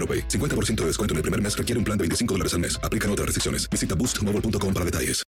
AroPay. 0.00 0.28
50% 0.28 0.76
de 0.76 0.86
descuento 0.86 1.12
en 1.12 1.18
el 1.18 1.22
primer 1.22 1.42
mes 1.42 1.56
requiere 1.56 1.78
un 1.78 1.84
plan 1.84 1.98
de 1.98 2.04
25 2.04 2.34
dólares 2.34 2.54
al 2.54 2.60
mes. 2.60 2.80
Aplican 2.82 3.10
otras 3.10 3.26
restricciones. 3.26 3.68
Visita 3.68 3.94
boostmobile.com 3.94 4.72
para 4.72 4.84
detalles. 4.86 5.22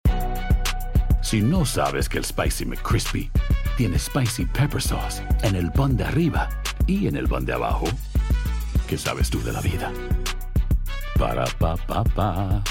Si 1.23 1.41
no 1.41 1.65
sabes 1.65 2.09
que 2.09 2.19
el 2.19 2.25
Spicy 2.25 2.67
McCrispy 2.67 3.31
tiene 3.77 3.98
Spicy 3.98 4.45
Pepper 4.45 4.83
Sauce 4.83 5.23
en 5.43 5.55
el 5.55 5.70
pan 5.70 5.97
de 5.97 6.05
arriba 6.05 6.48
y 6.87 7.06
en 7.06 7.17
el 7.17 7.28
pan 7.28 7.47
de 7.47 7.53
abajo, 7.53 7.87
¿qué 8.89 8.98
sabes 8.98 9.31
tú 9.31 9.43
de 9.43 9.53
la 9.53 9.61
vida? 9.61 9.93
Para, 11.19 11.45
pa, 11.59 11.77
pa, 11.77 12.03
pa. 12.03 12.62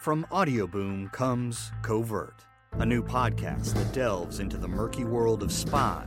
From 0.00 0.26
Audioboom 0.30 1.10
comes 1.12 1.72
Covert, 1.82 2.44
a 2.78 2.84
new 2.84 3.02
podcast 3.02 3.74
that 3.74 3.92
delves 3.92 4.40
into 4.40 4.56
the 4.56 4.68
murky 4.68 5.04
world 5.04 5.42
of 5.42 5.52
spies, 5.52 6.06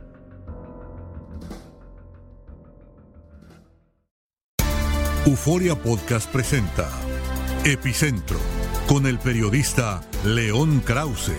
Euforia 5.23 5.75
Podcast 5.75 6.31
presenta 6.31 6.89
Epicentro 7.63 8.39
con 8.87 9.05
el 9.05 9.19
periodista 9.19 10.01
León 10.25 10.79
Krause. 10.83 11.35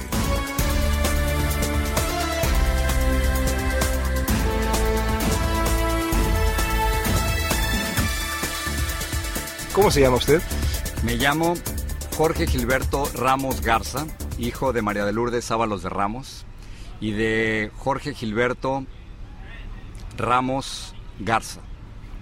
¿Cómo 9.74 9.90
se 9.90 10.00
llama 10.00 10.16
usted? 10.18 10.40
Me 11.02 11.16
llamo 11.16 11.54
Jorge 12.16 12.46
Gilberto 12.46 13.10
Ramos 13.16 13.62
Garza, 13.62 14.06
hijo 14.38 14.72
de 14.72 14.82
María 14.82 15.04
de 15.04 15.12
Lourdes 15.12 15.50
Ábalos 15.50 15.82
de 15.82 15.88
Ramos 15.88 16.46
y 17.00 17.10
de 17.10 17.72
Jorge 17.78 18.14
Gilberto 18.14 18.86
Ramos 20.16 20.94
Garza. 21.18 21.62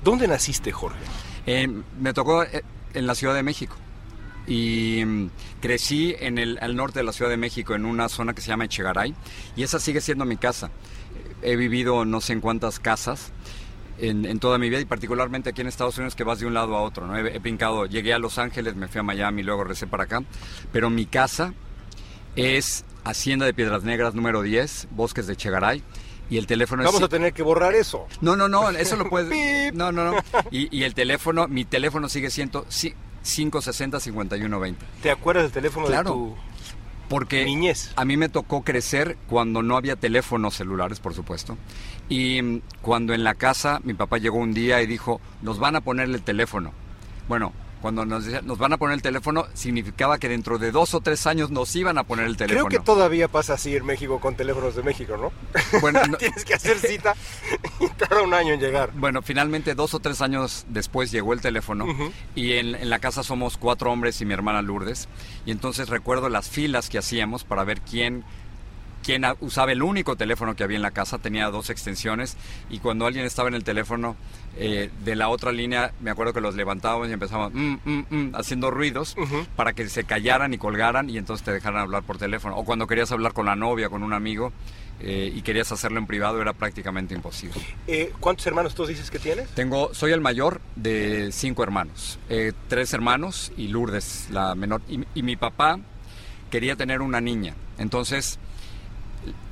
¿Dónde 0.02 0.26
naciste, 0.26 0.72
Jorge? 0.72 0.96
Eh, 1.46 1.68
me 2.00 2.12
tocó 2.12 2.42
eh, 2.42 2.62
en 2.94 3.06
la 3.06 3.14
Ciudad 3.14 3.34
de 3.34 3.42
México 3.42 3.76
y 4.46 5.02
mm, 5.04 5.30
crecí 5.60 6.14
en 6.18 6.38
el 6.38 6.58
al 6.60 6.76
norte 6.76 7.00
de 7.00 7.04
la 7.04 7.12
Ciudad 7.12 7.30
de 7.30 7.36
México 7.36 7.74
en 7.74 7.84
una 7.84 8.08
zona 8.08 8.34
que 8.34 8.40
se 8.40 8.48
llama 8.48 8.64
Echegaray 8.64 9.14
y 9.56 9.62
esa 9.62 9.78
sigue 9.78 10.00
siendo 10.00 10.24
mi 10.24 10.36
casa. 10.36 10.70
He 11.42 11.56
vivido 11.56 12.04
no 12.04 12.20
sé 12.20 12.34
en 12.34 12.40
cuántas 12.40 12.80
casas 12.80 13.32
en, 14.00 14.38
toda 14.40 14.58
mi 14.58 14.68
vida 14.70 14.80
y 14.80 14.84
particularmente 14.84 15.50
aquí 15.50 15.60
en 15.60 15.66
Estados 15.66 15.96
Unidos 15.98 16.14
que 16.14 16.24
vas 16.24 16.40
de 16.40 16.46
un 16.46 16.54
lado 16.54 16.76
a 16.76 16.82
otro. 16.82 17.06
¿no? 17.06 17.16
He, 17.16 17.36
he 17.36 17.88
llegué 17.88 18.14
a 18.14 18.18
Los 18.18 18.38
Ángeles, 18.38 18.74
me 18.74 18.88
fui 18.88 19.00
a 19.00 19.02
Miami, 19.02 19.42
luego 19.42 19.64
regresé 19.64 19.86
para 19.86 20.04
acá, 20.04 20.22
pero 20.72 20.90
mi 20.90 21.06
casa 21.06 21.54
es 22.36 22.84
Hacienda 23.04 23.46
de 23.46 23.54
Piedras 23.54 23.82
Negras 23.82 24.14
número 24.14 24.42
10, 24.42 24.88
Bosques 24.92 25.26
de 25.26 25.34
Echegaray. 25.34 25.82
Y 26.30 26.38
el 26.38 26.46
teléfono 26.46 26.82
Vamos 26.84 27.00
es... 27.00 27.04
a 27.06 27.08
tener 27.08 27.32
que 27.32 27.42
borrar 27.42 27.74
eso. 27.74 28.06
No, 28.20 28.36
no, 28.36 28.48
no, 28.48 28.70
eso 28.70 28.96
lo 28.96 29.10
puedes... 29.10 29.72
No, 29.74 29.90
no, 29.92 30.12
no. 30.12 30.18
Y, 30.50 30.74
y 30.76 30.84
el 30.84 30.94
teléfono, 30.94 31.48
mi 31.48 31.64
teléfono 31.64 32.08
sigue 32.08 32.30
siendo 32.30 32.64
sí, 32.68 32.94
560-5120. 33.24 34.74
¿Te 35.02 35.10
acuerdas 35.10 35.44
del 35.44 35.52
teléfono 35.52 35.86
Claro. 35.86 36.10
de 36.10 36.16
tu 36.16 36.36
Porque 37.08 37.44
niñez? 37.44 37.92
a 37.96 38.04
mí 38.04 38.16
me 38.16 38.28
tocó 38.28 38.62
crecer 38.62 39.16
cuando 39.28 39.62
no 39.62 39.76
había 39.76 39.96
teléfonos 39.96 40.54
celulares, 40.54 41.00
por 41.00 41.14
supuesto. 41.14 41.56
Y 42.08 42.40
mm, 42.42 42.60
cuando 42.82 43.12
en 43.14 43.24
la 43.24 43.34
casa 43.34 43.80
mi 43.84 43.94
papá 43.94 44.18
llegó 44.18 44.38
un 44.38 44.54
día 44.54 44.80
y 44.82 44.86
dijo, 44.86 45.20
nos 45.42 45.58
van 45.58 45.76
a 45.76 45.80
ponerle 45.80 46.16
el 46.16 46.22
teléfono. 46.22 46.72
Bueno, 47.28 47.52
cuando 47.80 48.04
nos, 48.04 48.26
nos 48.44 48.58
van 48.58 48.72
a 48.72 48.76
poner 48.76 48.94
el 48.94 49.02
teléfono, 49.02 49.46
significaba 49.54 50.18
que 50.18 50.28
dentro 50.28 50.58
de 50.58 50.70
dos 50.70 50.94
o 50.94 51.00
tres 51.00 51.26
años 51.26 51.50
nos 51.50 51.74
iban 51.76 51.96
a 51.98 52.04
poner 52.04 52.26
el 52.26 52.36
teléfono. 52.36 52.66
Creo 52.66 52.80
que 52.80 52.84
todavía 52.84 53.28
pasa 53.28 53.54
así 53.54 53.74
en 53.74 53.86
México 53.86 54.20
con 54.20 54.34
teléfonos 54.36 54.74
de 54.76 54.82
México, 54.82 55.16
¿no? 55.16 55.32
Bueno, 55.80 56.00
no- 56.08 56.16
Tienes 56.18 56.44
que 56.44 56.54
hacer 56.54 56.78
cita 56.78 57.14
y 57.80 57.88
tarda 57.88 58.22
un 58.22 58.34
año 58.34 58.54
en 58.54 58.60
llegar. 58.60 58.90
Bueno, 58.94 59.22
finalmente 59.22 59.74
dos 59.74 59.94
o 59.94 60.00
tres 60.00 60.20
años 60.20 60.66
después 60.68 61.10
llegó 61.10 61.32
el 61.32 61.40
teléfono 61.40 61.86
Ujú. 61.86 62.12
y 62.34 62.52
en, 62.54 62.74
en 62.74 62.90
la 62.90 62.98
casa 62.98 63.22
somos 63.22 63.56
cuatro 63.56 63.90
hombres 63.90 64.20
y 64.20 64.26
mi 64.26 64.34
hermana 64.34 64.60
Lourdes. 64.62 65.08
Y 65.46 65.50
entonces 65.50 65.88
recuerdo 65.88 66.28
las 66.28 66.48
filas 66.48 66.88
que 66.90 66.98
hacíamos 66.98 67.44
para 67.44 67.64
ver 67.64 67.80
quién, 67.80 68.24
a- 69.24 69.36
usaba 69.40 69.72
el 69.72 69.82
único 69.82 70.16
teléfono 70.16 70.54
que 70.54 70.62
había 70.64 70.76
en 70.76 70.82
la 70.82 70.90
casa. 70.92 71.18
Tenía 71.18 71.48
dos 71.50 71.70
extensiones 71.70 72.36
y 72.68 72.78
cuando 72.78 73.06
alguien 73.06 73.24
estaba 73.24 73.48
en 73.48 73.54
el 73.54 73.64
teléfono 73.64 74.14
eh, 74.56 74.90
de 75.04 75.14
la 75.16 75.28
otra 75.28 75.52
línea, 75.52 75.92
me 76.00 76.10
acuerdo 76.10 76.32
que 76.32 76.40
los 76.40 76.54
levantábamos 76.56 77.08
y 77.08 77.12
empezábamos 77.12 77.52
"Mm, 77.54 77.76
mm, 77.84 78.04
mm", 78.10 78.34
haciendo 78.34 78.70
ruidos 78.70 79.14
para 79.56 79.72
que 79.72 79.88
se 79.88 80.04
callaran 80.04 80.52
y 80.52 80.58
colgaran 80.58 81.08
y 81.08 81.18
entonces 81.18 81.44
te 81.44 81.52
dejaran 81.52 81.80
hablar 81.80 82.02
por 82.02 82.18
teléfono. 82.18 82.56
O 82.56 82.64
cuando 82.64 82.86
querías 82.86 83.10
hablar 83.12 83.32
con 83.32 83.46
la 83.46 83.56
novia, 83.56 83.88
con 83.88 84.02
un 84.02 84.12
amigo 84.12 84.52
eh, 85.00 85.32
y 85.34 85.40
querías 85.42 85.70
hacerlo 85.72 85.98
en 85.98 86.06
privado, 86.06 86.42
era 86.42 86.52
prácticamente 86.52 87.14
imposible. 87.14 87.58
Eh, 87.86 88.12
¿Cuántos 88.20 88.46
hermanos 88.46 88.74
tú 88.74 88.84
dices 88.86 89.10
que 89.10 89.18
tienes? 89.18 89.48
Tengo, 89.50 89.94
soy 89.94 90.12
el 90.12 90.20
mayor 90.20 90.60
de 90.76 91.30
cinco 91.32 91.62
hermanos, 91.62 92.18
tres 92.68 92.92
hermanos 92.92 93.52
y 93.56 93.68
Lourdes, 93.68 94.28
la 94.30 94.54
menor. 94.54 94.82
Y, 94.88 95.00
y 95.14 95.22
mi 95.22 95.36
papá 95.36 95.78
quería 96.50 96.74
tener 96.76 97.00
una 97.00 97.20
niña, 97.20 97.54
entonces 97.78 98.38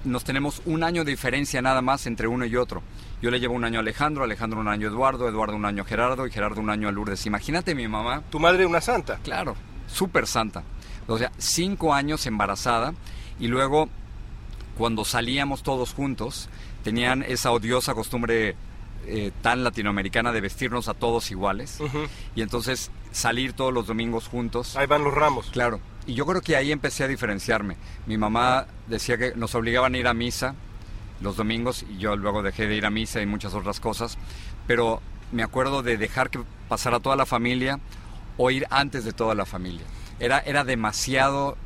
nos 0.04 0.24
tenemos 0.24 0.62
un 0.64 0.82
año 0.82 1.04
de 1.04 1.12
diferencia 1.12 1.62
nada 1.62 1.82
más 1.82 2.06
entre 2.06 2.26
uno 2.28 2.44
y 2.44 2.56
otro. 2.56 2.82
Yo 3.20 3.30
le 3.30 3.40
llevo 3.40 3.54
un 3.54 3.64
año 3.64 3.78
a 3.78 3.82
Alejandro, 3.82 4.24
Alejandro 4.24 4.60
un 4.60 4.68
año 4.68 4.86
a 4.86 4.90
Eduardo, 4.90 5.28
Eduardo 5.28 5.56
un 5.56 5.64
año 5.64 5.82
a 5.82 5.86
Gerardo 5.86 6.26
y 6.26 6.30
Gerardo 6.30 6.60
un 6.60 6.70
año 6.70 6.88
a 6.88 6.92
Lourdes. 6.92 7.26
Imagínate 7.26 7.74
mi 7.74 7.88
mamá. 7.88 8.22
Tu 8.30 8.38
madre 8.38 8.64
una 8.64 8.80
santa. 8.80 9.18
Claro, 9.24 9.56
súper 9.88 10.26
santa. 10.26 10.62
O 11.08 11.18
sea, 11.18 11.32
cinco 11.38 11.94
años 11.94 12.26
embarazada 12.26 12.94
y 13.40 13.48
luego 13.48 13.88
cuando 14.76 15.04
salíamos 15.04 15.62
todos 15.62 15.94
juntos 15.94 16.48
tenían 16.84 17.24
esa 17.24 17.50
odiosa 17.50 17.94
costumbre 17.94 18.54
eh, 19.06 19.32
tan 19.42 19.64
latinoamericana 19.64 20.32
de 20.32 20.40
vestirnos 20.40 20.86
a 20.88 20.94
todos 20.94 21.30
iguales 21.30 21.78
y 22.36 22.42
entonces 22.42 22.90
salir 23.10 23.54
todos 23.54 23.72
los 23.72 23.86
domingos 23.86 24.28
juntos. 24.28 24.76
Ahí 24.76 24.86
van 24.86 25.02
los 25.02 25.14
ramos. 25.14 25.50
Claro. 25.50 25.80
y 26.06 26.14
yo 26.14 26.24
creo 26.26 26.40
que 26.40 26.56
ahí 26.56 26.70
empecé 26.70 27.04
a 27.04 27.08
diferenciarme. 27.08 27.76
Mi 28.06 28.16
mamá 28.16 28.66
decía 28.86 29.18
que 29.18 29.32
nos 29.34 29.54
obligaban 29.54 29.94
a 29.94 29.98
ir 29.98 30.06
a 30.06 30.14
misa 30.14 30.54
los 31.20 31.36
domingos 31.36 31.84
y 31.88 31.98
yo 31.98 32.16
luego 32.16 32.42
dejé 32.42 32.66
de 32.66 32.76
ir 32.76 32.86
a 32.86 32.90
misa 32.90 33.20
y 33.20 33.26
muchas 33.26 33.54
otras 33.54 33.80
cosas, 33.80 34.18
pero 34.66 35.00
me 35.32 35.42
acuerdo 35.42 35.82
de 35.82 35.96
dejar 35.96 36.30
que 36.30 36.40
pasara 36.68 37.00
toda 37.00 37.16
la 37.16 37.26
familia 37.26 37.80
o 38.36 38.50
ir 38.50 38.66
antes 38.70 39.04
de 39.04 39.12
toda 39.12 39.34
la 39.34 39.44
familia. 39.44 39.84
Era, 40.20 40.38
era 40.40 40.64
demasiado 40.64 41.56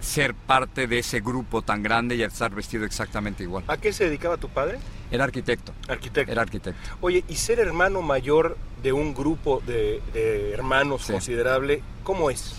ser 0.00 0.34
parte 0.34 0.86
de 0.86 0.98
ese 0.98 1.20
grupo 1.20 1.62
tan 1.62 1.82
grande 1.82 2.16
y 2.16 2.22
estar 2.22 2.52
vestido 2.54 2.84
exactamente 2.84 3.44
igual. 3.44 3.64
¿A 3.68 3.76
qué 3.76 3.92
se 3.92 4.04
dedicaba 4.04 4.36
tu 4.36 4.48
padre? 4.48 4.78
Era 5.10 5.24
arquitecto. 5.24 5.72
Arquitecto. 5.88 6.32
Era 6.32 6.42
arquitecto. 6.42 6.80
Oye, 7.00 7.24
y 7.28 7.36
ser 7.36 7.60
hermano 7.60 8.02
mayor 8.02 8.56
de 8.82 8.92
un 8.92 9.14
grupo 9.14 9.62
de, 9.64 10.02
de 10.12 10.52
hermanos 10.52 11.06
considerable, 11.06 11.82
¿cómo 12.02 12.30
es? 12.30 12.54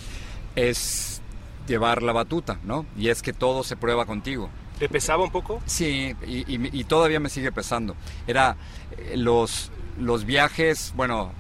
Es 0.55 1.21
llevar 1.67 2.01
la 2.01 2.13
batuta, 2.13 2.59
¿no? 2.63 2.85
Y 2.97 3.09
es 3.09 3.21
que 3.21 3.33
todo 3.33 3.63
se 3.63 3.75
prueba 3.75 4.05
contigo. 4.05 4.49
¿Te 4.79 4.89
pesaba 4.89 5.23
un 5.23 5.31
poco? 5.31 5.61
Sí, 5.65 6.15
y, 6.25 6.83
todavía 6.85 7.19
me 7.19 7.29
sigue 7.29 7.51
pesando. 7.51 7.95
Era 8.27 8.57
eh, 8.97 9.15
los, 9.17 9.71
los 9.99 10.25
viajes, 10.25 10.93
bueno, 10.95 11.31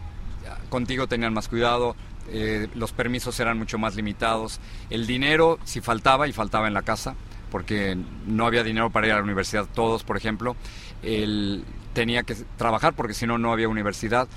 contigo 0.69 1.07
tenían 1.07 1.33
más 1.33 1.47
cuidado, 1.47 1.95
eh, 2.29 2.67
los 2.75 2.93
permisos 2.93 3.39
eran 3.39 3.57
mucho 3.57 3.77
más 3.77 3.95
limitados, 3.95 4.59
el 4.89 5.07
dinero 5.07 5.59
si 5.65 5.81
faltaba 5.81 6.27
y 6.27 6.33
faltaba 6.33 6.67
en 6.67 6.73
la 6.73 6.81
casa, 6.81 7.15
porque 7.51 7.97
no 8.25 8.45
había 8.45 8.63
dinero 8.63 8.89
para 8.89 9.07
ir 9.07 9.13
a 9.13 9.17
la 9.17 9.23
universidad 9.23 9.67
todos, 9.73 10.03
por 10.03 10.17
ejemplo, 10.17 10.55
él 11.01 11.65
tenía 11.93 12.23
que 12.23 12.35
trabajar 12.57 12.93
porque 12.93 13.13
si 13.13 13.27
no 13.27 13.37
no 13.37 13.51
había 13.51 13.69
universidad 13.69 14.27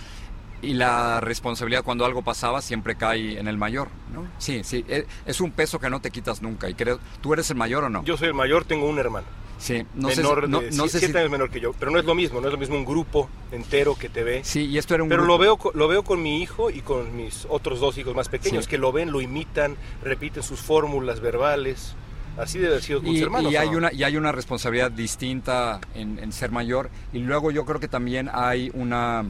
y 0.63 0.75
la 0.75 1.21
responsabilidad 1.21 1.85
cuando 1.85 2.05
algo 2.05 2.23
pasaba 2.23 2.63
siempre 2.63 2.97
cae 2.97 3.39
en 3.39 3.49
el 3.49 3.57
mayor, 3.59 3.89
¿no? 4.13 4.27
Sí, 4.39 4.63
sí, 4.65 4.85
e- 4.89 5.07
es 5.27 5.41
un 5.41 5.51
peso 5.53 5.79
que 5.79 5.91
no 5.91 6.01
te 6.01 6.11
quitas 6.11 6.43
nunca 6.43 6.69
y 6.69 6.75
creo, 6.75 6.99
¿tú 7.21 7.33
eres 7.33 7.51
el 7.51 7.57
mayor 7.57 7.85
o 7.85 7.91
no? 7.91 8.03
Yo 8.05 8.17
soy 8.17 8.29
el 8.29 8.35
mayor, 8.35 8.65
tengo 8.65 8.89
un 8.89 8.99
hermano. 8.99 9.27
Sí, 9.59 9.87
no 9.95 10.11
sé, 10.11 10.17
menor 10.23 10.45
si- 10.45 10.51
no, 10.51 10.61
de 10.61 10.71
no 10.73 10.85
sé 10.89 10.99
siete 10.99 11.13
si... 11.15 11.19
años 11.19 11.31
menor 11.31 11.49
que 11.51 11.61
yo, 11.61 11.73
pero 11.79 11.91
no 11.91 11.99
es 11.99 12.05
lo 12.05 12.15
mismo, 12.15 12.41
no 12.43 12.47
es 12.49 12.53
lo 12.53 12.59
mismo 12.59 12.77
un 12.77 12.85
grupo 12.85 13.31
entero 13.53 13.95
que 13.99 14.11
te 14.11 14.23
ve. 14.23 14.41
Sí, 14.45 14.67
y 14.67 14.77
esto 14.77 14.95
era 14.95 15.03
un 15.03 15.09
Pero 15.09 15.23
grupo- 15.23 15.33
lo 15.45 15.57
veo 15.57 15.73
lo 15.75 15.89
veo 15.89 16.03
con 16.05 16.23
mi 16.23 16.43
hijo 16.43 16.69
y 16.71 16.81
con 16.83 17.17
mis 17.17 17.47
otros 17.49 17.81
dos 17.81 17.97
hijos 17.97 18.15
más 18.15 18.29
pequeños 18.29 18.65
Sí. 18.65 18.71
que 18.71 18.77
lo 18.79 18.93
ven, 18.93 19.13
lo 19.13 19.21
imitan, 19.23 19.77
repiten 20.03 20.43
sus 20.43 20.61
fórmulas 20.61 21.21
verbales. 21.21 21.95
Así 22.39 22.59
debe 22.59 22.73
haber 22.73 22.83
sido 22.83 23.01
con 23.01 23.09
y, 23.09 23.13
tus 23.15 23.23
hermanos. 23.23 23.51
y 23.51 23.57
¿o 23.57 23.61
hay 23.61 23.71
no? 23.71 23.79
una 23.79 23.93
y 23.95 24.05
hay 24.05 24.17
una 24.19 24.31
responsabilidad 24.31 24.91
distinta 24.91 25.81
en, 25.95 26.19
en 26.19 26.33
ser 26.33 26.51
mayor 26.51 26.91
y 27.15 27.21
luego 27.21 27.51
yo 27.51 27.65
creo 27.65 27.81
que 27.81 27.89
también 27.89 28.29
hay 28.31 28.71
una 28.75 29.25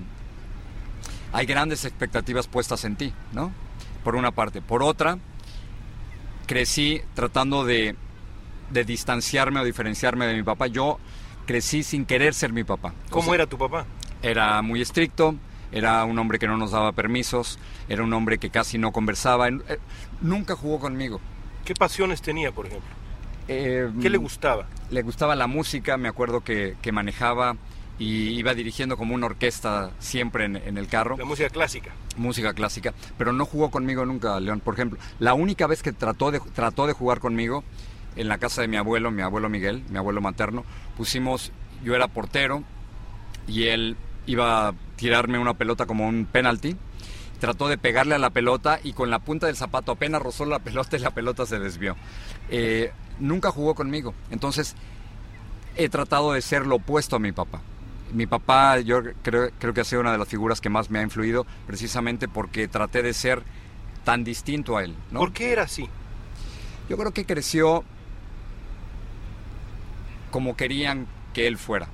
hay 1.37 1.45
grandes 1.47 1.85
expectativas 1.85 2.47
puestas 2.47 2.85
en 2.85 2.97
ti 2.97 3.13
no 3.33 3.53
por 4.05 4.17
una 4.17 4.31
parte 4.31 4.63
por 4.63 4.83
otra 4.83 5.19
crecí 6.47 7.03
tratando 7.15 7.65
de, 7.65 7.95
de 8.71 8.85
distanciarme 8.85 9.61
o 9.61 9.65
diferenciarme 9.65 10.27
de 10.27 10.35
mi 10.35 10.43
papá 10.43 10.67
yo 10.67 10.99
crecí 11.47 11.83
sin 11.83 12.07
querer 12.07 12.35
ser 12.35 12.53
mi 12.53 12.65
papá 12.65 12.93
¿Cómo 13.11 13.23
O 13.23 13.25
sea, 13.27 13.35
era 13.35 13.47
tu 13.47 13.59
papá? 13.59 13.85
era 14.23 14.63
muy 14.63 14.81
estricto, 14.81 15.35
era 15.71 16.05
un 16.05 16.19
hombre 16.19 16.39
que 16.39 16.47
no 16.49 16.57
nos 16.57 16.71
daba 16.73 16.93
permisos, 16.93 17.59
era 17.89 18.03
un 18.03 18.13
hombre 18.13 18.39
que 18.39 18.51
casi 18.51 18.79
no 18.79 18.93
conversaba, 18.93 19.49
eh, 19.49 19.79
nunca 20.21 20.57
jugó 20.57 20.81
conmigo. 20.81 21.21
¿Qué 21.65 21.75
pasiones 21.75 22.23
tenía, 22.23 22.51
por 22.51 22.67
ejemplo? 22.67 22.89
Eh, 23.47 23.89
¿Qué 24.01 24.11
le 24.11 24.17
gustaba? 24.19 24.67
Le 24.91 25.03
gustaba 25.03 25.37
la 25.37 25.47
música, 25.47 25.97
me 25.97 26.09
acuerdo 26.09 26.43
que, 26.43 26.77
que 26.83 26.91
manejaba 26.93 27.57
y 27.99 28.29
iba 28.39 28.55
dirigiendo 28.55 28.97
como 28.97 29.15
una 29.15 29.27
orquesta 29.27 29.91
siempre 29.99 30.45
en, 30.45 30.57
en 30.57 30.77
el 30.79 30.87
carro, 30.89 31.17
La 31.17 31.25
música 31.25 31.49
clásica. 31.49 31.93
música 32.17 32.53
clásica, 32.53 32.93
pero 33.17 33.33
no 33.33 33.47
jugó 33.47 33.71
conmigo 33.71 34.05
nunca, 34.05 34.39
León. 34.41 34.61
Por 34.61 34.75
ejemplo, 34.75 34.99
la 35.19 35.35
única 35.35 35.67
vez 35.67 35.83
que 35.83 35.93
trató 35.93 36.31
de, 36.31 36.41
trató 36.41 36.87
de 36.87 36.93
jugar 36.93 37.21
conmigo 37.21 37.65
en 38.17 38.29
la 38.29 38.39
casa 38.39 38.61
de 38.63 38.69
mi 38.69 38.77
abuelo, 38.77 39.11
mi 39.11 39.23
abuelo 39.23 39.49
Miguel, 39.49 39.83
mi 39.91 39.99
abuelo 39.99 40.21
materno, 40.21 40.65
pusimos, 40.97 41.53
yo 41.85 41.95
era 41.95 42.09
portero 42.09 42.63
y 43.47 43.65
él 43.69 43.97
iba 44.27 44.69
a 44.69 44.75
tirarme 44.97 45.39
una 45.39 45.55
pelota 45.55 45.87
como 45.87 46.07
un 46.07 46.27
penalti. 46.27 46.77
Trató 47.41 47.69
de 47.69 47.77
pegarle 47.77 48.15
a 48.15 48.19
la 48.19 48.31
pelota 48.31 48.81
y 48.83 48.95
con 48.95 49.11
la 49.11 49.19
punta 49.19 49.47
del 49.47 49.57
zapato 49.57 49.93
apenas 49.93 50.23
rozó 50.23 50.47
la 50.47 50.59
pelota 50.65 50.97
y 50.97 51.01
la 51.01 51.11
pelota 51.11 51.47
se 51.47 51.59
desvió. 51.59 51.97
Eh, 52.51 52.93
nunca 53.21 53.51
jugó 53.51 53.75
conmigo. 53.75 54.15
Entonces 54.31 54.75
he 55.77 55.89
tratado 55.91 56.33
de 56.33 56.41
ser 56.43 56.67
lo 56.67 56.77
opuesto 56.77 57.17
a 57.17 57.19
mi 57.19 57.33
papá. 57.33 57.61
Mi 58.13 58.27
papá 58.27 58.79
yo 58.81 59.03
creo, 59.23 59.51
creo 59.59 59.75
que 59.75 59.81
ha 59.81 59.85
sido 59.85 60.01
una 60.01 60.13
de 60.13 60.19
las 60.19 60.29
figuras 60.29 60.61
que 60.61 60.69
más 60.69 60.91
me 60.91 61.01
ha 61.01 61.03
influido 61.03 61.47
precisamente 61.67 62.29
porque 62.29 62.69
traté 62.69 63.03
de 63.03 63.13
ser 63.13 63.43
tan 64.05 64.23
distinto 64.25 64.77
a 64.77 64.85
él. 64.85 64.95
¿no? 65.11 65.19
¿Por 65.21 65.33
qué 65.33 65.53
era 65.53 65.63
así? 65.65 65.89
Yo 66.89 66.97
creo 66.97 67.13
que 67.13 67.25
creció 67.27 67.85
como 70.31 70.57
querían 70.57 71.07
que 71.33 71.47
él 71.47 71.59
fuera. 71.59 71.89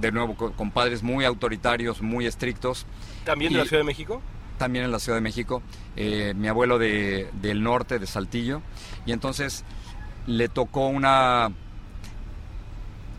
De 0.00 0.10
nuevo, 0.10 0.34
con, 0.36 0.52
con 0.54 0.70
padres 0.72 1.02
muy 1.02 1.24
autoritarios, 1.24 2.02
muy 2.02 2.26
estrictos. 2.26 2.86
¿También 3.24 3.52
de 3.52 3.58
Y- 3.58 3.62
la 3.62 3.68
Ciudad 3.68 3.80
de 3.80 3.86
México? 3.86 4.20
También 4.58 4.84
en 4.84 4.92
la 4.92 4.98
Ciudad 4.98 5.16
de 5.18 5.22
México. 5.22 5.62
Eh, 5.96 6.32
mi 6.36 6.48
abuelo 6.48 6.78
de, 6.78 7.28
del 7.40 7.62
norte, 7.62 7.98
de 7.98 8.06
Saltillo. 8.06 8.60
Y 9.06 9.12
entonces 9.12 9.64
le 10.26 10.48
tocó 10.48 10.88
una... 10.88 11.50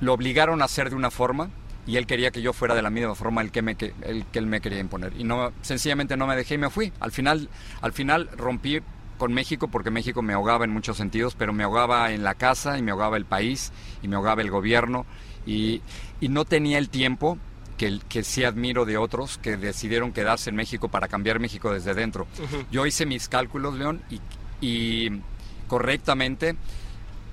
Lo 0.01 0.13
obligaron 0.13 0.61
a 0.61 0.65
hacer 0.65 0.89
de 0.89 0.95
una 0.95 1.11
forma 1.11 1.49
y 1.87 1.97
él 1.97 2.07
quería 2.07 2.31
que 2.31 2.41
yo 2.41 2.53
fuera 2.53 2.75
de 2.75 2.81
la 2.81 2.89
misma 2.89 3.15
forma 3.15 3.41
el 3.41 3.51
que, 3.51 3.61
me, 3.61 3.77
el 4.01 4.25
que 4.25 4.39
él 4.39 4.47
me 4.47 4.61
quería 4.61 4.79
imponer. 4.79 5.13
Y 5.17 5.23
no, 5.23 5.51
sencillamente 5.61 6.17
no 6.17 6.27
me 6.27 6.35
dejé 6.35 6.55
y 6.55 6.57
me 6.57 6.69
fui. 6.69 6.91
Al 6.99 7.11
final, 7.11 7.49
al 7.81 7.93
final 7.93 8.29
rompí 8.37 8.79
con 9.17 9.33
México 9.33 9.67
porque 9.69 9.91
México 9.91 10.21
me 10.21 10.33
ahogaba 10.33 10.65
en 10.65 10.71
muchos 10.71 10.97
sentidos, 10.97 11.35
pero 11.35 11.53
me 11.53 11.63
ahogaba 11.63 12.11
en 12.11 12.23
la 12.23 12.33
casa 12.33 12.77
y 12.77 12.81
me 12.81 12.91
ahogaba 12.91 13.17
el 13.17 13.25
país 13.25 13.71
y 14.01 14.07
me 14.07 14.15
ahogaba 14.15 14.41
el 14.41 14.51
gobierno 14.51 15.05
y, 15.45 15.81
y 16.19 16.29
no 16.29 16.43
tenía 16.45 16.77
el 16.77 16.89
tiempo 16.89 17.37
que, 17.77 17.99
que 18.09 18.23
sí 18.23 18.43
admiro 18.43 18.85
de 18.85 18.97
otros 18.97 19.37
que 19.37 19.57
decidieron 19.57 20.11
quedarse 20.11 20.49
en 20.49 20.55
México 20.55 20.89
para 20.89 21.07
cambiar 21.07 21.39
México 21.39 21.71
desde 21.71 21.93
dentro. 21.93 22.27
Yo 22.71 22.85
hice 22.85 23.05
mis 23.05 23.29
cálculos, 23.29 23.75
León, 23.75 24.01
y, 24.09 24.19
y 24.61 25.21
correctamente 25.67 26.55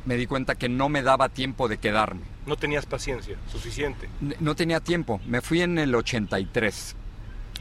me 0.05 0.17
di 0.17 0.27
cuenta 0.27 0.55
que 0.57 0.69
no 0.69 0.89
me 0.89 1.03
daba 1.03 1.29
tiempo 1.29 1.69
de 1.69 1.79
quedarme. 1.79 2.23
No 2.47 2.57
tenías 2.57 2.87
paciencia 2.87 3.37
suficiente. 3.51 4.09
N- 4.21 4.37
No 4.41 4.55
tenía 4.57 4.81
tiempo. 4.81 5.21
Me 5.27 5.41
fui 5.41 5.63
en 5.63 5.79
el 5.79 5.95
83. 5.95 6.97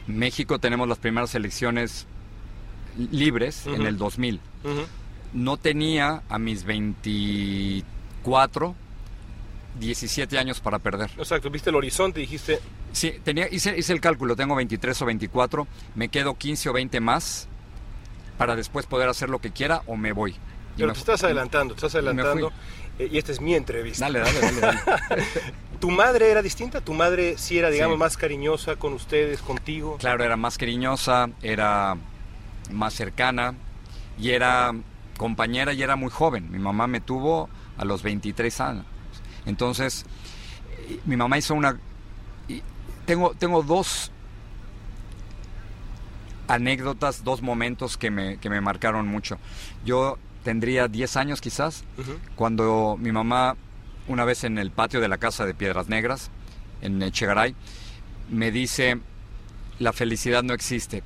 México 0.08 0.58
tenemos 0.58 0.88
las 0.88 0.98
primeras 0.98 1.34
elecciones 1.34 2.06
libres 3.10 3.66
en 3.66 3.74
Ujú. 3.74 3.82
el 3.86 3.96
2000. 3.96 4.40
Ujú. 4.64 4.82
No 5.34 5.56
tenía 5.56 6.22
a 6.28 6.38
mis 6.38 6.64
24, 6.64 8.74
17 9.78 10.38
años 10.38 10.60
para 10.60 10.78
perder. 10.78 11.10
Exacto, 11.16 11.48
viste 11.50 11.70
el 11.70 11.76
horizonte 11.76 12.20
y 12.20 12.24
dijiste, 12.24 12.60
Sí, 12.92 13.14
tenía, 13.24 13.48
hice, 13.50 13.78
hice 13.78 13.94
el 13.94 14.02
cálculo, 14.02 14.36
tengo 14.36 14.54
23 14.54 15.00
o 15.00 15.06
24, 15.06 15.66
me 15.94 16.10
quedo 16.10 16.34
15 16.34 16.68
o 16.68 16.72
20 16.74 17.00
más 17.00 17.48
para 18.36 18.54
después 18.54 18.84
poder 18.84 19.08
hacer 19.08 19.30
lo 19.30 19.38
que 19.38 19.50
quiera 19.50 19.80
o 19.86 19.96
me 19.96 20.12
voy. 20.12 20.34
Pero 20.76 20.92
te 20.92 20.98
estás 20.98 21.22
adelantando, 21.24 21.74
te 21.74 21.78
estás 21.78 21.94
adelantando. 21.96 22.52
eh, 22.98 23.08
y 23.12 23.18
esta 23.18 23.32
es 23.32 23.40
mi 23.40 23.54
entrevista. 23.54 24.04
Dale, 24.06 24.20
dale, 24.20 24.40
dale. 24.40 24.60
dale. 24.60 24.80
¿Tu 25.80 25.90
madre 25.90 26.30
era 26.30 26.42
distinta? 26.42 26.80
¿Tu 26.80 26.94
madre 26.94 27.36
sí 27.38 27.58
era, 27.58 27.68
digamos, 27.70 27.96
Sí. 27.96 27.98
más 28.00 28.16
cariñosa 28.16 28.76
con 28.76 28.92
ustedes, 28.92 29.40
contigo? 29.42 29.96
Claro, 29.98 30.22
era 30.24 30.36
más 30.36 30.56
cariñosa, 30.58 31.28
era 31.42 31.96
más 32.70 32.94
cercana 32.94 33.54
y 34.18 34.30
era 34.30 34.72
compañera 35.16 35.72
y 35.72 35.82
era 35.82 35.96
muy 35.96 36.10
joven. 36.10 36.50
Mi 36.50 36.58
mamá 36.58 36.86
me 36.86 37.00
tuvo 37.00 37.48
a 37.76 37.84
los 37.84 38.02
23 38.02 38.60
años. 38.60 38.84
Entonces, 39.44 40.06
eh, 40.88 41.00
mi 41.04 41.16
mamá 41.16 41.36
hizo 41.38 41.54
una... 41.54 41.76
Tengo, 43.06 43.34
tengo 43.36 43.62
dos 43.64 44.12
anécdotas, 46.48 47.24
dos 47.24 47.42
momentos 47.42 47.96
que 47.96 48.10
me, 48.10 48.36
que 48.38 48.50
me 48.50 48.60
marcaron 48.60 49.06
mucho. 49.08 49.38
Yo 49.84 50.18
tendría 50.44 50.88
10 50.88 51.16
años 51.16 51.40
quizás, 51.40 51.84
cuando 52.36 52.96
mi 52.98 53.12
mamá, 53.12 53.56
una 54.08 54.24
vez 54.24 54.44
en 54.44 54.58
el 54.58 54.70
patio 54.70 55.00
de 55.00 55.08
la 55.08 55.18
casa 55.18 55.46
de 55.46 55.54
Piedras 55.54 55.88
Negras, 55.88 56.30
en 56.80 57.00
Echegaray, 57.02 57.54
me 58.30 58.50
dice, 58.50 58.98
la 59.78 59.92
felicidad 59.92 60.42
no 60.42 60.54
existe. 60.54 61.02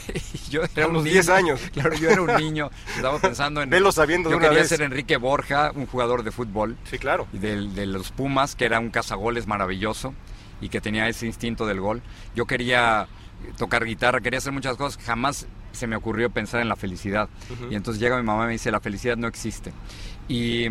Yo 0.50 0.62
era 0.74 0.84
A 0.86 0.88
los 0.88 1.04
niño, 1.04 1.12
10 1.14 1.28
años. 1.30 1.60
Claro, 1.72 1.94
yo 1.94 2.10
era 2.10 2.20
un 2.22 2.34
niño, 2.36 2.70
estaba 2.96 3.18
pensando 3.18 3.62
en... 3.62 3.70
Velo 3.70 3.92
sabiendo 3.92 4.28
de 4.28 4.34
yo 4.34 4.38
una 4.38 4.48
quería 4.48 4.60
vez. 4.62 4.68
ser 4.68 4.82
Enrique 4.82 5.16
Borja, 5.16 5.70
un 5.74 5.86
jugador 5.86 6.22
de 6.24 6.32
fútbol, 6.32 6.76
Sí, 6.84 6.98
claro. 6.98 7.26
y 7.32 7.38
del- 7.38 7.74
de, 7.74 7.86
los 7.86 8.10
Pumas, 8.10 8.56
que 8.56 8.64
era 8.66 8.78
un 8.80 8.90
cazagoles 8.90 9.46
maravilloso 9.46 10.12
y 10.60 10.68
que 10.68 10.80
tenía 10.80 11.08
ese 11.08 11.26
instinto 11.26 11.66
del 11.66 11.80
gol. 11.80 12.02
Yo 12.34 12.46
quería 12.46 13.06
tocar 13.56 13.84
guitarra, 13.84 14.20
quería 14.20 14.38
hacer 14.38 14.52
muchas 14.52 14.76
cosas, 14.76 15.02
jamás 15.02 15.46
se 15.72 15.86
me 15.86 15.96
ocurrió 15.96 16.30
pensar 16.30 16.60
en 16.60 16.68
la 16.68 16.76
felicidad. 16.76 17.28
Y 17.70 17.74
entonces 17.74 18.00
llega 18.00 18.16
mi 18.16 18.22
mamá 18.22 18.44
y 18.44 18.46
me 18.46 18.52
dice, 18.52 18.70
la 18.70 18.80
felicidad 18.80 19.16
no 19.16 19.28
existe. 19.28 19.72
Y, 20.28 20.66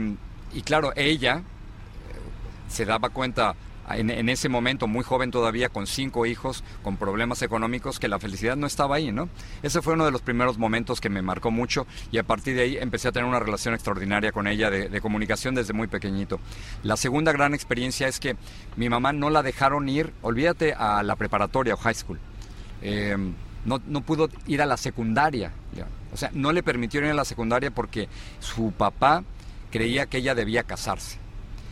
y 0.54 0.62
claro, 0.64 0.94
ella 0.96 1.38
eh, 1.38 1.42
se 2.68 2.86
daba 2.86 3.10
cuenta 3.10 3.56
en, 3.92 4.10
en, 4.12 4.30
ese 4.30 4.50
momento, 4.50 4.88
muy 4.88 5.04
joven 5.04 5.32
todavía, 5.32 5.70
con 5.70 5.88
cinco 5.88 6.26
hijos, 6.26 6.64
con 6.84 6.98
problemas 6.98 7.42
económicos, 7.42 8.00
que 8.00 8.08
la 8.08 8.20
felicidad 8.20 8.56
no 8.56 8.68
estaba 8.68 8.96
ahí, 8.96 9.12
¿no? 9.12 9.30
Ese 9.64 9.82
fue 9.82 9.94
uno 9.94 10.06
de 10.06 10.12
los 10.12 10.22
primeros 10.22 10.60
momentos 10.60 11.02
que 11.02 11.10
me 11.10 11.22
marcó 11.22 11.50
mucho 11.50 11.88
y 12.12 12.20
a 12.20 12.24
partir 12.24 12.56
de 12.56 12.64
ahí 12.64 12.78
empecé 12.78 13.08
a 13.08 13.12
tener 13.12 13.28
una 13.28 13.40
relación 13.40 13.74
extraordinaria 13.74 14.32
con 14.32 14.48
ella 14.48 14.70
de, 14.70 14.90
de 14.90 15.02
comunicación 15.02 15.56
desde 15.56 15.74
muy 15.74 15.88
pequeñito. 15.88 16.40
La 16.84 16.98
segunda 16.98 17.32
gran 17.32 17.54
experiencia 17.56 18.08
es 18.08 18.20
que 18.20 18.36
mi 18.76 18.90
mamá 18.90 19.12
no 19.12 19.32
la 19.32 19.42
dejaron 19.42 19.90
ir, 19.90 20.14
olvídate, 20.22 20.74
a 20.74 21.02
la 21.02 21.16
preparatoria 21.16 21.74
o 21.74 21.78
high 21.78 21.96
school. 21.96 22.20
Eh, 22.82 23.18
no, 23.70 23.82
no, 23.86 24.02
pudo 24.02 24.30
ir 24.48 24.62
a 24.62 24.66
la 24.66 24.78
secundaria. 24.78 25.52
O 26.12 26.18
sea, 26.18 26.32
no 26.34 26.52
le 26.52 26.64
permitieron 26.64 27.08
ir 27.08 27.14
a 27.14 27.16
la 27.16 27.26
secundaria 27.26 27.70
porque 27.70 28.10
su 28.40 28.72
papá 28.72 29.24
creía 29.70 30.08
que 30.08 30.18
ella 30.18 30.34
debía 30.34 30.64
casarse. 30.64 31.20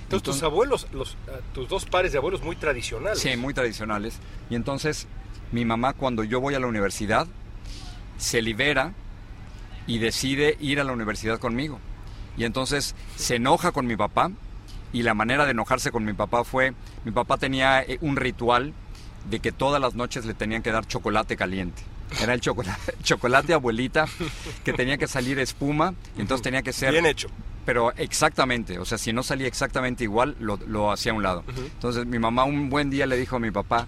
Entonces, 0.04 0.36
tus 0.36 0.44
abuelos, 0.44 0.88
los, 0.94 1.14
uh, 1.14 1.42
tus 1.54 1.68
dos 1.68 1.86
pares 1.86 2.12
de 2.12 2.20
abuelos 2.20 2.44
muy 2.44 2.56
tradicionales. 2.56 3.20
Sí, 3.20 3.36
muy 3.36 3.54
tradicionales. 3.56 4.20
Y 4.50 4.56
entonces 4.56 5.08
mi 5.52 5.66
mamá 5.66 5.94
cuando 5.94 6.24
yo 6.24 6.40
voy 6.40 6.54
a 6.54 6.60
la 6.60 6.68
universidad 6.68 7.28
se 8.18 8.42
libera 8.42 8.94
y 9.88 9.98
decide 9.98 10.56
ir 10.60 10.80
a 10.80 10.84
la 10.84 10.94
universidad 10.94 11.40
conmigo. 11.40 11.80
Y 12.38 12.44
entonces 12.44 12.94
se 13.16 13.36
enoja 13.36 13.72
con 13.72 13.88
mi 13.88 13.98
papá 13.98 14.32
y 14.94 15.02
la 15.02 15.16
manera 15.16 15.46
de 15.46 15.52
enojarse 15.52 15.92
con 15.92 16.06
mi 16.06 16.14
papá 16.14 16.44
fue, 16.44 16.74
mi 17.04 17.12
papá 17.12 17.38
tenía 17.38 17.82
eh, 17.82 17.98
un 18.02 18.16
ritual 18.18 18.74
de 19.30 19.40
que 19.40 19.52
todas 19.52 19.82
las 19.82 19.96
noches 19.96 20.26
le 20.26 20.34
tenían 20.34 20.64
que 20.64 20.72
dar 20.72 20.88
chocolate 20.88 21.36
caliente. 21.36 21.82
Era 22.22 22.34
el 22.34 22.42
chocolate, 22.42 22.94
chocolate 23.04 23.54
abuelita 23.54 24.06
que 24.64 24.74
tenía 24.74 24.98
que 24.98 25.08
salir 25.08 25.40
espuma, 25.40 25.94
entonces 26.18 26.42
tenía 26.44 26.62
que 26.62 26.74
ser... 26.74 26.92
Bien 26.92 27.06
hecho. 27.06 27.28
Pero 27.66 27.92
exactamente, 27.98 28.80
o 28.80 28.86
sea, 28.86 28.98
si 28.98 29.12
no 29.12 29.24
salía 29.24 29.48
exactamente 29.48 30.06
igual, 30.06 30.38
lo, 30.40 30.58
lo 30.68 30.90
hacía 30.90 31.12
a 31.12 31.16
un 31.16 31.24
lado. 31.24 31.44
Uh 31.48 31.52
-huh. 31.52 31.66
Entonces 31.66 32.06
mi 32.06 32.18
mamá 32.18 32.46
un 32.46 32.70
buen 32.70 32.90
día 32.90 33.06
le 33.06 33.18
dijo 33.18 33.36
a 33.36 33.40
mi 33.40 33.52
papá 33.52 33.88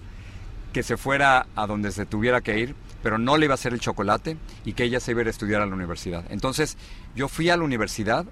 que 0.74 0.82
se 0.82 0.98
fuera 0.98 1.46
a 1.56 1.66
donde 1.66 1.90
se 1.90 2.04
tuviera 2.04 2.42
que 2.42 2.58
ir, 2.58 2.74
pero 3.02 3.16
no 3.16 3.38
le 3.38 3.46
iba 3.46 3.54
a 3.54 3.56
hacer 3.56 3.72
el 3.72 3.80
chocolate 3.80 4.36
y 4.66 4.74
que 4.74 4.84
ella 4.84 5.00
se 5.00 5.12
iba 5.12 5.20
a 5.20 5.22
ir 5.22 5.28
a 5.28 5.30
estudiar 5.30 5.62
a 5.62 5.66
la 5.66 5.74
universidad. 5.74 6.24
Entonces 6.30 6.76
yo 7.16 7.26
fui 7.28 7.48
a 7.48 7.56
la 7.56 7.64
universidad 7.64 8.26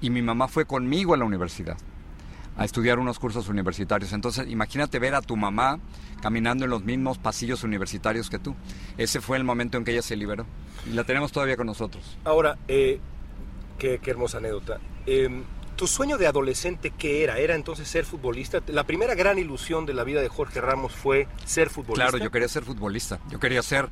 y 0.00 0.10
mi 0.10 0.20
mamá 0.20 0.48
fue 0.48 0.64
conmigo 0.64 1.14
a 1.14 1.16
la 1.16 1.24
universidad 1.24 1.76
a 2.56 2.64
estudiar 2.64 2.98
unos 2.98 3.18
cursos 3.18 3.48
universitarios. 3.48 4.12
Entonces, 4.12 4.48
imagínate 4.48 4.98
ver 4.98 5.14
a 5.14 5.22
tu 5.22 5.36
mamá 5.36 5.80
caminando 6.20 6.64
en 6.64 6.70
los 6.70 6.84
mismos 6.84 7.18
pasillos 7.18 7.64
universitarios 7.64 8.30
que 8.30 8.38
tú. 8.38 8.54
Ese 8.98 9.20
fue 9.20 9.36
el 9.36 9.44
momento 9.44 9.78
en 9.78 9.84
que 9.84 9.92
ella 9.92 10.02
se 10.02 10.16
liberó. 10.16 10.46
Y 10.86 10.90
la 10.90 11.04
tenemos 11.04 11.32
todavía 11.32 11.56
con 11.56 11.66
nosotros. 11.66 12.18
Ahora, 12.24 12.58
eh, 12.68 13.00
qué, 13.78 13.98
qué, 13.98 14.10
hermosa 14.10 14.38
anécdota. 14.38 14.80
Eh, 15.06 15.42
¿Tu 15.76 15.86
sueño 15.86 16.18
de 16.18 16.26
adolescente 16.26 16.92
qué 16.96 17.24
era? 17.24 17.38
¿Era 17.38 17.54
entonces 17.54 17.88
ser 17.88 18.04
futbolista? 18.04 18.60
La 18.66 18.84
primera 18.84 19.14
gran 19.14 19.38
ilusión 19.38 19.86
de 19.86 19.94
la 19.94 20.04
vida 20.04 20.20
de 20.20 20.28
Jorge 20.28 20.60
Ramos 20.60 20.92
fue 20.92 21.26
ser 21.44 21.70
futbolista. 21.70 22.10
Claro, 22.10 22.22
yo 22.22 22.30
quería 22.30 22.48
ser 22.48 22.62
futbolista. 22.62 23.18
Yo 23.30 23.40
quería 23.40 23.62
ser 23.62 23.88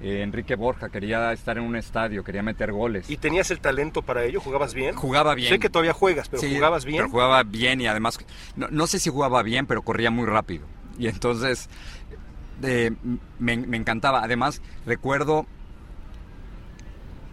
eh, 0.00 0.22
Enrique 0.22 0.54
Borja, 0.54 0.88
quería 0.88 1.32
estar 1.32 1.56
en 1.56 1.64
un 1.64 1.76
estadio, 1.76 2.24
quería 2.24 2.42
meter 2.42 2.72
goles. 2.72 3.08
¿Y 3.08 3.16
tenías 3.16 3.50
el 3.50 3.60
talento 3.60 4.02
para 4.02 4.24
ello? 4.24 4.40
¿Jugabas 4.40 4.74
bien? 4.74 4.94
Jugaba 4.94 5.34
bien. 5.34 5.48
Sé 5.48 5.58
que 5.58 5.70
todavía 5.70 5.92
juegas, 5.92 6.28
pero 6.28 6.42
sí, 6.42 6.54
jugabas 6.54 6.84
bien. 6.84 6.98
Pero 6.98 7.10
jugaba 7.10 7.42
bien 7.42 7.80
y 7.80 7.86
además, 7.86 8.18
no, 8.56 8.68
no, 8.70 8.86
sé 8.86 8.98
si 8.98 9.10
jugaba 9.10 9.42
bien, 9.42 9.66
pero 9.66 9.82
corría 9.82 10.10
muy 10.10 10.26
rápido. 10.26 10.66
Y 10.98 11.06
entonces 11.08 11.68
eh, 12.62 12.92
me, 13.38 13.56
me, 13.56 13.76
encantaba. 13.76 14.22
Además, 14.22 14.62
recuerdo, 14.86 15.46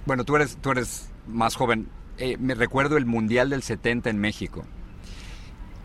bueno, 0.06 0.24
tú 0.24 0.36
eres, 0.36 0.58
tú 0.58 0.72
eres 0.72 1.10
más 1.28 1.56
joven, 1.56 1.90
eh, 2.18 2.38
me 2.40 2.56
recuerdo 2.56 2.98
el 2.98 3.06
Mundial 3.06 3.50
del 3.50 3.64
70 3.64 4.10
en 4.10 4.20
México 4.20 4.66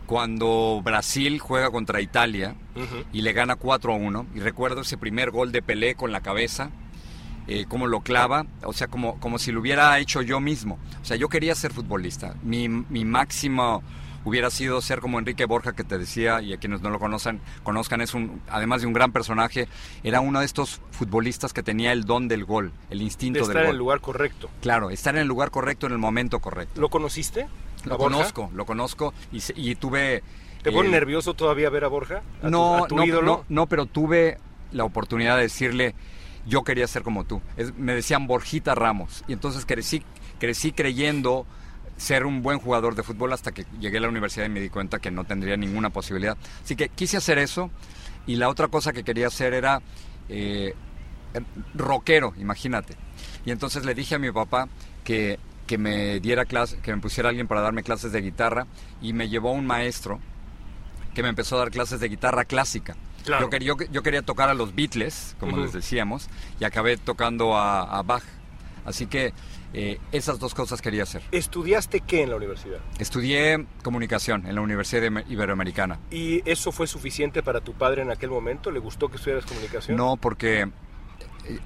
cuando 0.07 0.81
Brasil 0.83 1.39
juega 1.39 1.69
contra 1.69 2.01
Italia 2.01 2.55
uh 2.75 2.79
-huh. 2.79 3.05
y 3.13 3.21
le 3.21 3.33
gana 3.33 3.55
4 3.55 3.93
a 3.93 3.95
1. 3.95 4.25
Y 4.33 4.39
recuerdo 4.39 4.81
ese 4.81 4.97
primer 4.97 5.29
gol 5.29 5.51
de 5.51 5.61
Pelé 5.61 5.93
con 5.95 6.11
la 6.11 6.21
cabeza, 6.21 6.71
eh, 7.47 7.65
cómo 7.67 7.87
lo 7.87 7.99
clava, 8.01 8.45
o 8.63 8.73
sea, 8.73 8.87
como, 8.87 9.19
como 9.19 9.37
si 9.37 9.51
lo 9.51 9.59
hubiera 9.59 9.99
hecho 9.99 10.21
yo 10.21 10.39
mismo. 10.39 10.79
O 11.01 11.05
sea, 11.05 11.17
yo 11.17 11.29
quería 11.29 11.53
ser 11.55 11.71
futbolista. 11.73 12.35
Mi, 12.41 12.67
mi 12.69 13.05
máximo 13.05 13.83
hubiera 14.23 14.49
sido 14.49 14.81
ser 14.81 14.99
como 14.99 15.19
Enrique 15.19 15.45
Borja, 15.45 15.73
que 15.73 15.83
te 15.83 15.97
decía, 15.97 16.41
y 16.41 16.53
a 16.53 16.57
quienes 16.57 16.81
no 16.81 16.89
lo 16.89 16.99
conozcan, 16.99 17.39
conozcan, 17.63 18.01
es 18.01 18.13
un, 18.13 18.41
además 18.49 18.81
de 18.81 18.87
un 18.87 18.93
gran 18.93 19.11
personaje, 19.11 19.67
era 20.03 20.19
uno 20.19 20.39
de 20.39 20.45
estos 20.45 20.81
futbolistas 20.91 21.53
que 21.53 21.63
tenía 21.63 21.93
el 21.93 22.03
don 22.03 22.27
del 22.27 22.43
gol, 22.43 22.71
el 22.89 23.01
instinto 23.01 23.39
de 23.39 23.43
estar 23.43 23.55
del 23.55 23.63
gol. 23.63 23.69
en 23.69 23.71
el 23.71 23.77
lugar 23.77 24.01
correcto. 24.01 24.49
Claro, 24.61 24.89
estar 24.89 25.15
en 25.15 25.21
el 25.21 25.27
lugar 25.27 25.51
correcto 25.51 25.87
en 25.87 25.93
el 25.93 25.97
momento 25.97 26.39
correcto. 26.39 26.79
¿Lo 26.81 26.89
conociste? 26.89 27.47
Lo 27.87 27.97
conozco, 27.97 28.49
lo 28.53 28.65
conozco 28.65 29.13
y, 29.31 29.41
y 29.55 29.75
tuve... 29.75 30.23
¿Te 30.63 30.71
pone 30.71 30.89
eh, 30.89 30.91
nervioso 30.91 31.33
todavía 31.33 31.69
ver 31.69 31.85
a 31.85 31.87
Borja? 31.87 32.21
¿A 32.41 32.49
no, 32.49 32.77
tu, 32.79 32.85
a 32.85 32.87
tu 32.87 32.95
no, 32.97 33.05
ídolo? 33.05 33.25
no, 33.25 33.45
no, 33.47 33.67
pero 33.67 33.85
tuve 33.85 34.37
la 34.71 34.83
oportunidad 34.83 35.37
de 35.37 35.43
decirle, 35.43 35.95
yo 36.45 36.63
quería 36.63 36.87
ser 36.87 37.03
como 37.03 37.25
tú. 37.25 37.41
Es, 37.55 37.75
me 37.75 37.93
decían 37.93 38.27
Borjita 38.27 38.75
Ramos 38.75 39.23
y 39.27 39.33
entonces 39.33 39.65
crecí, 39.65 40.03
crecí 40.39 40.71
creyendo 40.71 41.45
ser 41.97 42.25
un 42.25 42.43
buen 42.43 42.59
jugador 42.59 42.95
de 42.95 43.03
fútbol 43.03 43.33
hasta 43.33 43.51
que 43.51 43.65
llegué 43.79 43.97
a 43.97 44.01
la 44.01 44.09
universidad 44.09 44.45
y 44.45 44.49
me 44.49 44.59
di 44.59 44.69
cuenta 44.69 44.99
que 44.99 45.11
no 45.11 45.23
tendría 45.23 45.57
ninguna 45.57 45.89
posibilidad. 45.89 46.37
Así 46.63 46.75
que 46.75 46.89
quise 46.89 47.17
hacer 47.17 47.39
eso 47.39 47.71
y 48.25 48.35
la 48.35 48.49
otra 48.49 48.67
cosa 48.67 48.93
que 48.93 49.03
quería 49.03 49.27
hacer 49.27 49.53
era 49.53 49.81
eh, 50.29 50.75
rockero, 51.73 52.33
imagínate. 52.37 52.95
Y 53.45 53.51
entonces 53.51 53.85
le 53.85 53.95
dije 53.95 54.15
a 54.15 54.19
mi 54.19 54.31
papá 54.31 54.67
que 55.03 55.39
que 55.67 55.77
me 55.77 56.19
diera 56.19 56.45
clase, 56.45 56.77
que 56.79 56.95
me 56.95 57.01
pusiera 57.01 57.29
alguien 57.29 57.47
para 57.47 57.61
darme 57.61 57.83
clases 57.83 58.11
de 58.11 58.21
guitarra 58.21 58.65
y 59.01 59.13
me 59.13 59.29
llevó 59.29 59.51
un 59.51 59.67
maestro 59.67 60.19
que 61.13 61.21
me 61.21 61.29
empezó 61.29 61.55
a 61.57 61.59
dar 61.59 61.71
clases 61.71 61.99
de 61.99 62.09
guitarra 62.09 62.45
clásica. 62.45 62.95
Claro. 63.25 63.49
Yo, 63.51 63.57
yo, 63.59 63.75
yo, 63.91 64.03
quería 64.03 64.21
tocar 64.21 64.49
a 64.49 64.53
los 64.53 64.73
Beatles, 64.73 65.35
como 65.39 65.53
uh 65.53 65.59
-huh. 65.59 65.63
les 65.63 65.73
decíamos, 65.73 66.29
y 66.59 66.63
acabé 66.63 66.97
tocando 66.97 67.55
a, 67.55 67.83
a 67.83 68.01
Bach. 68.01 68.23
Así 68.85 69.07
que 69.07 69.33
eh, 69.73 69.99
esas 70.11 70.39
dos 70.39 70.53
cosas 70.53 70.81
quería 70.81 71.03
hacer. 71.03 71.21
¿Estudiaste 71.31 71.99
qué 72.01 72.23
en 72.23 72.29
la 72.29 72.37
universidad? 72.37 72.79
Estudié 72.99 73.65
comunicación 73.83 74.47
en 74.47 74.55
la 74.55 74.61
Universidad 74.61 75.03
Iberoamericana. 75.27 75.99
¿Y 76.09 76.41
eso 76.49 76.71
fue 76.71 76.87
suficiente 76.87 77.43
para 77.43 77.59
tu 77.59 77.73
padre 77.73 78.01
en 78.01 78.11
aquel 78.11 78.29
momento? 78.29 78.71
¿Le 78.71 78.79
gustó 78.79 79.09
que 79.09 79.17
estudiaras 79.17 79.45
comunicación? 79.45 79.97
No, 79.97 80.15
porque 80.15 80.61
eh, 80.61 81.59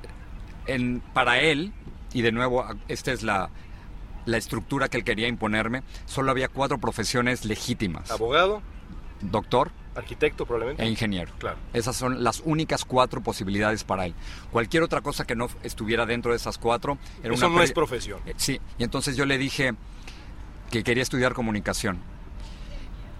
en, 0.66 1.02
para 1.14 1.40
él, 1.40 1.74
y 2.12 2.24
de 2.24 2.32
nuevo, 2.32 2.66
esta 2.88 3.12
es 3.12 3.22
la, 3.22 3.50
la 4.26 4.38
estructura 4.38 4.90
que 4.90 4.98
él 4.98 5.04
quería 5.04 5.28
imponerme, 5.28 5.84
solo 6.06 6.32
había 6.32 6.48
cuatro 6.48 6.78
profesiones 6.78 7.46
legítimas. 7.46 8.12
Abogado. 8.12 8.62
Doctor. 9.22 9.72
Arquitecto 9.94 10.46
probablemente. 10.46 10.84
E 10.84 10.90
ingeniero. 10.90 11.32
Claro. 11.38 11.58
Esas 11.74 11.96
son 11.96 12.24
las 12.24 12.42
únicas 12.46 12.86
cuatro 12.86 13.22
posibilidades 13.22 13.84
para 13.84 14.06
él. 14.06 14.16
Cualquier 14.52 14.84
otra 14.84 15.02
cosa 15.02 15.26
que 15.26 15.36
no 15.36 15.50
estuviera 15.64 16.06
dentro 16.06 16.32
de 16.32 16.38
esas 16.38 16.58
cuatro 16.58 16.98
era 17.24 17.34
Eso 17.34 17.48
una... 17.48 17.58
no 17.58 17.64
es 17.64 17.74
profesión. 17.74 18.20
Eh, 18.26 18.34
sí, 18.38 18.60
y 18.78 18.84
entonces 18.84 19.18
yo 19.18 19.26
le 19.26 19.38
dije 19.38 19.74
que 20.72 20.84
quería 20.84 21.04
estudiar 21.04 21.34
comunicación. 21.34 22.00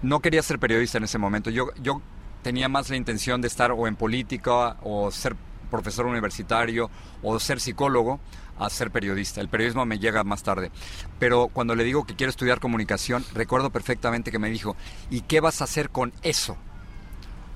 No 0.00 0.20
quería 0.20 0.42
ser 0.42 0.58
periodista 0.58 0.98
en 0.98 1.04
ese 1.04 1.18
momento. 1.18 1.50
Yo, 1.50 1.68
yo 1.80 2.00
tenía 2.42 2.68
más 2.68 2.88
la 2.90 2.96
intención 2.96 3.40
de 3.42 3.48
estar 3.48 3.70
o 3.70 3.86
en 3.86 3.94
política 3.94 4.78
o 4.82 5.10
ser 5.10 5.36
profesor 5.70 6.06
universitario 6.06 6.90
o 7.22 7.38
ser 7.38 7.60
psicólogo 7.60 8.20
a 8.66 8.70
ser 8.70 8.90
periodista. 8.90 9.40
El 9.40 9.48
periodismo 9.48 9.84
me 9.86 9.98
llega 9.98 10.24
más 10.24 10.42
tarde. 10.42 10.70
Pero 11.18 11.48
cuando 11.48 11.74
le 11.74 11.84
digo 11.84 12.04
que 12.04 12.14
quiero 12.16 12.30
estudiar 12.30 12.60
comunicación, 12.60 13.24
recuerdo 13.34 13.70
perfectamente 13.70 14.30
que 14.30 14.38
me 14.38 14.50
dijo, 14.50 14.76
¿y 15.10 15.22
qué 15.22 15.40
vas 15.40 15.60
a 15.60 15.64
hacer 15.64 15.90
con 15.90 16.12
eso? 16.22 16.56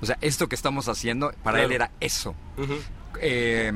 O 0.01 0.05
sea, 0.05 0.17
esto 0.21 0.47
que 0.47 0.55
estamos 0.55 0.87
haciendo, 0.87 1.31
para 1.43 1.57
claro. 1.57 1.65
él 1.67 1.71
era 1.73 1.91
eso. 1.99 2.35
Uh 2.57 2.61
-huh. 2.61 2.79
eh, 3.19 3.73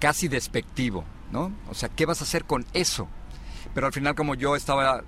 casi 0.00 0.28
despectivo, 0.28 1.04
¿no? 1.30 1.52
O 1.68 1.74
sea, 1.74 1.88
¿qué 1.88 2.06
vas 2.06 2.20
a 2.20 2.24
hacer 2.24 2.44
con 2.44 2.64
eso? 2.72 3.08
Pero 3.74 3.86
al 3.86 3.92
final, 3.92 4.14
como 4.14 4.34
yo 4.34 4.56
estaba 4.56 5.02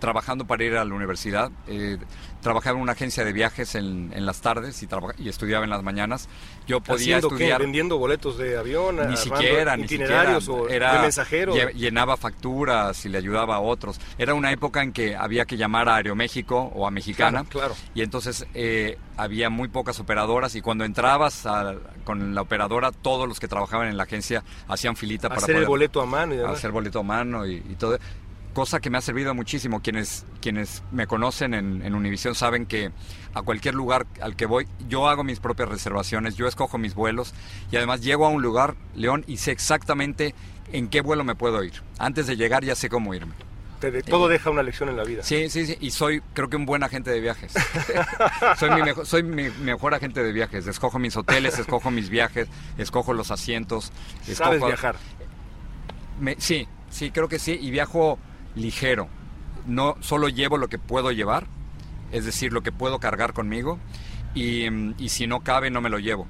trabajando 0.00 0.46
para 0.46 0.64
ir 0.64 0.76
a 0.76 0.84
la 0.84 0.94
universidad. 0.94 1.50
Eh, 1.68 1.98
trabajaba 2.42 2.76
en 2.76 2.82
una 2.82 2.92
agencia 2.92 3.24
de 3.24 3.32
viajes 3.32 3.74
en, 3.74 4.10
en 4.14 4.26
las 4.26 4.40
tardes 4.40 4.82
y, 4.82 4.88
y, 5.18 5.28
estudiaba 5.28 5.64
en 5.64 5.70
las 5.70 5.82
mañanas. 5.82 6.28
Yo 6.66 6.80
podía 6.80 7.18
estudiar. 7.18 7.58
Qué? 7.58 7.64
¿Vendiendo 7.64 7.98
boletos 7.98 8.38
de 8.38 8.56
avión? 8.56 8.96
Ni 9.08 9.16
siquiera, 9.16 9.76
ni 9.76 9.86
siquiera. 9.86 10.38
O 10.48 10.68
era, 10.68 10.94
de 10.94 11.02
mensajero. 11.02 11.54
Llenaba 11.72 12.16
facturas 12.16 13.04
y 13.04 13.08
le 13.08 13.18
ayudaba 13.18 13.56
a 13.56 13.60
otros. 13.60 14.00
Era 14.18 14.34
una 14.34 14.50
época 14.50 14.82
en 14.82 14.92
que 14.92 15.14
había 15.14 15.44
que 15.44 15.56
llamar 15.56 15.88
a 15.88 15.96
Aeroméxico 15.96 16.58
o 16.74 16.86
a 16.86 16.90
Mexicana. 16.90 17.44
Claro, 17.48 17.74
claro. 17.74 17.90
Y 17.94 18.02
entonces 18.02 18.46
eh, 18.54 18.98
había 19.16 19.50
muy 19.50 19.68
pocas 19.68 20.00
operadoras 20.00 20.54
y 20.54 20.62
cuando 20.62 20.84
entrabas 20.84 21.46
a, 21.46 21.74
con 22.04 22.34
la 22.34 22.42
operadora, 22.42 22.90
todos 22.90 23.28
los 23.28 23.38
que 23.38 23.48
trabajaban 23.48 23.88
en 23.88 23.96
la 23.96 24.04
agencia 24.04 24.42
hacían 24.68 24.96
filita 24.96 25.28
para 25.28 25.42
hacer 25.42 25.56
el 25.56 25.66
boleto 25.66 26.00
a 26.00 26.06
mano 26.06 26.34
y 26.34 26.38
demás. 26.38 26.58
Hacer 26.58 26.70
boleto 26.70 27.00
a 27.00 27.02
mano 27.02 27.46
y, 27.46 27.56
y 27.56 27.76
todo 27.78 27.98
cosa 28.52 28.80
que 28.80 28.90
me 28.90 28.98
ha 28.98 29.00
servido 29.00 29.34
muchísimo. 29.34 29.80
Quienes, 29.80 30.24
quienes 30.40 30.82
me 30.92 31.06
conocen 31.06 31.54
en, 31.54 31.82
en 31.82 31.94
Univisión 31.94 32.34
saben 32.34 32.66
que 32.66 32.90
a 33.34 33.42
cualquier 33.42 33.74
lugar 33.74 34.06
al 34.20 34.36
que 34.36 34.46
voy, 34.46 34.66
yo 34.88 35.08
hago 35.08 35.24
mis 35.24 35.40
propias 35.40 35.68
reservaciones, 35.68 36.36
yo 36.36 36.46
escojo 36.46 36.78
mis 36.78 36.94
vuelos 36.94 37.32
y 37.70 37.76
además 37.76 38.00
llego 38.02 38.26
a 38.26 38.28
un 38.28 38.42
lugar, 38.42 38.74
León, 38.94 39.24
y 39.26 39.36
sé 39.38 39.52
exactamente 39.52 40.34
en 40.72 40.88
qué 40.88 41.00
vuelo 41.00 41.24
me 41.24 41.34
puedo 41.34 41.62
ir. 41.64 41.74
Antes 41.98 42.26
de 42.26 42.36
llegar 42.36 42.64
ya 42.64 42.74
sé 42.74 42.88
cómo 42.88 43.14
irme. 43.14 43.34
te 43.80 43.90
de- 43.90 44.02
todo 44.02 44.28
deja 44.28 44.50
una 44.50 44.62
lección 44.62 44.88
en 44.90 44.96
la 44.96 45.04
vida. 45.04 45.22
Sí, 45.22 45.48
sí, 45.48 45.66
sí, 45.66 45.76
y 45.80 45.90
soy 45.90 46.20
creo 46.34 46.48
que 46.50 46.56
un 46.56 46.66
buen 46.66 46.82
agente 46.82 47.10
de 47.10 47.20
viajes. 47.20 47.52
soy 48.58 48.70
mi 48.70 48.82
mejor, 48.82 49.06
soy 49.06 49.22
mi 49.22 49.48
mejor 49.62 49.94
agente 49.94 50.22
de 50.22 50.32
viajes. 50.32 50.66
Escojo 50.66 50.98
mis 50.98 51.16
hoteles, 51.16 51.58
escojo 51.58 51.90
mis 51.90 52.10
viajes, 52.10 52.48
escojo 52.78 53.14
los 53.14 53.30
asientos. 53.30 53.90
Sabes 54.34 54.60
escojo- 54.60 54.66
viajar. 54.66 54.96
Me- 56.20 56.36
sí, 56.38 56.68
sí, 56.90 57.10
creo 57.10 57.28
que 57.28 57.38
sí, 57.38 57.58
y 57.60 57.70
viajo 57.70 58.18
ligero. 58.54 59.08
No 59.66 59.96
solo 60.00 60.28
llevo 60.28 60.56
lo 60.58 60.68
que 60.68 60.78
puedo 60.78 61.12
llevar, 61.12 61.46
es 62.12 62.24
decir, 62.24 62.52
lo 62.52 62.62
que 62.62 62.72
puedo 62.72 62.98
cargar 62.98 63.32
conmigo, 63.32 63.78
y, 64.34 64.68
mm, 64.70 64.94
y 64.98 65.08
si 65.10 65.26
no 65.26 65.40
cabe, 65.40 65.70
no 65.70 65.80
me 65.80 65.90
lo 65.90 65.98
llevo. 65.98 66.26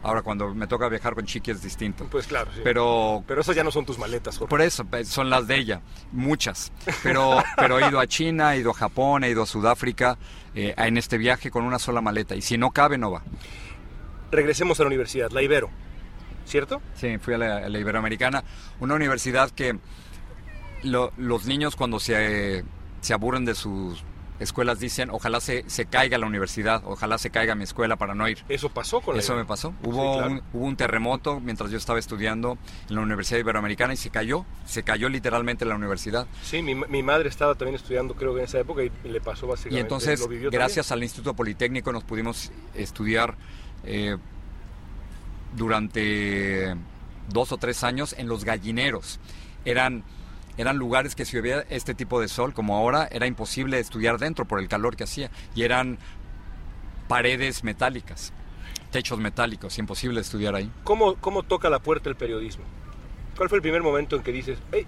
Ahora, 0.00 0.22
cuando 0.22 0.54
me 0.54 0.68
toca 0.68 0.88
viajar 0.88 1.14
con 1.16 1.24
Chiqui 1.26 1.50
es 1.50 1.60
distinto. 1.60 2.06
Pues 2.08 2.28
claro, 2.28 2.50
sí. 2.54 2.60
Pero 2.62 3.24
Pero 3.26 3.40
esas 3.40 3.56
ya 3.56 3.64
no 3.64 3.72
son 3.72 3.84
tus 3.84 3.98
maletas, 3.98 4.38
Jorge. 4.38 4.48
por 4.48 4.60
eso, 4.62 4.86
son 5.04 5.28
las 5.28 5.48
de 5.48 5.56
ella, 5.56 5.80
muchas. 6.12 6.72
Pero, 7.02 7.42
pero 7.56 7.80
he 7.80 7.88
ido 7.88 7.98
a 7.98 8.06
China, 8.06 8.54
he 8.54 8.60
ido 8.60 8.70
a 8.70 8.74
Japón, 8.74 9.24
he 9.24 9.30
ido 9.30 9.42
a 9.42 9.46
Sudáfrica 9.46 10.16
eh, 10.54 10.72
en 10.78 10.96
este 10.98 11.18
viaje 11.18 11.50
con 11.50 11.64
una 11.64 11.80
sola 11.80 12.00
maleta. 12.00 12.36
Y 12.36 12.42
si 12.42 12.56
no 12.56 12.70
cabe, 12.70 12.96
no 12.96 13.10
va. 13.10 13.22
Regresemos 14.30 14.78
a 14.78 14.84
la 14.84 14.86
universidad, 14.88 15.30
la 15.32 15.42
Ibero, 15.42 15.68
¿cierto? 16.44 16.80
Sí, 16.94 17.18
fui 17.18 17.34
a 17.34 17.38
la, 17.38 17.56
a 17.56 17.68
la 17.68 17.78
Iberoamericana, 17.78 18.44
una 18.78 18.94
universidad 18.94 19.50
que 19.50 19.78
lo- 20.82 21.12
los 21.16 21.46
niños 21.46 21.76
cuando 21.76 22.00
se, 22.00 22.64
se 23.00 23.12
aburren 23.14 23.44
de 23.44 23.54
sus 23.54 24.02
escuelas 24.40 24.78
dicen, 24.78 25.10
ojalá 25.10 25.40
se, 25.40 25.64
se 25.68 25.86
caiga 25.86 26.16
la 26.16 26.24
universidad, 26.26 26.82
ojalá 26.86 27.18
se 27.18 27.30
caiga 27.30 27.56
mi 27.56 27.64
escuela 27.64 27.96
para 27.96 28.14
no 28.14 28.28
ir. 28.28 28.38
Eso 28.48 28.68
pasó 28.68 29.00
con 29.00 29.16
la 29.16 29.20
Eso 29.20 29.34
me 29.34 29.44
pasó. 29.44 29.70
Sí, 29.82 29.88
Hubo, 29.88 30.18
claro. 30.18 30.32
un, 30.32 30.42
hubo 30.52 30.64
un 30.64 30.76
terremoto 30.76 31.40
mientras 31.40 31.72
yo 31.72 31.76
estaba 31.76 31.98
estudiando 31.98 32.56
en 32.88 32.94
la 32.94 33.00
Universidad 33.00 33.40
Iberoamericana 33.40 33.94
y 33.94 33.96
se 33.96 34.10
cayó, 34.10 34.44
se 34.64 34.84
cayó 34.84 35.08
literalmente 35.08 35.64
la 35.64 35.74
universidad. 35.74 36.28
Sí, 36.42 36.62
mi, 36.62 36.76
mi 36.76 37.02
madre 37.02 37.28
estaba 37.28 37.56
también 37.56 37.74
estudiando, 37.74 38.14
creo 38.14 38.32
que 38.32 38.38
en 38.38 38.44
esa 38.44 38.60
época, 38.60 38.84
y, 38.84 38.92
le 39.08 39.20
pasó 39.20 39.48
básicamente. 39.48 39.76
Y 39.76 39.80
entonces, 39.80 40.20
lo 40.20 40.50
gracias 40.52 40.92
al 40.92 41.02
Instituto 41.02 41.34
Politécnico, 41.34 41.90
nos 41.90 42.04
pudimos 42.04 42.52
estudiar 42.76 43.34
eh, 43.82 44.16
durante 45.56 46.76
dos 47.28 47.52
o 47.52 47.56
tres 47.56 47.82
años 47.84 48.14
en 48.18 48.28
los 48.28 48.44
gallineros. 48.44 49.18
Eran, 49.64 50.04
eran 50.58 50.76
lugares 50.76 51.14
que 51.14 51.24
si 51.24 51.38
hubiera 51.38 51.64
este 51.70 51.94
tipo 51.94 52.20
de 52.20 52.28
sol, 52.28 52.52
como 52.52 52.76
ahora, 52.76 53.08
era 53.10 53.26
imposible 53.26 53.78
estudiar 53.80 54.18
dentro 54.18 54.44
por 54.44 54.60
el 54.60 54.68
calor 54.68 54.96
que 54.96 55.04
hacía. 55.04 55.30
Y 55.54 55.62
eran 55.62 55.98
paredes 57.08 57.64
metálicas, 57.64 58.32
techos 58.90 59.18
metálicos, 59.18 59.78
imposible 59.78 60.20
estudiar 60.20 60.54
ahí. 60.54 60.70
¿Cómo, 60.84 61.14
¿Cómo 61.16 61.42
toca 61.42 61.70
la 61.70 61.78
puerta 61.78 62.08
el 62.10 62.16
periodismo? 62.16 62.64
¿Cuál 63.36 63.48
fue 63.48 63.56
el 63.56 63.62
primer 63.62 63.82
momento 63.82 64.16
en 64.16 64.22
que 64.22 64.32
dices, 64.32 64.58
hey, 64.72 64.86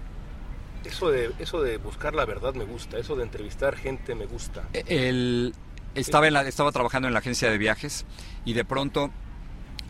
eso 0.85 1.09
de, 1.09 1.31
eso 1.39 1.61
de 1.61 1.77
buscar 1.77 2.13
la 2.13 2.25
verdad 2.25 2.53
me 2.53 2.65
gusta, 2.65 2.97
eso 2.97 3.15
de 3.15 3.23
entrevistar 3.23 3.75
gente 3.75 4.13
me 4.13 4.25
gusta? 4.25 4.63
El, 4.73 5.55
estaba, 5.95 6.27
en 6.27 6.33
la- 6.33 6.47
estaba 6.47 6.71
trabajando 6.71 7.07
en 7.07 7.13
la 7.13 7.19
agencia 7.19 7.49
de 7.49 7.57
viajes 7.57 8.05
y 8.45 8.53
de 8.53 8.65
pronto 8.65 9.09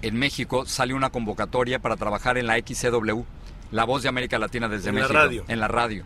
en 0.04 0.18
México 0.18 0.66
salió 0.66 0.96
una 0.96 1.10
convocatoria 1.10 1.80
para 1.80 1.96
trabajar 1.98 2.38
en 2.38 2.48
la 2.48 2.58
XCW, 2.58 3.22
la 3.72 3.84
voz 3.86 4.04
de 4.04 4.10
América 4.10 4.38
Latina 4.40 4.68
desde 4.70 4.90
En 4.90 4.96
la 4.96 5.02
México. 5.02 5.14
radio. 5.20 5.44
En 5.48 5.60
la 5.60 5.68
radio. 5.68 6.04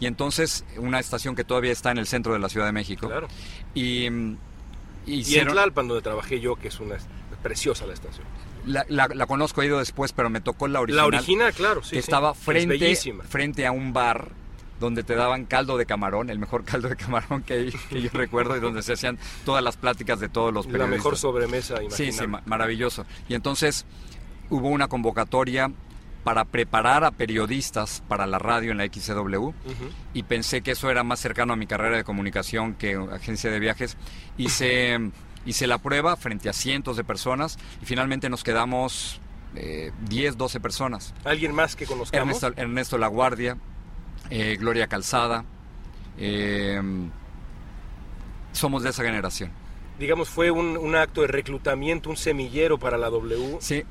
Y 0.00 0.06
entonces, 0.06 0.64
una 0.76 1.00
estación 1.00 1.34
que 1.34 1.44
todavía 1.44 1.72
está 1.72 1.90
en 1.90 1.98
el 1.98 2.06
centro 2.06 2.32
de 2.32 2.38
la 2.38 2.48
Ciudad 2.48 2.66
de 2.66 2.72
México. 2.72 3.08
Claro. 3.08 3.28
Y, 3.74 4.02
Y 4.02 4.06
en 4.06 4.38
hicieron, 5.06 5.54
Tlalpan, 5.54 5.88
donde 5.88 6.02
trabajé 6.02 6.40
yo, 6.40 6.54
que 6.56 6.68
es 6.68 6.78
una 6.80 6.96
preciosa 7.42 7.86
la 7.86 7.94
estación. 7.94 8.26
la, 8.66 8.84
la- 8.88 9.08
la 9.08 9.26
conozco, 9.26 9.62
he 9.62 9.66
ido 9.66 9.78
después, 9.78 10.12
pero 10.12 10.28
me 10.30 10.40
tocó 10.40 10.68
la 10.68 10.80
original. 10.80 11.10
La 11.10 11.16
original, 11.18 11.52
claro, 11.54 11.82
sí. 11.82 11.90
que 11.90 11.96
sí. 11.96 12.00
estaba 12.00 12.32
Es 12.32 12.38
frente, 12.38 12.96
frente 13.28 13.66
a 13.66 13.72
un 13.72 13.92
bar 13.92 14.30
donde 14.80 15.02
te 15.02 15.14
daban 15.16 15.44
caldo 15.46 15.76
de 15.76 15.86
camarón, 15.86 16.30
el 16.30 16.38
mejor 16.38 16.64
caldo 16.64 16.88
de 16.88 16.94
camarón 16.96 17.42
que, 17.42 17.72
que 17.90 18.00
yo 18.02 18.10
recuerdo 18.12 18.56
y 18.56 18.60
donde 18.60 18.82
se 18.82 18.92
hacían 18.92 19.18
todas 19.44 19.64
las 19.64 19.76
pláticas 19.76 20.20
de 20.20 20.28
todos 20.28 20.52
los 20.54 20.66
La 20.66 20.72
periodistas. 20.72 20.98
mejor 20.98 21.16
sobremesa 21.16 21.76
Sí, 21.78 21.84
imaginable. 21.84 22.12
sí, 22.12 22.26
ma- 22.28 22.42
maravilloso. 22.46 23.04
Y 23.28 23.34
entonces 23.34 23.86
hubo 24.50 24.68
una 24.68 24.86
convocatoria 24.88 25.72
para 26.24 26.44
preparar 26.44 27.04
a 27.04 27.10
periodistas 27.10 28.02
para 28.08 28.26
la 28.26 28.38
radio 28.38 28.72
en 28.72 28.78
la 28.78 28.84
XCW 28.86 29.50
y 30.14 30.22
pensé 30.24 30.60
que 30.62 30.72
eso 30.72 30.90
era 30.90 31.02
más 31.04 31.20
cercano 31.20 31.52
a 31.52 31.56
mi 31.56 31.66
carrera 31.66 31.96
de 31.96 32.04
comunicación 32.04 32.74
que 32.74 32.96
agencia 33.12 33.50
de 33.50 33.58
viajes. 33.60 33.96
Hice, 34.36 34.98
hice 35.46 35.66
la 35.66 35.78
prueba 35.78 36.16
frente 36.16 36.48
a 36.48 36.52
cientos 36.52 36.96
de 36.96 37.04
personas 37.04 37.58
y 37.80 37.86
finalmente 37.86 38.28
nos 38.28 38.44
quedamos 38.44 39.20
eh, 39.54 39.92
10, 40.08 40.36
12 40.36 40.60
personas. 40.60 41.14
¿Alguien 41.24 41.54
más 41.54 41.76
que 41.76 41.86
conozcamos? 41.86 42.42
Ernesto, 42.42 42.60
Ernesto 42.60 42.98
Laguardia, 42.98 43.56
eh, 44.30 44.56
Gloria 44.58 44.86
Calzada. 44.86 45.44
eh, 46.18 46.80
somos 48.52 48.82
de 48.82 48.90
esa 48.90 49.02
generación. 49.04 49.50
Digamos, 49.98 50.28
fue 50.28 50.50
un, 50.50 50.76
un 50.76 50.94
acto 50.96 51.22
de 51.22 51.26
reclutamiento, 51.28 52.08
un 52.10 52.16
semillero 52.16 52.78
para 52.78 52.96
la 52.98 53.08
W. 53.10 53.58
Sí, 53.60 53.84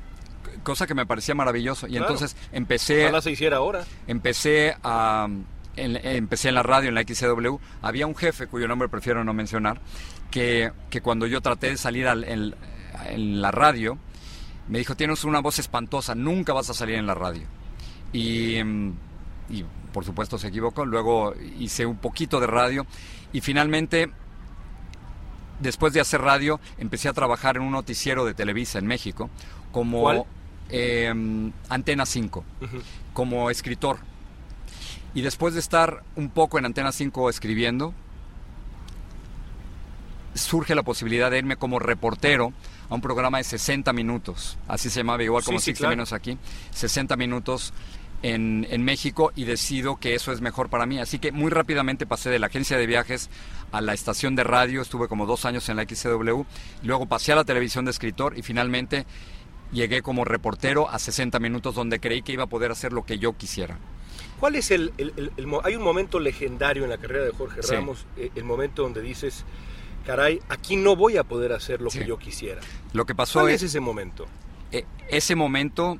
cosa 0.62 0.86
que 0.86 0.94
me 0.94 1.06
parecía 1.06 1.34
maravilloso. 1.34 1.86
Y 1.86 1.90
Claro. 1.92 2.06
entonces 2.06 2.36
empecé, 2.52 3.04
Ojalá 3.04 3.22
se 3.22 3.30
hiciera 3.32 3.56
ahora. 3.58 3.84
empecé 4.06 4.76
a... 4.82 5.28
en- 5.76 5.96
empecé 6.04 6.48
en 6.48 6.54
la 6.56 6.62
radio, 6.62 6.88
en 6.88 6.94
la 6.94 7.02
XCW, 7.02 7.56
había 7.82 8.06
un 8.06 8.14
jefe 8.16 8.46
cuyo 8.48 8.66
nombre 8.68 8.88
prefiero 8.88 9.22
no 9.24 9.32
mencionar, 9.32 9.80
que, 10.30 10.72
que 10.90 11.00
cuando 11.00 11.26
yo 11.26 11.40
traté 11.40 11.70
de 11.70 11.76
salir 11.76 12.06
al- 12.08 12.24
en, 12.24 12.54
en 13.06 13.40
la 13.40 13.50
radio, 13.50 13.96
me 14.68 14.78
dijo, 14.78 14.94
tienes 14.96 15.24
una 15.24 15.40
voz 15.40 15.58
espantosa, 15.58 16.14
nunca 16.14 16.52
vas 16.52 16.68
a 16.70 16.74
salir 16.74 16.96
en 16.96 17.06
la 17.06 17.14
radio. 17.14 17.44
Y, 18.12 18.62
mm, 18.62 18.92
y, 19.50 19.64
por 19.92 20.04
supuesto 20.04 20.36
se 20.38 20.48
equivocó, 20.48 20.84
luego 20.84 21.34
hice 21.58 21.86
un 21.86 21.96
poquito 21.96 22.40
de 22.40 22.46
radio 22.46 22.84
y 23.32 23.40
finalmente, 23.40 24.10
después 25.60 25.92
de 25.92 26.00
hacer 26.00 26.20
radio, 26.20 26.60
empecé 26.78 27.08
a 27.08 27.12
trabajar 27.12 27.56
en 27.56 27.62
un 27.62 27.72
noticiero 27.72 28.24
de 28.24 28.34
Televisa 28.34 28.78
en 28.78 28.86
México 28.86 29.30
como 29.72 30.00
¿Cuál? 30.02 30.24
Eh, 30.70 31.12
Antena 31.68 32.06
5 32.06 32.44
Ujú. 32.60 32.78
como 33.12 33.50
escritor. 33.50 33.98
Y 35.14 35.22
después 35.22 35.54
de 35.54 35.60
estar 35.60 36.02
un 36.16 36.30
poco 36.30 36.58
en 36.58 36.66
Antena 36.66 36.92
5 36.92 37.30
escribiendo, 37.30 37.94
surge 40.34 40.74
la 40.74 40.82
posibilidad 40.82 41.30
de 41.30 41.38
irme 41.38 41.56
como 41.56 41.78
reportero 41.78 42.52
a 42.88 42.94
un 42.94 43.00
programa 43.00 43.38
de 43.38 43.44
60 43.44 43.92
minutos. 43.92 44.56
Así 44.68 44.90
se 44.90 45.00
llamaba, 45.00 45.22
igual 45.22 45.44
como 45.44 45.58
sí, 45.58 45.66
60 45.66 45.78
claro. 45.78 45.96
minutos 45.96 46.12
aquí. 46.12 46.38
60 46.72 47.16
minutos 47.16 47.72
en, 48.22 48.66
en 48.70 48.84
México 48.84 49.32
y 49.36 49.44
decido 49.44 49.96
que 49.96 50.14
eso 50.14 50.32
es 50.32 50.40
mejor 50.40 50.68
para 50.68 50.86
mí. 50.86 50.98
Así 50.98 51.18
que 51.18 51.32
muy 51.32 51.50
rápidamente 51.50 52.06
pasé 52.06 52.30
de 52.30 52.38
la 52.38 52.46
agencia 52.46 52.76
de 52.76 52.86
viajes 52.86 53.30
a 53.72 53.80
la 53.80 53.94
estación 53.94 54.36
de 54.36 54.44
radio. 54.44 54.82
Estuve 54.82 55.08
como 55.08 55.26
dos 55.26 55.44
años 55.44 55.68
en 55.68 55.76
la 55.76 55.84
XCW. 55.84 56.42
Luego 56.82 57.06
pasé 57.06 57.32
a 57.32 57.36
la 57.36 57.44
televisión 57.44 57.84
de 57.84 57.90
escritor 57.90 58.36
y 58.38 58.42
finalmente 58.42 59.06
llegué 59.72 60.02
como 60.02 60.24
reportero 60.24 60.88
a 60.88 60.98
60 60.98 61.38
minutos 61.40 61.74
donde 61.74 62.00
creí 62.00 62.22
que 62.22 62.32
iba 62.32 62.44
a 62.44 62.48
poder 62.48 62.70
hacer 62.70 62.92
lo 62.92 63.04
que 63.04 63.18
yo 63.18 63.36
quisiera. 63.36 63.78
¿Cuál 64.40 64.54
es 64.56 64.70
el, 64.70 64.92
el- 64.98 65.12
el- 65.16 65.32
el 65.36 65.46
mo- 65.46 65.60
Hay 65.64 65.74
un 65.76 65.82
momento 65.82 66.20
legendario 66.20 66.84
en 66.84 66.90
la 66.90 66.98
carrera 66.98 67.24
de 67.24 67.32
Jorge. 67.32 67.60
Ramos, 67.62 68.06
eh, 68.16 68.30
el 68.34 68.44
momento 68.44 68.82
donde 68.82 69.02
dices, 69.02 69.44
caray, 70.06 70.40
aquí 70.48 70.76
no 70.76 70.94
voy 70.96 71.16
a 71.16 71.24
poder 71.24 71.52
hacer 71.52 71.80
lo 71.82 71.90
Sí. 71.90 71.98
que 72.00 72.06
yo 72.06 72.18
quisiera. 72.18 72.60
Lo 72.92 73.04
que 73.04 73.14
pasó 73.14 73.40
¿Cuál 73.40 73.52
es, 73.52 73.62
es 73.62 73.70
ese 73.70 73.80
momento? 73.80 74.26
eh, 74.70 74.84
ese 75.08 75.34
momento 75.34 75.98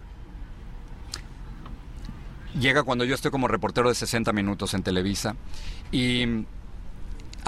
llega 2.58 2.82
cuando 2.82 3.04
yo 3.04 3.14
estoy 3.14 3.30
como 3.30 3.48
reportero 3.48 3.88
de 3.88 3.94
60 3.94 4.32
minutos 4.32 4.74
en 4.74 4.82
Televisa 4.82 5.36
y 5.92 6.44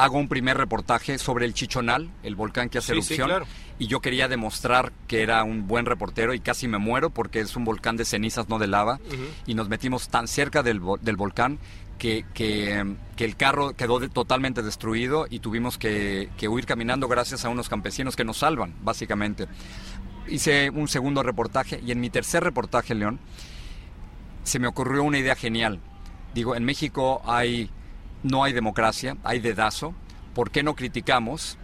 hago 0.03 0.19
un 0.19 0.29
primer 0.29 0.57
reportaje 0.57 1.19
sobre 1.19 1.45
el 1.47 1.55
Chichonal, 1.55 2.11
el 2.23 2.35
volcán 2.37 2.69
que 2.69 2.79
hace 2.79 2.95
Sí, 2.95 3.03
sí, 3.03 3.15
erupción, 3.15 3.29
claro. 3.29 3.47
y 3.79 3.87
yo 3.87 4.01
quería 4.01 4.29
demostrar 4.29 4.93
que 5.07 5.23
era 5.23 5.45
un 5.45 5.67
buen 5.67 5.87
reportero 5.87 6.35
y 6.35 6.41
casi 6.41 6.69
me 6.69 6.79
muero 6.79 7.11
porque 7.11 7.41
es 7.41 7.55
un 7.57 7.65
volcán 7.65 7.97
de 7.97 8.05
cenizas, 8.05 8.49
no 8.49 8.59
de 8.59 8.67
lava, 8.67 8.95
Ujú. 9.07 9.25
y 9.47 9.55
nos 9.55 9.69
metimos 9.69 10.09
tan 10.09 10.27
cerca 10.29 10.63
del, 10.63 10.81
vo- 10.81 10.99
del 11.01 11.17
volcán 11.17 11.59
que, 11.99 12.25
que, 12.33 12.95
que 13.17 13.25
el 13.27 13.37
carro 13.37 13.75
quedó 13.75 13.99
de- 14.01 14.09
totalmente 14.09 14.63
destruido 14.63 15.27
y 15.29 15.41
tuvimos 15.41 15.77
que, 15.77 16.31
que 16.39 16.49
huir 16.49 16.65
caminando 16.65 17.07
gracias 17.09 17.45
a 17.45 17.49
unos 17.51 17.69
campesinos 17.69 18.17
que 18.17 18.25
nos 18.25 18.39
salvan, 18.39 18.75
básicamente. 18.83 19.47
Hice 20.29 20.71
un 20.71 20.89
segundo 20.89 21.23
reportaje 21.23 21.81
y 21.85 21.91
en 21.93 22.01
mi 22.01 22.09
tercer 22.09 22.43
reportaje, 22.43 22.95
León, 22.95 23.19
se 24.45 24.59
me 24.59 24.67
ocurrió 24.67 25.03
una 25.03 25.19
idea 25.19 25.35
genial. 25.37 25.79
Digo, 26.35 26.55
en 26.57 26.65
México 26.65 27.21
hay 27.27 27.69
no 28.23 28.45
hay 28.45 28.53
democracia, 28.53 29.17
hay 29.25 29.41
dedazo. 29.41 29.95
¿Por 30.35 30.51
qué 30.51 30.63
no 30.63 30.75
criticamos 30.75 31.59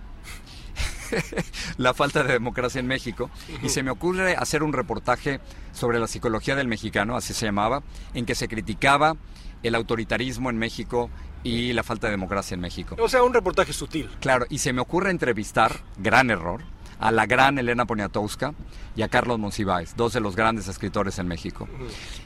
la 1.76 1.94
falta 1.94 2.22
de 2.22 2.32
democracia 2.32 2.78
en 2.80 2.86
México? 2.86 3.30
Y 3.62 3.68
se 3.68 3.82
me 3.82 3.90
ocurre 3.90 4.36
hacer 4.36 4.62
un 4.62 4.72
reportaje 4.72 5.40
sobre 5.72 5.98
la 5.98 6.06
psicología 6.06 6.56
del 6.56 6.68
mexicano, 6.68 7.16
así 7.16 7.34
se 7.34 7.46
llamaba, 7.46 7.82
en 8.14 8.26
que 8.26 8.34
se 8.34 8.48
criticaba 8.48 9.16
el 9.62 9.74
autoritarismo 9.74 10.50
en 10.50 10.58
México 10.58 11.10
y 11.42 11.72
la 11.72 11.82
falta 11.82 12.08
de 12.08 12.12
democracia 12.12 12.54
en 12.54 12.60
México. 12.60 12.96
O 12.98 13.08
sea, 13.08 13.22
un 13.22 13.34
reportaje 13.34 13.72
sutil. 13.72 14.10
Claro, 14.20 14.46
y 14.50 14.58
se 14.58 14.72
me 14.72 14.80
ocurre 14.80 15.10
entrevistar, 15.10 15.80
gran 15.96 16.30
error, 16.30 16.62
a 16.98 17.10
la 17.10 17.26
gran 17.26 17.58
Elena 17.58 17.84
Poniatowska 17.84 18.54
y 18.96 19.02
a 19.02 19.08
Carlos 19.08 19.38
Monsiváis, 19.38 19.94
dos 19.96 20.12
de 20.14 20.20
los 20.20 20.34
grandes 20.36 20.68
escritores 20.68 21.18
en 21.18 21.28
México. 21.28 21.68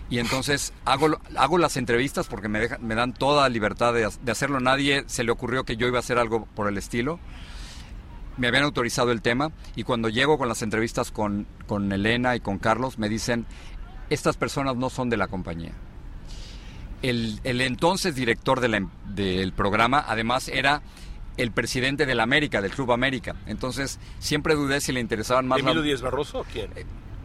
Y 0.08 0.18
entonces 0.18 0.72
hago, 0.84 1.18
hago 1.36 1.58
las 1.58 1.76
entrevistas 1.76 2.26
porque 2.28 2.48
me, 2.48 2.60
dejan, 2.60 2.86
me 2.86 2.94
dan 2.94 3.12
toda 3.12 3.48
libertad 3.48 3.92
de, 3.92 4.08
de 4.22 4.32
hacerlo. 4.32 4.60
Nadie 4.60 5.04
se 5.06 5.24
le 5.24 5.32
ocurrió 5.32 5.64
que 5.64 5.76
yo 5.76 5.86
iba 5.88 5.98
a 5.98 6.00
hacer 6.00 6.18
algo 6.18 6.46
por 6.54 6.68
el 6.68 6.78
estilo 6.78 7.18
me 8.36 8.46
habían 8.48 8.62
autorizado 8.64 9.10
el 9.12 9.20
tema 9.20 9.50
y 9.76 9.82
cuando 9.82 10.08
llego 10.08 10.38
con 10.38 10.48
las 10.48 10.62
entrevistas 10.62 11.10
con, 11.10 11.46
con 11.66 11.92
Elena 11.92 12.36
y 12.36 12.40
con 12.40 12.56
Carlos 12.58 12.98
me 12.98 13.10
dicen, 13.10 13.44
estas 14.08 14.38
personas 14.38 14.76
no 14.76 14.88
son 14.88 15.10
de 15.10 15.18
la 15.18 15.26
compañía. 15.28 15.72
El, 17.02 17.40
el 17.44 17.60
entonces 17.60 18.14
director 18.14 18.60
de 18.60 18.68
la- 18.68 18.88
del 19.08 19.52
programa 19.52 20.02
además 20.06 20.48
era 20.48 20.80
el 21.42 21.52
presidente 21.52 22.06
de 22.06 22.14
la 22.14 22.22
América, 22.22 22.60
del 22.60 22.70
Club 22.70 22.92
América. 22.92 23.34
Entonces 23.46 23.98
siempre 24.18 24.54
dudé 24.54 24.80
si 24.80 24.92
le 24.92 25.00
interesaban 25.00 25.46
más... 25.48 25.58
la- 25.62 25.70
¿Emilio 25.70 25.82
Díaz 25.82 26.02
Barroso 26.02 26.40
o 26.40 26.44
quién? 26.44 26.70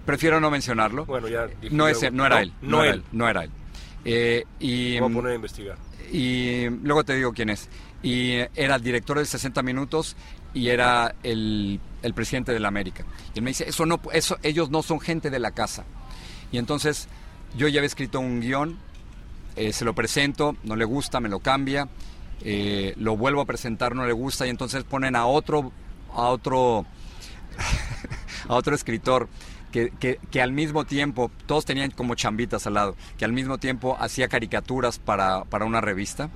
Prefiero 0.05 0.39
no 0.39 0.51
mencionarlo. 0.51 1.05
Bueno, 1.05 1.27
ya 1.27 1.47
dije 1.47 1.69
no, 1.71 1.83
luego. 1.85 1.97
ese, 1.97 2.11
no 2.11 2.25
era 2.25 2.41
él. 2.41 2.53
No, 2.61 2.83
era 2.83 2.93
él. 2.93 3.03
No 3.11 3.27
era 3.27 3.43
él. 3.43 3.51
Eh, 4.05 4.43
y, 4.59 4.93
Me 4.95 5.01
voy 5.01 5.11
a 5.11 5.15
poner 5.15 5.31
a 5.31 5.35
investigar. 5.35 5.77
y 6.11 6.69
luego 6.83 7.03
te 7.03 7.15
digo 7.15 7.33
quién 7.33 7.49
es. 7.49 7.69
Y 8.03 8.33
era 8.55 8.75
el 8.75 8.83
director 8.83 9.17
de 9.17 9.25
60 9.25 9.63
Minutos 9.63 10.15
y 10.53 10.69
era 10.69 11.15
el, 11.23 11.79
el 12.03 12.13
presidente 12.13 12.51
de 12.53 12.59
la 12.59 12.67
América. 12.67 13.03
Y 13.33 13.39
él 13.39 13.43
me 13.43 13.49
dice, 13.49 13.67
eso 13.67 13.85
no, 13.87 13.99
eso, 14.13 14.37
ellos 14.43 14.69
no 14.69 14.83
son 14.83 14.99
gente 14.99 15.29
de 15.31 15.39
la 15.39 15.51
casa. 15.51 15.85
Y 16.51 16.59
entonces 16.59 17.07
yo 17.57 17.67
ya 17.67 17.79
había 17.79 17.87
escrito 17.87 18.19
un 18.19 18.41
guion, 18.41 18.77
eh, 19.55 19.73
se 19.73 19.85
lo 19.85 19.95
presento, 19.95 20.55
no 20.63 20.75
le 20.75 20.85
gusta, 20.85 21.19
me 21.19 21.29
lo 21.29 21.39
cambia, 21.39 21.89
eh, 22.41 22.93
lo 22.97 23.17
vuelvo 23.17 23.41
a 23.41 23.45
presentar, 23.45 23.95
no 23.95 24.05
le 24.05 24.13
gusta, 24.13 24.45
y 24.45 24.49
entonces 24.49 24.83
ponen 24.83 25.15
a 25.15 25.25
otro, 25.25 25.71
a 26.13 26.23
otro, 26.29 26.85
a 28.47 28.53
otro 28.53 28.75
escritor 28.75 29.27
que, 29.71 29.91
que- 29.99 30.19
que 30.31 30.41
al 30.41 30.51
mismo 30.51 30.85
tiempo, 30.85 31.31
todos 31.47 31.65
tenían 31.65 31.91
como 31.91 32.15
chambitas 32.15 32.65
al 32.67 32.75
lado, 32.75 32.95
que 33.17 33.25
al 33.25 33.33
mismo 33.33 33.57
tiempo 33.57 33.97
hacía 33.99 34.27
caricaturas 34.27 34.99
para, 34.99 35.43
para 35.45 35.65
una 35.65 35.81
revista, 35.81 36.29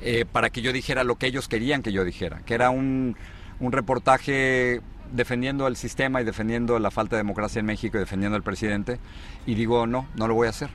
eh, 0.00 0.24
para 0.30 0.50
que 0.50 0.62
yo 0.62 0.72
dijera 0.72 1.04
lo 1.04 1.16
que 1.16 1.26
ellos 1.26 1.48
querían 1.48 1.82
que 1.82 1.92
yo 1.92 2.04
dijera, 2.04 2.40
que 2.46 2.54
era 2.54 2.70
un, 2.70 3.16
un 3.60 3.72
reportaje 3.72 4.80
defendiendo 5.12 5.66
el 5.66 5.76
sistema 5.76 6.22
y 6.22 6.24
defendiendo 6.24 6.78
la 6.78 6.90
falta 6.90 7.16
de 7.16 7.20
democracia 7.20 7.60
en 7.60 7.66
México 7.66 7.98
y 7.98 8.00
defendiendo 8.00 8.34
al 8.36 8.42
presidente, 8.42 8.98
y 9.46 9.54
digo, 9.54 9.86
no, 9.86 10.08
no 10.16 10.26
lo 10.26 10.34
voy 10.34 10.46
a 10.46 10.50
hacer. 10.50 10.70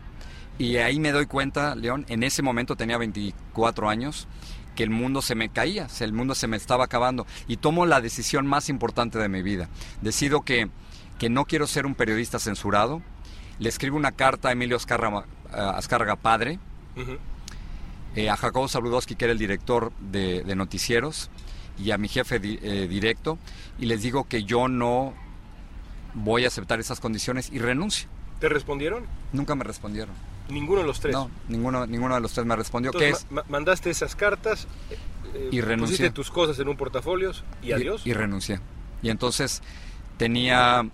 Y 0.60 0.78
ahí 0.78 1.00
me 1.00 1.12
doy 1.12 1.26
cuenta, 1.28 1.76
León, 1.76 2.06
en 2.10 2.24
ese 2.24 2.42
momento 2.42 2.76
tenía 2.76 2.98
24 2.98 3.90
años, 3.90 4.28
que 4.76 4.84
el 4.84 4.90
mundo 4.90 5.22
se 5.22 5.36
me 5.36 5.50
caía, 5.50 5.88
el 6.00 6.14
mundo 6.14 6.36
se 6.36 6.48
me 6.48 6.58
estaba 6.58 6.86
acabando. 6.86 7.26
Y 7.48 7.58
tomo 7.58 7.86
la 7.86 8.02
decisión 8.02 8.48
más 8.48 8.70
importante 8.70 9.20
de 9.20 9.30
mi 9.30 9.42
vida. 9.44 9.70
Decido 10.02 10.42
que, 10.42 10.70
que 11.20 11.30
no 11.30 11.46
quiero 11.46 11.68
ser 11.68 11.86
un 11.86 11.96
periodista 11.96 12.40
censurado. 12.40 13.02
Le 13.60 13.70
escribo 13.70 13.98
una 13.98 14.12
carta 14.12 14.50
a 14.50 14.52
Emilio 14.52 14.78
Azcárraga, 14.78 16.16
padre, 16.16 16.60
eh, 18.16 18.30
a 18.30 18.38
Jacobo 18.38 18.68
Sabludowski, 18.68 19.16
que 19.16 19.26
era 19.26 19.32
el 19.32 19.38
director 19.40 19.92
de, 20.00 20.44
de 20.44 20.56
noticieros, 20.56 21.30
y 21.78 21.92
a 21.92 21.98
mi 21.98 22.08
jefe 22.08 22.40
di- 22.40 22.60
eh, 22.62 22.88
directo, 22.88 23.38
y 23.80 23.86
les 23.86 24.02
digo 24.02 24.24
que 24.28 24.44
yo 24.44 24.68
no 24.68 25.14
voy 26.16 26.46
a 26.46 26.48
aceptar 26.48 26.80
esas 26.80 27.00
condiciones 27.00 27.50
y 27.52 27.60
renuncio. 27.60 28.08
¿Te 28.40 28.50
respondieron? 28.50 29.06
Nunca 29.34 29.56
me 29.56 29.64
respondieron. 29.64 30.14
Ninguno 30.50 30.82
de 30.82 30.88
los 30.88 31.00
tres. 31.00 31.14
No, 31.14 31.30
ninguno, 31.50 31.86
ninguno 31.86 32.16
de 32.16 32.22
los 32.22 32.32
tres 32.34 32.46
me 32.46 32.56
respondió. 32.56 32.92
¿Qué 32.92 33.10
es? 33.10 33.26
ma- 33.30 33.42
ma- 33.42 33.50
mandaste 33.50 33.90
esas 33.90 34.16
cartas, 34.16 34.68
eh, 35.34 35.50
Y 35.52 35.62
renuncié. 35.62 35.98
pusiste 35.98 36.12
tus 36.12 36.32
cosas 36.32 36.58
en 36.60 36.68
un 36.70 36.78
portafolios 36.78 37.44
y 37.62 37.74
adiós. 37.74 38.02
Y, 38.06 38.14
renuncié. 38.14 38.60
Y 39.02 39.10
entonces 39.10 39.62
tenía... 40.18 40.88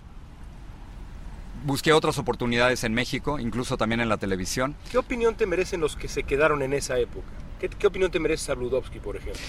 Busqué 1.64 1.92
otras 1.94 2.18
oportunidades 2.18 2.84
en 2.84 2.92
México, 2.92 3.38
incluso 3.38 3.78
también 3.78 4.00
en 4.00 4.08
la 4.10 4.18
televisión. 4.18 4.76
¿Qué 4.90 4.98
opinión 4.98 5.34
te 5.34 5.46
merecen 5.46 5.80
los 5.80 5.96
que 5.96 6.08
se 6.08 6.24
quedaron 6.24 6.60
en 6.62 6.74
esa 6.74 6.98
época? 6.98 7.26
¿Qué, 7.58 7.70
qué 7.70 7.86
opinión 7.86 8.10
te 8.10 8.20
merece 8.20 8.46
Sabludowski, 8.46 8.98
por 8.98 9.16
ejemplo? 9.16 9.40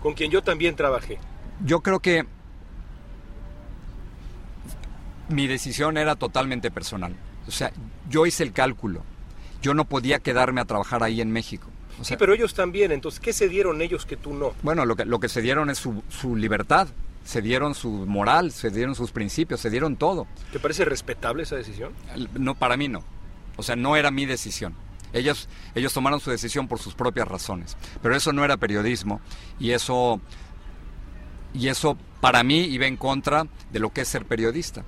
Con 0.00 0.14
quien 0.14 0.30
yo 0.30 0.42
también 0.42 0.76
trabajé. 0.76 1.18
Yo 1.64 1.80
creo 1.80 1.98
que 1.98 2.24
mi 5.28 5.46
decisión 5.46 5.96
era 5.96 6.14
totalmente 6.16 6.70
personal. 6.70 7.16
O 7.48 7.50
sea, 7.50 7.72
yo 8.08 8.26
hice 8.26 8.42
el 8.44 8.52
cálculo. 8.52 9.02
Yo 9.62 9.74
no 9.74 9.84
podía 9.84 10.18
quedarme 10.18 10.60
a 10.60 10.64
trabajar 10.64 11.02
ahí 11.02 11.20
en 11.20 11.30
México. 11.30 11.68
O 12.00 12.04
sea, 12.04 12.16
sí, 12.16 12.18
pero 12.18 12.32
ellos 12.32 12.54
también. 12.54 12.92
Entonces, 12.92 13.20
¿qué 13.20 13.32
se 13.32 13.48
dieron 13.48 13.82
ellos 13.82 14.06
que 14.06 14.16
tú 14.16 14.32
no? 14.34 14.52
Bueno, 14.62 14.86
lo 14.86 14.96
que, 14.96 15.04
lo 15.04 15.20
que 15.20 15.28
se 15.28 15.42
dieron 15.42 15.68
es 15.70 15.78
su, 15.78 16.02
su 16.08 16.34
libertad, 16.34 16.88
se 17.24 17.42
dieron 17.42 17.74
su 17.74 17.90
moral, 17.90 18.52
se 18.52 18.70
dieron 18.70 18.94
sus 18.94 19.12
principios, 19.12 19.60
se 19.60 19.70
dieron 19.70 19.96
todo. 19.96 20.26
¿Te 20.52 20.58
parece 20.58 20.84
respetable 20.84 21.42
esa 21.42 21.56
decisión? 21.56 21.92
No, 22.34 22.54
para 22.54 22.76
mí 22.76 22.88
no. 22.88 23.04
O 23.56 23.62
sea, 23.62 23.76
no 23.76 23.96
era 23.96 24.10
mi 24.10 24.26
decisión. 24.26 24.74
Ellos, 25.12 25.48
ellos 25.74 25.92
tomaron 25.92 26.20
su 26.20 26.30
decisión 26.30 26.68
por 26.68 26.78
sus 26.78 26.94
propias 26.94 27.28
razones. 27.28 27.76
Pero 28.02 28.16
eso 28.16 28.32
no 28.32 28.44
era 28.44 28.56
periodismo 28.56 29.20
y 29.58 29.72
eso, 29.72 30.20
y 31.52 31.68
eso 31.68 31.96
para 32.20 32.42
mí 32.42 32.64
iba 32.64 32.86
en 32.86 32.96
contra 32.96 33.46
de 33.72 33.78
lo 33.78 33.92
que 33.92 34.02
es 34.02 34.08
ser 34.08 34.24
periodista. 34.24 34.84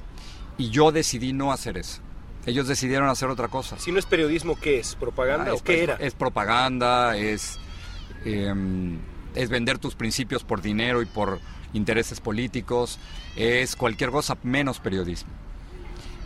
Y 0.59 0.71
yo 0.71 0.93
decidí 0.93 1.33
no 1.33 1.53
hacer 1.53 1.77
eso. 1.77 2.01
Ellos 2.47 2.67
decidieron 2.67 3.09
hacer 3.09 3.29
otra 3.29 3.49
cosa. 3.49 3.79
Si 3.79 3.93
no 3.93 3.99
es 3.99 4.07
periodismo, 4.07 4.59
¿qué 4.59 4.79
es? 4.81 4.95
¿Propaganda 4.97 5.51
Ah, 5.51 5.53
o 5.53 5.57
es- 5.57 5.63
qué 5.63 5.75
es- 5.75 5.83
era? 5.83 5.95
Es 5.97 6.15
propaganda, 6.15 7.17
es, 7.17 7.59
em, 8.25 8.99
es 9.35 9.49
vender 9.49 9.79
tus 9.79 9.95
principios 9.95 10.43
por 10.45 10.61
dinero 10.61 11.03
y 11.03 11.07
por 11.07 11.41
intereses 11.73 12.21
políticos, 12.21 12.99
es 13.37 13.77
cualquier 13.77 14.11
cosa 14.11 14.37
menos 14.43 14.81
periodismo. 14.81 15.31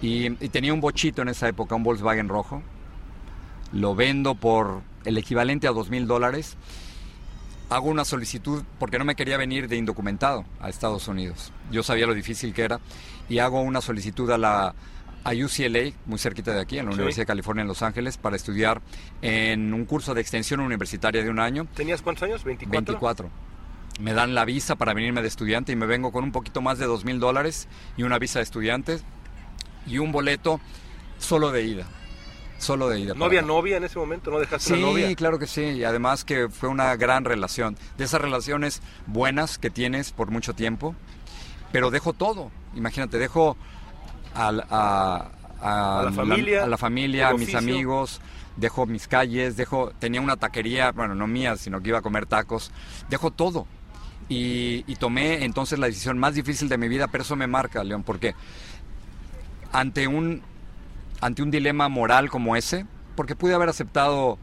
Y, 0.02 0.26
y 0.44 0.48
tenía 0.48 0.72
un 0.74 0.81
bochito 0.81 1.22
en 1.22 1.29
esa 1.29 1.48
época, 1.48 1.74
un 1.74 1.83
Volkswagen 1.83 2.29
rojo, 2.29 2.62
lo 3.72 3.94
vendo 3.94 4.35
por 4.35 4.83
el 5.05 5.18
equivalente 5.18 5.68
a 5.68 5.72
dos 5.72 5.90
mil 5.90 6.07
dólares, 6.07 6.57
hago 7.70 7.88
una 7.88 8.05
solicitud 8.05 8.62
porque 8.79 8.98
no 8.98 9.05
me 9.05 9.14
quería 9.16 9.37
venir 9.37 9.68
de 9.68 9.76
indocumentado 9.76 10.44
a 10.61 10.68
Estados 10.68 11.09
Unidos. 11.09 11.52
Yo 11.70 11.83
sabía 11.83 12.07
lo 12.07 12.14
difícil 12.14 12.52
que 12.55 12.62
era 12.62 12.81
y 13.29 13.38
hago 13.38 13.61
una 13.61 13.81
solicitud 13.81 14.31
a 14.31 14.38
la 14.38 14.74
a 15.28 15.32
UCLA, 15.32 15.92
muy 16.06 16.18
cerquita 16.20 16.52
de 16.54 16.60
aquí, 16.60 16.78
en 16.78 16.86
la 16.86 16.92
Sí. 16.92 16.96
Universidad 16.98 17.22
de 17.22 17.26
California 17.26 17.62
en 17.62 17.68
Los 17.68 17.82
Ángeles, 17.82 18.16
para 18.16 18.36
estudiar 18.36 18.80
en 19.22 19.74
un 19.74 19.84
curso 19.84 20.14
de 20.14 20.20
extensión 20.20 20.60
universitaria 20.60 21.24
de 21.24 21.30
un 21.30 21.40
año. 21.40 21.66
¿Tenías 21.74 22.00
cuántos 22.00 22.22
años? 22.22 22.44
¿24? 22.44 22.70
24. 22.70 23.30
Me 23.98 24.12
dan 24.12 24.34
la 24.36 24.44
visa 24.44 24.76
para 24.76 24.94
venirme 24.94 25.22
de 25.22 25.28
estudiante 25.28 25.72
y 25.72 25.76
me 25.76 25.86
vengo 25.86 26.12
con 26.12 26.22
un 26.22 26.30
poquito 26.30 26.60
más 26.62 26.78
de 26.78 26.86
dos 26.86 27.04
mil 27.04 27.18
dólares 27.18 27.66
y 27.96 28.04
una 28.04 28.18
visa 28.20 28.38
de 28.38 28.44
estudiante 28.44 29.00
y 29.86 29.98
un 29.98 30.12
boleto 30.12 30.60
solo 31.18 31.50
de 31.50 31.62
ida. 31.64 31.86
Solo 32.58 32.88
de 32.88 33.00
ida. 33.00 33.14
¿No 33.14 33.24
había 33.24 33.40
acá. 33.40 33.48
novia 33.48 33.76
en 33.78 33.84
ese 33.84 33.98
momento? 33.98 34.30
¿No 34.30 34.38
dejaste 34.38 34.68
Sí, 34.68 34.72
una 34.74 34.82
novia? 34.92 35.14
claro 35.16 35.38
que 35.38 35.46
sí, 35.46 35.62
y 35.62 35.84
además 35.84 36.24
que 36.24 36.48
fue 36.48 36.68
una 36.68 36.94
gran 36.96 37.24
relación. 37.24 37.76
De 37.98 38.04
esas 38.04 38.20
relaciones 38.20 38.80
buenas 39.06 39.58
que 39.58 39.70
tienes 39.70 40.12
por 40.12 40.30
mucho 40.30 40.54
tiempo, 40.54 40.94
pero 41.72 41.90
dejo 41.90 42.12
todo. 42.12 42.50
Imagínate, 42.74 43.18
dejo 43.18 43.56
a, 44.37 45.29
a- 45.61 45.99
A 46.01 46.03
la 46.05 46.12
familia, 46.12 46.64
a, 46.64 46.66
la 46.68 46.77
familia, 46.77 47.29
a 47.29 47.31
el 47.33 47.38
mis 47.38 47.49
amigos, 47.72 48.20
dejo 48.57 48.87
mis 48.87 49.09
calles, 49.09 49.57
dejo, 49.57 49.90
tenía 49.99 50.20
una 50.20 50.37
taquería, 50.37 50.92
bueno, 50.92 51.14
no 51.14 51.27
mía, 51.27 51.57
sino 51.57 51.81
que 51.81 51.88
iba 51.88 51.99
a 51.99 52.03
comer 52.03 52.27
tacos, 52.27 52.70
dejo 53.09 53.31
todo. 53.31 53.66
Y, 54.29 54.85
y 54.87 54.96
tomé 54.96 55.44
entonces 55.44 55.79
la 55.79 55.87
decisión 55.87 56.18
más 56.18 56.35
difícil 56.35 56.68
de 56.68 56.77
mi 56.79 56.88
vida, 56.88 57.07
pero 57.09 57.22
eso 57.22 57.37
me 57.37 57.46
marca, 57.46 57.83
León, 57.85 58.03
porque 58.03 58.35
ante 59.72 60.07
un, 60.09 60.42
ante 61.20 61.42
un 61.42 61.51
dilema 61.51 61.88
moral 61.88 62.31
como 62.31 62.57
ese, 62.57 62.87
porque 63.14 63.37
pude 63.37 63.55
haber 63.55 63.68
aceptado 63.68 64.38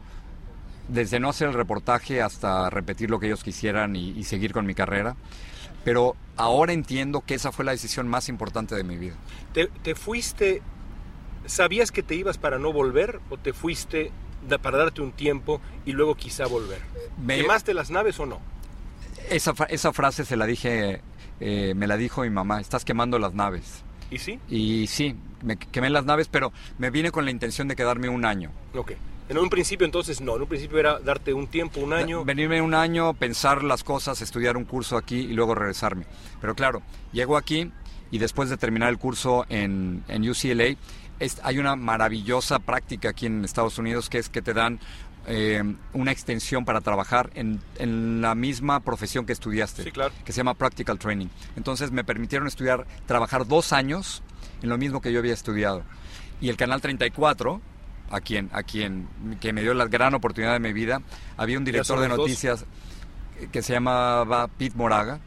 desde 0.88 1.18
no 1.20 1.28
hacer 1.30 1.48
el 1.48 1.54
reportaje 1.54 2.20
hasta 2.22 2.68
repetir 2.70 3.10
lo 3.10 3.18
que 3.18 3.26
ellos 3.26 3.42
quisieran 3.42 3.96
y, 3.96 4.10
y 4.10 4.24
seguir 4.24 4.52
con 4.52 4.66
mi 4.66 4.74
carrera, 4.74 5.16
pero 5.84 6.16
ahora 6.36 6.72
entiendo 6.72 7.20
que 7.20 7.34
esa 7.34 7.52
fue 7.52 7.64
la 7.64 7.72
decisión 7.72 8.08
más 8.08 8.28
importante 8.28 8.74
de 8.74 8.84
mi 8.84 8.96
vida. 8.96 9.14
¿Te, 9.52 9.66
te 9.82 9.94
fuiste, 9.94 10.62
sabías 11.46 11.92
que 11.92 12.02
te 12.02 12.14
ibas 12.14 12.38
para 12.38 12.58
no 12.58 12.72
volver 12.72 13.20
o 13.30 13.36
te 13.36 13.52
fuiste 13.52 14.10
da- 14.48 14.58
para 14.58 14.78
darte 14.78 15.02
un 15.02 15.12
tiempo 15.12 15.60
y 15.84 15.92
luego 15.92 16.14
quizá 16.14 16.46
volver? 16.46 16.80
Me- 17.18 17.36
¿Quemaste 17.40 17.74
las 17.74 17.90
naves 17.90 18.18
o 18.20 18.26
no? 18.26 18.40
Esa, 19.30 19.52
esa 19.68 19.92
frase 19.92 20.24
se 20.24 20.36
la 20.36 20.46
dije, 20.46 21.00
eh, 21.40 21.72
me 21.76 21.86
la 21.86 21.96
dijo 21.96 22.22
mi 22.22 22.30
mamá, 22.30 22.60
estás 22.60 22.84
quemando 22.84 23.18
las 23.18 23.34
naves. 23.34 23.82
¿Y 24.10 24.18
sí? 24.18 24.38
Y 24.48 24.86
sí, 24.86 25.16
me 25.42 25.56
quemé 25.56 25.88
las 25.90 26.04
naves, 26.04 26.28
pero 26.28 26.52
me 26.78 26.90
vine 26.90 27.10
con 27.10 27.24
la 27.24 27.30
intención 27.30 27.68
de 27.68 27.76
quedarme 27.76 28.08
un 28.08 28.24
año. 28.24 28.50
Ok. 28.74 28.92
En 29.28 29.38
un 29.38 29.48
principio 29.48 29.86
entonces 29.86 30.20
no, 30.20 30.36
en 30.36 30.42
un 30.42 30.48
principio 30.48 30.78
era 30.78 30.98
darte 30.98 31.32
un 31.32 31.46
tiempo, 31.46 31.80
un 31.80 31.92
año. 31.94 32.24
Venirme 32.24 32.60
un 32.60 32.74
año, 32.74 33.14
pensar 33.14 33.62
las 33.64 33.82
cosas, 33.82 34.20
estudiar 34.20 34.56
un 34.56 34.64
curso 34.64 34.96
aquí 34.98 35.16
y 35.16 35.32
luego 35.32 35.54
regresarme. 35.54 36.04
Pero 36.40 36.54
claro, 36.54 36.82
llego 37.12 37.36
aquí 37.38 37.70
y 38.10 38.18
después 38.18 38.50
de 38.50 38.56
terminar 38.58 38.90
el 38.90 38.98
curso 38.98 39.46
en, 39.48 40.04
en 40.08 40.28
UCLA, 40.28 40.76
es- 41.20 41.40
hay 41.42 41.58
una 41.58 41.74
maravillosa 41.74 42.58
práctica 42.58 43.08
aquí 43.10 43.24
en 43.26 43.44
Estados 43.44 43.78
Unidos 43.78 44.10
que 44.10 44.18
es 44.18 44.28
que 44.28 44.42
te 44.42 44.52
dan 44.52 44.78
eh, 45.26 45.62
una 45.94 46.12
extensión 46.12 46.66
para 46.66 46.82
trabajar 46.82 47.30
en, 47.34 47.62
en, 47.78 48.20
la 48.20 48.34
misma 48.34 48.80
profesión 48.80 49.24
que 49.24 49.32
estudiaste, 49.32 49.84
que 50.22 50.32
se 50.32 50.36
llama 50.36 50.52
Practical 50.52 50.98
Training. 50.98 51.28
Entonces 51.56 51.90
me 51.92 52.04
permitieron 52.04 52.46
estudiar, 52.46 52.86
trabajar 53.06 53.46
dos 53.46 53.72
años 53.72 54.22
en 54.60 54.68
lo 54.68 54.76
mismo 54.76 55.00
que 55.00 55.10
yo 55.14 55.20
había 55.20 55.32
estudiado. 55.32 55.82
Y 56.42 56.50
el 56.50 56.58
Canal 56.58 56.82
34, 56.82 57.62
a 58.14 58.20
quien, 58.20 58.48
a 58.52 58.62
quien 58.62 59.08
que 59.40 59.52
me 59.52 59.62
dio 59.62 59.74
la 59.74 59.86
gran 59.86 60.14
oportunidad 60.14 60.52
de 60.52 60.60
mi 60.60 60.72
vida, 60.72 61.02
había 61.36 61.58
un 61.58 61.64
director 61.64 61.98
de 61.98 62.08
noticias 62.08 62.64
que 63.50 63.62
se 63.62 63.72
llamaba 63.72 64.48
Pete 64.48 64.76
Moraga. 64.76 65.20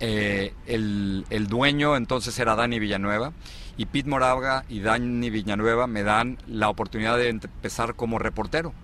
Eh, 0.00 0.54
el, 0.66 1.24
el 1.30 1.48
dueño 1.48 1.96
entonces 1.96 2.38
era 2.38 2.54
Dani 2.54 2.78
Villanueva 2.78 3.32
y 3.78 3.86
Pete 3.86 4.08
Moraga 4.08 4.64
y 4.68 4.80
Dani 4.80 5.30
Villanueva 5.30 5.86
me 5.86 6.02
dan 6.02 6.38
la 6.46 6.68
oportunidad 6.68 7.16
de 7.16 7.30
empezar 7.30 7.94
como 7.94 8.18
reportero. 8.18 8.74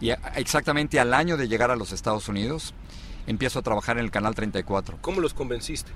Y 0.00 0.10
exactamente 0.36 0.98
al 1.00 1.12
año 1.12 1.36
de 1.36 1.48
llegar 1.48 1.70
a 1.70 1.76
los 1.76 1.92
Estados 1.92 2.28
Unidos, 2.28 2.72
empiezo 3.26 3.58
a 3.58 3.62
trabajar 3.62 3.98
en 3.98 4.04
el 4.04 4.10
Canal 4.10 4.34
34. 4.34 4.98
¿Cómo 5.00 5.20
los 5.20 5.34
convenciste? 5.34 5.90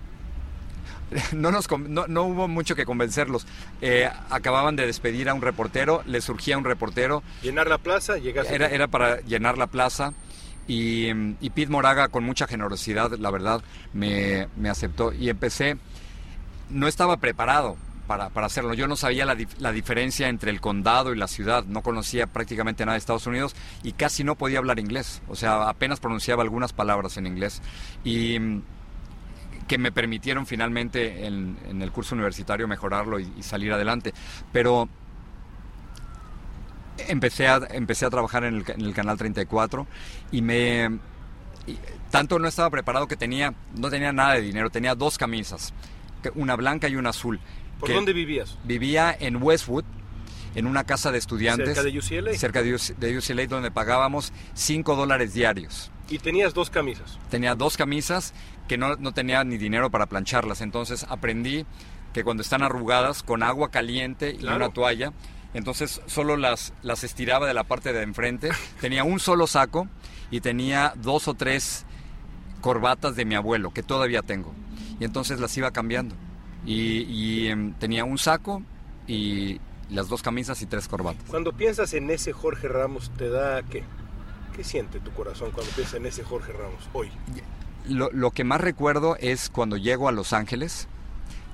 No, 1.33 1.51
nos, 1.51 1.69
no, 1.71 2.23
hubo 2.25 2.49
mucho 2.49 2.75
que 2.75 2.85
convencerlos. 2.85 3.47
Eh, 3.81 4.09
acababan 4.31 4.77
de 4.77 4.87
despedir 4.87 5.29
a 5.29 5.35
un 5.35 5.43
reportero, 5.43 6.03
le 6.07 6.21
surgía 6.21 6.59
un 6.59 6.65
reportero. 6.65 7.23
¿Llenar 7.43 7.69
la 7.69 7.79
plaza? 7.79 8.19
Llegaste 8.19 8.55
era, 8.55 8.69
era 8.69 8.89
para 8.89 9.21
llenar 9.21 9.59
la 9.59 9.67
plaza. 9.67 10.13
Y, 10.69 11.09
y 11.41 11.51
Pete 11.51 11.71
Moraga, 11.71 12.09
con 12.09 12.25
mucha 12.25 12.47
generosidad, 12.47 13.11
la 13.13 13.31
verdad, 13.31 13.63
me, 13.93 14.49
me 14.57 14.69
aceptó. 14.69 15.13
Y 15.13 15.29
empecé, 15.29 15.77
no 16.71 16.87
estaba 16.87 17.17
preparado 17.17 17.77
para, 18.07 18.31
para 18.31 18.47
hacerlo. 18.47 18.75
Yo 18.75 18.87
no 18.87 18.97
sabía 18.97 19.25
la, 19.25 19.37
la, 19.59 19.73
diferencia 19.73 20.29
entre 20.29 20.51
el 20.51 20.61
condado 20.61 21.13
y 21.13 21.17
la 21.17 21.29
ciudad, 21.29 21.65
no 21.65 21.83
conocía 21.83 22.27
prácticamente 22.27 22.85
nada 22.85 22.95
de 22.95 22.99
Estados 22.99 23.27
Unidos 23.27 23.55
y 23.83 23.93
casi 23.93 24.23
no 24.25 24.37
podía 24.37 24.59
hablar 24.59 24.79
inglés, 24.79 25.23
o 25.29 25.37
sea, 25.37 25.69
apenas 25.69 26.01
pronunciaba 26.01 26.43
algunas 26.43 26.73
palabras 26.73 27.17
en 27.17 27.27
inglés. 27.27 27.61
Y 28.05 28.39
que 29.69 29.79
me 29.79 29.93
permitieron 29.93 30.47
finalmente 30.47 31.27
en, 31.27 31.57
en 31.69 31.83
el 31.83 31.93
curso 31.93 32.15
universitario 32.15 32.69
mejorarlo 32.69 33.21
y, 33.21 33.43
salir 33.43 33.73
adelante. 33.73 34.13
Pero 34.53 34.89
empecé 37.09 37.49
a, 37.49 37.61
empecé 37.71 38.07
a 38.07 38.11
trabajar 38.11 38.45
en 38.45 38.57
el, 38.57 38.65
en 38.67 38.81
el 38.83 38.95
Canal 38.95 39.19
34 39.19 39.87
y 40.31 40.43
me... 40.43 40.99
tanto 42.11 42.39
no 42.39 42.49
estaba 42.49 42.71
preparado 42.71 43.07
que 43.07 43.17
tenía, 43.17 43.55
no 43.77 43.91
tenía 43.91 44.13
nada 44.13 44.35
de 44.35 44.43
dinero, 44.43 44.71
tenía 44.71 44.95
dos 44.95 45.19
camisas, 45.19 45.73
una 46.35 46.57
blanca 46.57 46.89
y 46.89 46.97
una 46.97 47.11
azul. 47.11 47.41
¿Por 47.81 47.93
dónde 47.93 48.13
vivías? 48.13 48.59
Vivía 48.65 49.17
en 49.19 49.43
Westwood, 49.43 49.85
en 50.55 50.67
una 50.67 50.85
casa 50.85 51.11
de 51.11 51.19
estudiantes. 51.19 51.75
¿Cerca 51.75 51.83
de 51.83 51.99
UCLA? 51.99 52.35
Cerca 52.35 52.63
de 52.63 53.19
UCLA, 53.19 53.47
donde 53.47 53.71
pagábamos 53.71 54.33
5 54.55 54.95
dólares 54.95 55.35
diarios. 55.35 55.91
¿Y 56.09 56.19
tenías 56.19 56.53
dos 56.53 56.69
camisas? 56.69 57.19
Tenía 57.31 57.55
dos 57.55 57.77
camisas 57.77 58.35
que 58.73 58.79
no, 58.79 58.97
no 58.97 59.13
tenía 59.13 59.45
ni 59.45 59.59
dinero 59.59 59.91
para 59.91 60.07
plancharlas. 60.07 60.63
Entonces 60.63 61.05
aprendí 61.11 61.67
que 62.15 62.25
cuando 62.25 62.43
están 62.43 62.63
arrugadas, 62.63 63.23
con 63.23 63.43
agua 63.43 63.71
caliente 63.71 64.35
y 64.41 64.47
una 64.47 64.71
toalla, 64.71 65.13
entonces 65.53 66.01
solo 66.07 66.39
las, 66.39 66.73
las 66.83 67.05
estiraba 67.05 67.47
de 67.47 67.53
la 67.53 67.65
parte 67.65 67.93
de 67.93 68.01
enfrente. 68.01 68.49
tenía 68.81 69.05
un 69.05 69.21
solo 69.21 69.47
saco 69.47 69.89
y 70.31 70.41
tenía 70.41 70.95
dos 70.97 71.29
o 71.29 71.35
tres 71.35 71.85
corbatas 72.63 73.15
de 73.15 73.27
mi 73.27 73.35
abuelo, 73.35 73.75
que 73.75 73.83
todavía 73.83 74.23
tengo. 74.23 74.55
Y 74.99 75.05
entonces 75.05 75.39
las 75.39 75.55
iba 75.59 75.71
cambiando 75.71 76.15
y, 76.65 77.49
em, 77.49 77.75
tenía 77.75 78.07
un 78.07 78.17
saco 78.17 78.63
y 79.07 79.61
las 79.91 80.09
dos 80.09 80.23
camisas 80.23 80.63
y 80.63 80.67
tres 80.67 80.89
corbatas. 80.89 81.25
Cuando 81.29 81.53
piensas 81.53 81.93
en 81.93 82.09
ese 82.09 82.33
Jorge 82.33 82.69
Ramos, 82.69 83.11
¿te 83.19 83.29
da 83.29 83.63
qué? 83.65 83.85
¿Qué 84.57 84.65
siente 84.65 84.99
tu 84.99 85.11
corazón 85.13 85.51
cuando 85.51 85.71
piensas 85.73 85.97
en 85.97 86.07
ese 86.07 86.25
Jorge 86.25 86.53
Ramos 86.53 86.89
hoy? 86.95 87.11
Lo, 87.89 88.11
lo, 88.13 88.31
que 88.31 88.45
más 88.45 88.61
recuerdo 88.61 89.17
es 89.19 89.51
cuando 89.51 89.77
llego 89.77 90.09
a 90.09 90.13
Los 90.13 90.33
Ángeles, 90.33 90.89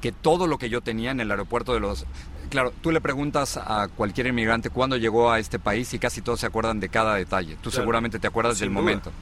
que 0.01 0.13
todo 0.13 0.47
lo 0.47 0.59
que 0.59 0.69
yo 0.69 0.81
tenía 0.81 1.11
en 1.11 1.21
el 1.21 1.31
aeropuerto 1.31 1.75
de 1.75 1.81
Los... 1.81 2.07
Claro, 2.51 2.73
tú 2.81 2.91
le 2.91 3.01
preguntas 3.01 3.59
a 3.59 3.89
cualquier 3.89 4.29
inmigrante 4.29 4.71
cuándo 4.71 4.97
llegó 4.97 5.31
a 5.31 5.39
este 5.39 5.59
país 5.59 5.93
y 5.93 5.99
casi 5.99 6.23
todos 6.23 6.41
se 6.41 6.47
acuerdan 6.47 6.81
de 6.81 6.89
cada 6.89 7.15
detalle. 7.15 7.57
Tú 7.61 7.71
seguramente 7.71 8.19
te 8.19 8.27
acuerdas 8.27 8.59
del 8.59 8.71
momento. 8.71 9.13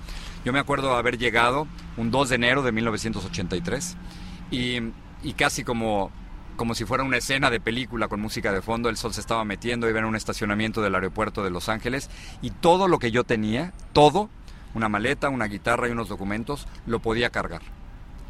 Yo 0.45 0.53
me 0.53 0.61
acuerdo 0.61 0.95
haber 0.95 1.19
llegado 1.19 1.67
un 1.97 2.13
2 2.13 2.29
de 2.29 2.35
enero 2.37 2.63
de 2.63 2.71
1983 2.71 3.97
y 4.53 4.93
y 5.23 5.33
casi 5.33 5.65
como, 5.65 6.11
como 6.57 6.75
si 6.75 6.85
fuera 6.85 7.05
una 7.05 7.17
escena 7.17 7.51
de 7.51 7.61
película 7.61 8.09
con 8.09 8.21
música 8.21 8.53
de 8.53 8.63
fondo, 8.63 8.89
el 8.89 8.97
sol 8.97 9.13
se 9.13 9.21
estaba 9.21 9.45
metiendo, 9.45 9.89
iba 9.89 9.99
en 9.99 10.05
un 10.05 10.17
estacionamiento 10.17 10.83
del 10.83 10.95
aeropuerto 10.95 11.43
de 11.43 11.51
Los 11.51 11.69
Ángeles 11.69 12.11
y 12.43 12.51
todo 12.51 12.89
lo 12.89 12.99
que 12.99 13.11
yo 13.11 13.25
tenía, 13.25 13.73
todo, 13.93 14.31
una 14.77 14.89
maleta, 14.91 15.31
una 15.31 15.47
guitarra 15.47 15.89
y 15.89 15.93
unos 15.93 16.09
documentos, 16.09 16.69
lo 16.87 17.01
podía 17.01 17.31
cargar. 17.31 17.63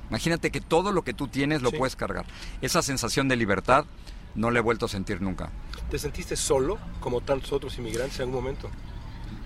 Imagínate 0.08 0.52
que 0.52 0.60
todo 0.60 0.92
lo 0.92 1.02
que 1.02 1.12
tú 1.12 1.26
tienes 1.26 1.62
lo 1.62 1.72
puedes 1.72 1.96
cargar. 1.96 2.24
Esa 2.62 2.82
sensación 2.82 3.26
de 3.26 3.34
libertad 3.34 3.84
no 4.36 4.52
la 4.52 4.60
he 4.60 4.62
vuelto 4.62 4.86
a 4.86 4.88
sentir 4.88 5.20
nunca. 5.20 5.50
¿Te 5.90 5.98
sentiste 5.98 6.36
solo, 6.36 6.78
como 7.00 7.20
tantos 7.20 7.52
otros 7.52 7.76
inmigrantes 7.78 8.18
en 8.20 8.26
algún 8.26 8.36
momento? 8.36 8.70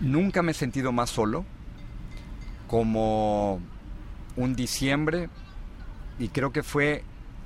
Nunca 0.01 0.43
me 0.43 0.53
he 0.53 0.55
sentido 0.55 0.93
más 0.93 1.09
solo 1.09 1.47
como 2.67 3.61
un 4.37 4.55
diciembre 4.55 5.31
y 6.19 6.29
creo 6.29 6.53
que 6.53 6.63
fue 6.63 7.03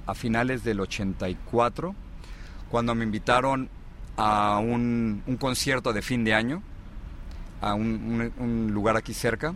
a 0.06 0.14
finales 0.14 0.64
del 0.64 0.80
84, 0.80 1.94
cuando 2.70 2.94
me 2.94 3.04
invitaron 3.04 3.70
a 4.16 4.58
un, 4.58 5.22
concierto 5.38 5.92
de 5.92 6.02
fin 6.02 6.24
de 6.24 6.34
año, 6.34 6.62
a 7.70 7.74
un, 7.74 8.70
lugar 8.72 8.96
aquí 8.96 9.14
cerca, 9.14 9.54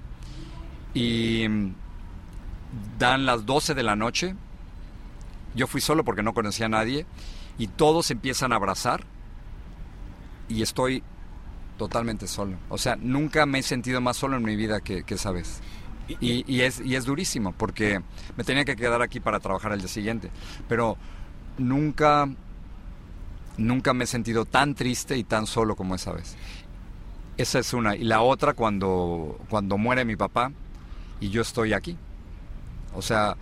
y 0.95 1.47
dan 2.99 3.27
las 3.27 3.47
12 3.47 3.75
de 3.75 3.83
la 3.83 3.97
noche, 3.97 4.35
yo 5.55 5.67
fui 5.67 5.81
solo 5.81 6.05
porque 6.05 6.23
no 6.23 6.35
conocía 6.35 6.67
a 6.67 6.71
nadie, 6.71 7.07
y 7.59 7.67
todos 7.67 8.11
empiezan 8.11 8.53
a 8.53 8.57
abrazar, 8.57 9.05
y 10.49 10.63
estoy 10.63 11.03
totalmente 11.77 12.27
solo. 12.27 12.57
O 12.69 12.79
sea, 12.79 12.97
nunca 12.97 13.47
me 13.47 13.59
he 13.59 13.63
sentido 13.63 14.01
más 14.01 14.17
solo 14.17 14.37
en 14.37 14.43
mi 14.43 14.57
vida 14.57 14.81
que, 14.81 15.05
que 15.05 15.15
esa 15.15 15.31
vez. 15.31 15.61
Y, 16.21 16.63
es, 16.63 16.81
y 16.81 16.97
es 16.97 17.05
durísimo 17.05 17.53
porque 17.53 18.01
me 18.35 18.43
tenía 18.43 18.65
que 18.65 18.77
quedar 18.77 19.03
aquí 19.03 19.21
para 19.21 19.41
trabajar 19.41 19.73
el 19.73 19.81
día 19.81 19.89
siguiente. 19.89 20.31
Pero 20.67 20.97
nunca, 21.59 22.27
nunca 23.59 23.93
me 23.93 24.05
he 24.05 24.07
sentido 24.07 24.47
tan 24.47 24.75
triste 24.75 25.19
y 25.19 25.25
tan 25.25 25.47
solo 25.47 25.77
como 25.77 25.95
esa 25.95 26.13
vez. 26.13 26.37
Esa 27.39 27.61
es 27.61 27.73
una. 27.73 27.97
Y 27.97 28.05
la 28.05 28.21
otra 28.21 28.53
cuando, 28.53 29.39
cuando 29.49 29.79
muere 29.79 30.05
mi 30.05 30.17
papá 30.17 30.53
y 31.21 31.31
yo 31.31 31.43
estoy 31.43 31.73
aquí. 31.73 31.97
O 32.95 33.03
sea, 33.03 33.37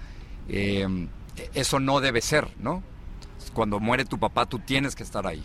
em, 0.48 1.08
eso 1.54 1.80
no 1.80 2.00
debe 2.00 2.20
ser, 2.20 2.48
¿no? 2.58 2.82
Cuando 3.52 3.80
muere 3.80 4.04
tu 4.04 4.18
papá 4.18 4.46
tú 4.46 4.58
tienes 4.58 4.94
que 4.94 5.02
estar 5.02 5.26
ahí 5.26 5.42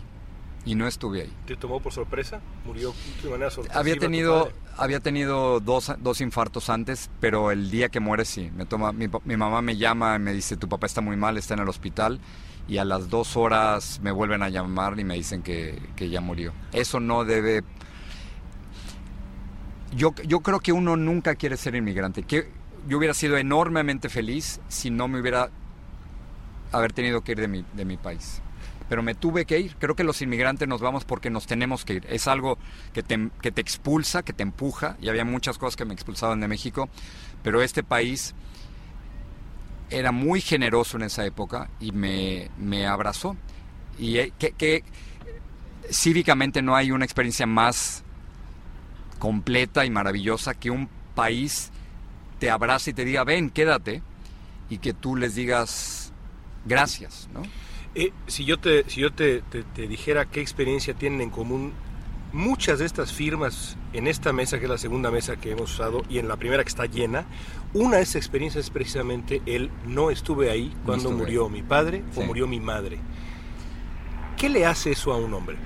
y 0.64 0.74
no 0.74 0.86
estuve 0.86 1.22
ahí. 1.22 1.32
¿Te 1.46 1.56
tomó 1.56 1.80
por 1.80 1.92
sorpresa? 1.92 2.40
¿Murió 2.64 2.94
de 3.22 3.30
manera 3.30 3.50
sorpresiva? 3.50 3.80
Había 3.80 3.96
tenido, 3.96 4.52
había 4.76 5.00
tenido 5.00 5.60
dos, 5.60 5.92
dos, 5.98 6.20
infartos 6.20 6.70
antes, 6.70 7.10
pero 7.20 7.50
el 7.50 7.70
día 7.70 7.88
que 7.88 8.00
muere 8.00 8.24
sí. 8.24 8.50
Me 8.54 8.66
toma, 8.66 8.92
mi, 8.92 9.08
mi, 9.24 9.36
mamá 9.36 9.62
me 9.62 9.76
llama 9.76 10.16
y 10.16 10.18
me 10.18 10.32
dice, 10.32 10.56
tu 10.56 10.68
papá 10.68 10.86
está 10.86 11.00
muy 11.00 11.16
mal, 11.16 11.36
está 11.36 11.54
en 11.54 11.60
el 11.60 11.68
hospital. 11.68 12.20
Y 12.68 12.78
a 12.78 12.84
las 12.84 13.08
dos 13.08 13.36
horas 13.36 13.98
me 14.02 14.12
vuelven 14.12 14.42
a 14.42 14.48
llamar 14.48 14.98
y 14.98 15.04
me 15.04 15.14
dicen 15.14 15.42
que, 15.42 15.80
que 15.96 16.08
ya 16.08 16.20
murió. 16.20 16.52
Eso 16.72 17.00
no 17.00 17.24
debe... 17.24 17.64
Yo, 19.94 20.14
yo 20.26 20.40
creo 20.40 20.60
que 20.60 20.72
uno 20.72 20.96
nunca 20.96 21.34
quiere 21.34 21.56
ser 21.56 21.74
inmigrante. 21.74 22.22
Que 22.22 22.48
yo 22.88 22.98
hubiera 22.98 23.14
sido 23.14 23.36
enormemente 23.36 24.08
feliz 24.08 24.60
si 24.68 24.90
no 24.90 25.08
me 25.08 25.20
hubiera 25.20 25.50
haber 26.72 26.92
tenido 26.92 27.22
que 27.22 27.32
ir 27.32 27.40
de 27.40 27.48
mi, 27.48 27.64
de 27.74 27.84
mi 27.84 27.96
país 27.96 28.42
pero 28.92 29.02
me 29.02 29.14
tuve 29.14 29.46
que 29.46 29.58
ir. 29.58 29.74
Creo 29.76 29.96
que 29.96 30.04
los 30.04 30.20
inmigrantes 30.20 30.68
nos 30.68 30.82
vamos 30.82 31.06
porque 31.06 31.30
nos 31.30 31.46
tenemos 31.46 31.86
que 31.86 31.94
ir. 31.94 32.06
Es 32.10 32.28
algo 32.28 32.58
que 32.92 33.02
te, 33.02 33.30
que 33.40 33.50
te 33.50 33.62
expulsa, 33.62 34.22
que 34.22 34.34
te 34.34 34.42
empuja, 34.42 34.98
y 35.00 35.08
había 35.08 35.24
muchas 35.24 35.56
cosas 35.56 35.76
que 35.76 35.86
me 35.86 35.94
expulsaban 35.94 36.40
de 36.40 36.48
México, 36.48 36.90
pero 37.42 37.62
este 37.62 37.82
país 37.82 38.34
era 39.88 40.12
muy 40.12 40.42
generoso 40.42 40.98
en 40.98 41.04
esa 41.04 41.24
época 41.24 41.70
y 41.80 41.92
me, 41.92 42.50
me 42.58 42.86
abrazó. 42.86 43.34
Y 43.98 44.18
eh, 44.18 44.32
que, 44.38 44.52
que 44.52 44.84
cívicamente 45.90 46.60
no 46.60 46.76
hay 46.76 46.90
una 46.90 47.06
experiencia 47.06 47.46
más 47.46 48.01
completa 49.22 49.84
y 49.84 49.90
maravillosa 49.90 50.52
que 50.52 50.72
un 50.72 50.88
país 51.14 51.70
te 52.40 52.50
abrace 52.50 52.90
y 52.90 52.92
te 52.92 53.04
diga, 53.04 53.22
ven, 53.22 53.50
quédate, 53.50 54.02
y 54.68 54.78
que 54.78 54.94
tú 54.94 55.14
les 55.14 55.36
digas 55.36 56.12
gracias, 56.64 57.28
¿no? 57.32 57.42
Eh, 57.94 58.12
si 58.26 58.44
yo, 58.44 58.58
te, 58.58 58.82
si 58.90 59.00
yo 59.00 59.12
te, 59.12 59.44
dijera 59.76 60.24
qué 60.24 60.40
experiencia 60.40 60.94
tienen 60.94 61.20
en 61.20 61.30
común 61.30 61.72
muchas 62.32 62.80
de 62.80 62.84
estas 62.84 63.12
firmas 63.12 63.76
en 63.92 64.08
esta 64.08 64.32
mesa, 64.32 64.58
que 64.58 64.64
es 64.64 64.70
la 64.70 64.76
segunda 64.76 65.12
mesa 65.12 65.36
que 65.36 65.52
hemos 65.52 65.72
usado, 65.72 66.02
y 66.08 66.18
en 66.18 66.26
la 66.26 66.36
primera 66.36 66.64
que 66.64 66.70
está 66.70 66.86
llena, 66.86 67.24
una 67.74 67.98
de 67.98 68.02
esas 68.02 68.16
experiencias 68.16 68.64
es 68.64 68.70
precisamente 68.70 69.40
el 69.46 69.70
no 69.86 70.10
estuve 70.10 70.50
ahí 70.50 70.74
cuando 70.84 71.12
murió 71.12 71.48
mi 71.48 71.62
padre 71.62 72.02
o 72.16 72.22
murió 72.22 72.48
mi 72.48 72.58
madre. 72.58 72.98
¿Qué 74.36 74.48
le 74.48 74.66
hace 74.66 74.90
eso 74.90 75.12
a 75.12 75.16
un 75.16 75.32
hombre? 75.32 75.58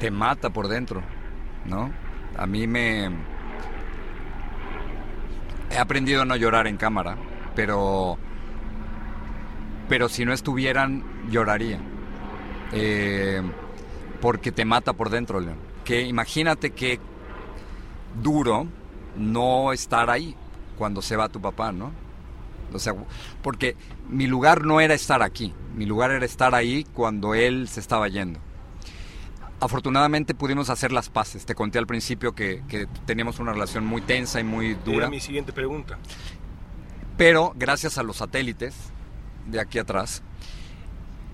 Te 0.00 0.10
mata 0.10 0.50
por 0.50 0.66
dentro, 0.66 1.00
¿no? 1.64 2.02
A 2.36 2.46
mí 2.46 2.66
me... 2.66 3.10
He 5.70 5.78
aprendido 5.78 6.22
a 6.22 6.24
no 6.24 6.36
llorar 6.36 6.66
en 6.66 6.76
cámara, 6.76 7.16
pero... 7.54 8.18
Pero 9.88 10.08
si 10.08 10.24
no 10.24 10.32
estuvieran, 10.32 11.04
lloraría. 11.30 11.80
Eh, 12.72 13.42
porque 14.20 14.52
te 14.52 14.64
mata 14.64 14.92
por 14.92 15.10
dentro, 15.10 15.40
León. 15.40 15.58
Que 15.84 16.02
imagínate 16.02 16.70
qué 16.70 17.00
duro 18.22 18.66
no 19.16 19.72
estar 19.72 20.10
ahí 20.10 20.36
cuando 20.76 21.02
se 21.02 21.16
va 21.16 21.28
tu 21.28 21.40
papá, 21.40 21.72
¿no? 21.72 21.92
O 22.72 22.78
sea, 22.78 22.94
porque 23.42 23.76
mi 24.08 24.26
lugar 24.26 24.64
no 24.64 24.80
era 24.80 24.94
estar 24.94 25.22
aquí, 25.22 25.52
mi 25.74 25.84
lugar 25.86 26.10
era 26.10 26.24
estar 26.24 26.54
ahí 26.54 26.84
cuando 26.94 27.34
él 27.34 27.68
se 27.68 27.80
estaba 27.80 28.08
yendo. 28.08 28.40
Afortunadamente 29.62 30.34
pudimos 30.34 30.70
hacer 30.70 30.90
las 30.90 31.08
paces. 31.08 31.46
Te 31.46 31.54
conté 31.54 31.78
al 31.78 31.86
principio 31.86 32.34
que, 32.34 32.64
que 32.68 32.88
teníamos 33.06 33.38
una 33.38 33.52
relación 33.52 33.86
muy 33.86 34.02
tensa 34.02 34.40
y 34.40 34.44
muy 34.44 34.74
dura. 34.74 34.98
Era 34.98 35.10
mi 35.10 35.20
siguiente 35.20 35.52
pregunta. 35.52 35.98
Pero 37.16 37.52
gracias 37.54 37.96
a 37.96 38.02
los 38.02 38.16
satélites 38.16 38.74
de 39.46 39.60
aquí 39.60 39.78
atrás, 39.78 40.22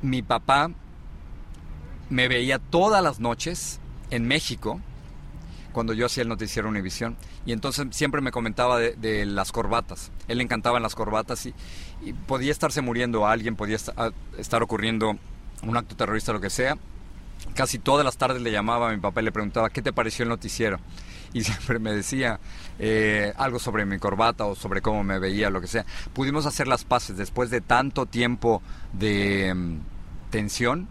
mi 0.02 0.20
papá 0.20 0.70
me 2.10 2.28
veía 2.28 2.58
todas 2.58 3.02
las 3.02 3.18
noches 3.18 3.80
en 4.10 4.26
México 4.26 4.78
cuando 5.72 5.94
yo 5.94 6.04
hacía 6.04 6.22
el 6.22 6.28
noticiero 6.28 6.68
Univisión. 6.68 7.16
Y 7.46 7.52
entonces 7.52 7.86
siempre 7.92 8.20
me 8.20 8.30
comentaba 8.30 8.78
de, 8.78 9.24
las 9.24 9.52
corbatas. 9.52 10.10
Él 10.28 10.36
le 10.36 10.44
encantaban 10.44 10.82
las 10.82 10.94
corbatas 10.94 11.46
y, 11.46 11.54
podía 12.26 12.52
estarse 12.52 12.82
muriendo 12.82 13.26
a 13.26 13.32
alguien, 13.32 13.56
podía 13.56 13.78
estar 14.36 14.62
ocurriendo 14.62 15.16
un 15.62 15.76
acto 15.78 15.96
terrorista, 15.96 16.34
lo 16.34 16.40
que 16.40 16.50
sea. 16.50 16.76
Casi 17.54 17.78
todas 17.78 18.04
las 18.04 18.16
tardes 18.16 18.42
le 18.42 18.52
llamaba 18.52 18.88
a 18.88 18.92
mi 18.92 18.98
papá 18.98 19.20
y 19.20 19.24
le 19.24 19.32
preguntaba, 19.32 19.70
¿qué 19.70 19.82
te 19.82 19.92
pareció 19.92 20.22
el 20.22 20.28
noticiero? 20.28 20.78
Y 21.32 21.42
siempre 21.44 21.78
me 21.78 21.92
decía 21.92 22.40
eh, 22.78 23.32
algo 23.36 23.58
sobre 23.58 23.84
mi 23.84 23.98
corbata 23.98 24.44
o 24.44 24.54
sobre 24.54 24.80
cómo 24.80 25.04
me 25.04 25.18
veía, 25.18 25.50
lo 25.50 25.60
que 25.60 25.66
sea. 25.66 25.84
Pudimos 26.12 26.46
hacer 26.46 26.68
las 26.68 26.84
paces 26.84 27.16
después 27.16 27.50
de 27.50 27.60
tanto 27.60 28.06
tiempo 28.06 28.62
de 28.92 29.52
mm, 29.54 29.78
tensión 30.30 30.88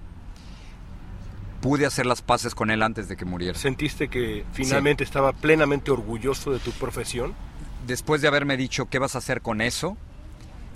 pude 1.62 1.86
hacer 1.86 2.06
las 2.06 2.22
paces 2.22 2.56
con 2.56 2.70
él 2.70 2.84
antes 2.84 3.08
de 3.08 3.18
que 3.18 3.26
muriera. 3.26 3.58
¿Sentiste 3.58 4.08
que 4.08 4.46
finalmente 4.54 5.04
estaba 5.04 5.34
plenamente 5.34 5.92
orgulloso 5.92 6.52
de 6.52 6.60
tu 6.60 6.72
profesión? 6.72 7.34
Después 7.86 8.22
de 8.22 8.28
haberme 8.28 8.58
dicho 8.58 8.88
qué 8.90 9.00
vas 9.00 9.16
a 9.16 9.18
hacer 9.20 9.42
con 9.42 9.62
eso, 9.62 9.98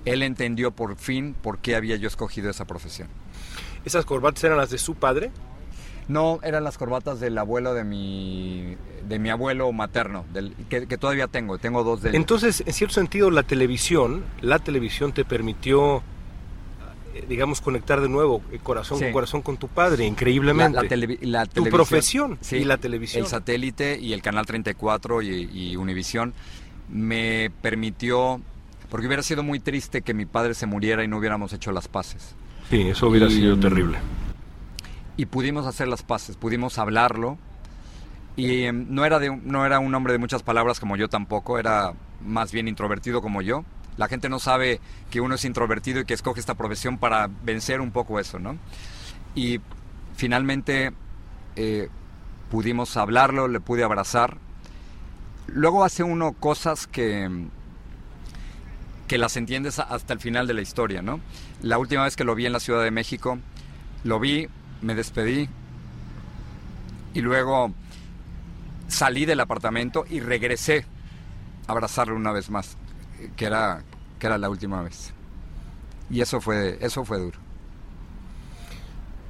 él 0.06 0.24
entendió 0.24 0.72
por 0.72 0.96
fin 0.96 1.36
por 1.40 1.60
qué 1.60 1.76
había 1.76 1.96
yo 1.96 2.08
escogido 2.08 2.50
esa 2.50 2.66
profesión. 2.66 3.08
¿Esas 3.86 4.06
corbatas 4.06 4.44
eran 4.44 4.58
las 4.58 4.70
de 4.70 4.78
su 4.78 4.96
padre? 4.96 5.32
No, 6.12 6.40
eran 6.44 6.64
las 6.64 6.78
corbatas 6.78 7.20
del 7.20 7.38
abuelo 7.38 7.74
de 7.74 7.84
mi, 7.86 8.76
de 9.08 9.18
mi 9.18 9.30
abuelo 9.30 9.72
materno, 9.72 10.26
del, 10.34 10.54
que, 10.70 10.86
que, 10.86 10.98
todavía 10.98 11.28
tengo, 11.28 11.58
tengo 11.58 11.84
dos 11.84 12.02
de 12.02 12.10
ellos. 12.10 12.20
Entonces, 12.20 12.64
en 12.66 12.74
cierto 12.74 12.96
sentido, 12.96 13.32
la 13.32 13.44
televisión, 13.44 14.24
la 14.42 14.60
televisión 14.60 15.14
te 15.14 15.24
permitió 15.24 16.04
eh, 17.14 17.26
digamos, 17.28 17.62
conectar 17.62 18.02
de 18.02 18.10
nuevo 18.10 18.42
eh, 18.52 18.60
corazón 18.62 19.00
con 19.00 19.12
corazón 19.12 19.42
con 19.42 19.58
tu 19.58 19.68
padre, 19.68 20.06
increíblemente. 20.06 20.98
La, 21.22 21.46
tu 21.46 21.64
profesión 21.66 22.38
y 22.52 22.64
la 22.64 22.78
televisión. 22.78 23.24
El 23.24 23.30
satélite 23.30 23.98
y 24.00 24.14
el 24.14 24.22
Canal 24.22 24.46
34 24.46 25.22
y, 25.22 25.50
y 25.54 25.76
Univisión 25.76 26.34
me 26.90 27.52
permitió, 27.62 28.42
porque 28.90 29.08
hubiera 29.08 29.24
sido 29.24 29.44
muy 29.44 29.60
triste 29.60 30.02
que 30.02 30.14
mi 30.14 30.26
padre 30.26 30.54
se 30.56 30.66
muriera 30.66 31.04
y 31.04 31.08
no 31.08 31.18
hubiéramos 31.18 31.54
hecho 31.54 31.72
las 31.72 31.88
paces. 31.88 32.36
Sí, 32.70 32.82
eso 32.82 33.08
hubiera 33.08 33.30
sido 33.30 33.58
terrible. 33.58 33.98
Y 35.18 35.26
pudimos 35.26 35.66
hacer 35.66 35.88
las 35.88 36.04
paces, 36.04 36.38
pudimos 36.38 36.78
hablarlo. 36.78 37.38
Y 38.36 38.64
em, 38.64 38.88
no, 38.90 39.06
era 39.06 39.20
de, 39.20 39.36
no 39.36 39.66
era 39.66 39.80
un 39.80 39.94
hombre 39.94 40.14
de 40.14 40.20
muchas 40.20 40.44
palabras 40.44 40.80
como 40.80 40.96
yo 40.96 41.10
tampoco, 41.10 41.60
era 41.60 41.94
más 42.22 42.52
bien 42.52 42.68
introvertido 42.68 43.22
como 43.22 43.42
yo 43.42 43.66
la 43.98 44.08
gente 44.08 44.30
no 44.30 44.40
sabe 44.40 44.80
que 45.10 45.22
uno 45.22 45.36
es 45.36 45.46
introvertido 45.46 46.02
y 46.02 46.06
que 46.06 46.14
escoge 46.14 46.40
esta 46.40 46.56
profesión 46.56 46.98
para 46.98 47.30
vencer 47.44 47.82
un 47.82 47.92
poco 47.92 48.20
eso, 48.20 48.40
¿no? 48.40 48.58
Y 49.36 49.60
finalmente 50.16 50.92
eh, 51.56 51.90
pudimos 52.50 52.98
hablarlo, 52.98 53.48
le 53.48 53.60
pude 53.60 53.84
abrazar. 53.84 54.38
Luego 55.48 55.84
hace 55.84 56.04
uno 56.04 56.34
cosas 56.34 56.88
que, 56.88 57.48
que 59.08 59.18
las 59.18 59.36
entiendes 59.38 59.80
hasta 59.80 60.14
el 60.14 60.20
final 60.20 60.48
de 60.48 60.54
la 60.54 60.62
historia, 60.62 61.02
¿no? 61.02 61.20
La 61.62 61.78
última 61.78 62.04
vez 62.04 62.16
que 62.16 62.24
lo 62.24 62.36
vi 62.36 62.46
en 62.46 62.54
la 62.54 62.60
Ciudad 62.60 62.84
de 62.84 62.92
México, 62.92 63.38
lo 64.04 64.20
vi, 64.20 64.48
me 64.82 64.96
despedí 64.96 65.50
y 67.14 67.22
luego 67.22 67.72
salí 68.88 69.26
del 69.26 69.40
apartamento 69.40 70.06
y 70.10 70.20
regresé 70.20 70.86
a 71.68 71.72
abrazarlo 71.72 72.16
una 72.16 72.32
vez 72.32 72.50
más 72.50 72.78
que 73.36 73.46
era, 73.46 73.84
que 74.20 74.28
era 74.28 74.38
la 74.38 74.50
última 74.50 74.82
vez. 74.82 75.14
Y 76.10 76.22
eso 76.22 76.42
fue, 76.42 76.78
eso 76.82 77.06
fue 77.06 77.20
duro. 77.20 77.40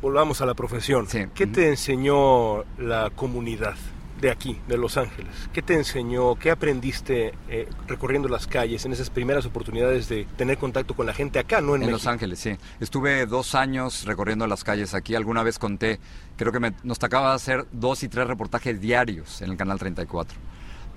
Volvamos 0.02 0.42
a 0.42 0.46
la 0.46 0.56
profesión. 0.56 1.08
¿Qué 1.36 1.46
te 1.46 1.70
enseñó 1.70 2.64
la 2.78 3.12
comunidad 3.16 3.76
de 4.22 4.32
aquí, 4.32 4.58
de 4.68 4.78
Los 4.78 4.98
Ángeles? 4.98 5.34
¿Qué 5.52 5.62
te 5.62 5.74
enseñó, 5.74 6.36
qué 6.36 6.52
aprendiste 6.52 7.34
eh, 7.50 7.68
recorriendo 7.88 8.30
las 8.30 8.48
calles 8.48 8.86
en 8.86 8.94
esas 8.94 9.10
primeras 9.10 9.46
oportunidades 9.46 10.08
de 10.08 10.26
tener 10.38 10.58
contacto 10.58 10.96
con 10.96 11.06
la 11.06 11.14
gente 11.14 11.40
acá, 11.40 11.60
no 11.60 11.76
en, 11.76 11.84
en 11.84 11.92
Los 11.92 12.08
Ángeles, 12.08 12.40
sí. 12.40 12.56
Estuve 12.80 13.26
dos 13.26 13.56
años 13.56 14.06
recorriendo 14.06 14.48
las 14.48 14.64
calles 14.64 14.94
aquí. 14.94 15.16
Alguna 15.16 15.44
vez 15.44 15.60
conté, 15.60 16.00
creo 16.38 16.52
que 16.52 16.74
nos 16.84 17.00
tocaba 17.00 17.34
hacer 17.34 17.66
dos 17.72 18.04
y 18.04 18.08
tres 18.08 18.28
reportajes 18.28 18.80
diarios 18.80 19.42
en 19.42 19.52
el 19.52 19.58
Canal 19.58 19.80
34, 19.80 20.38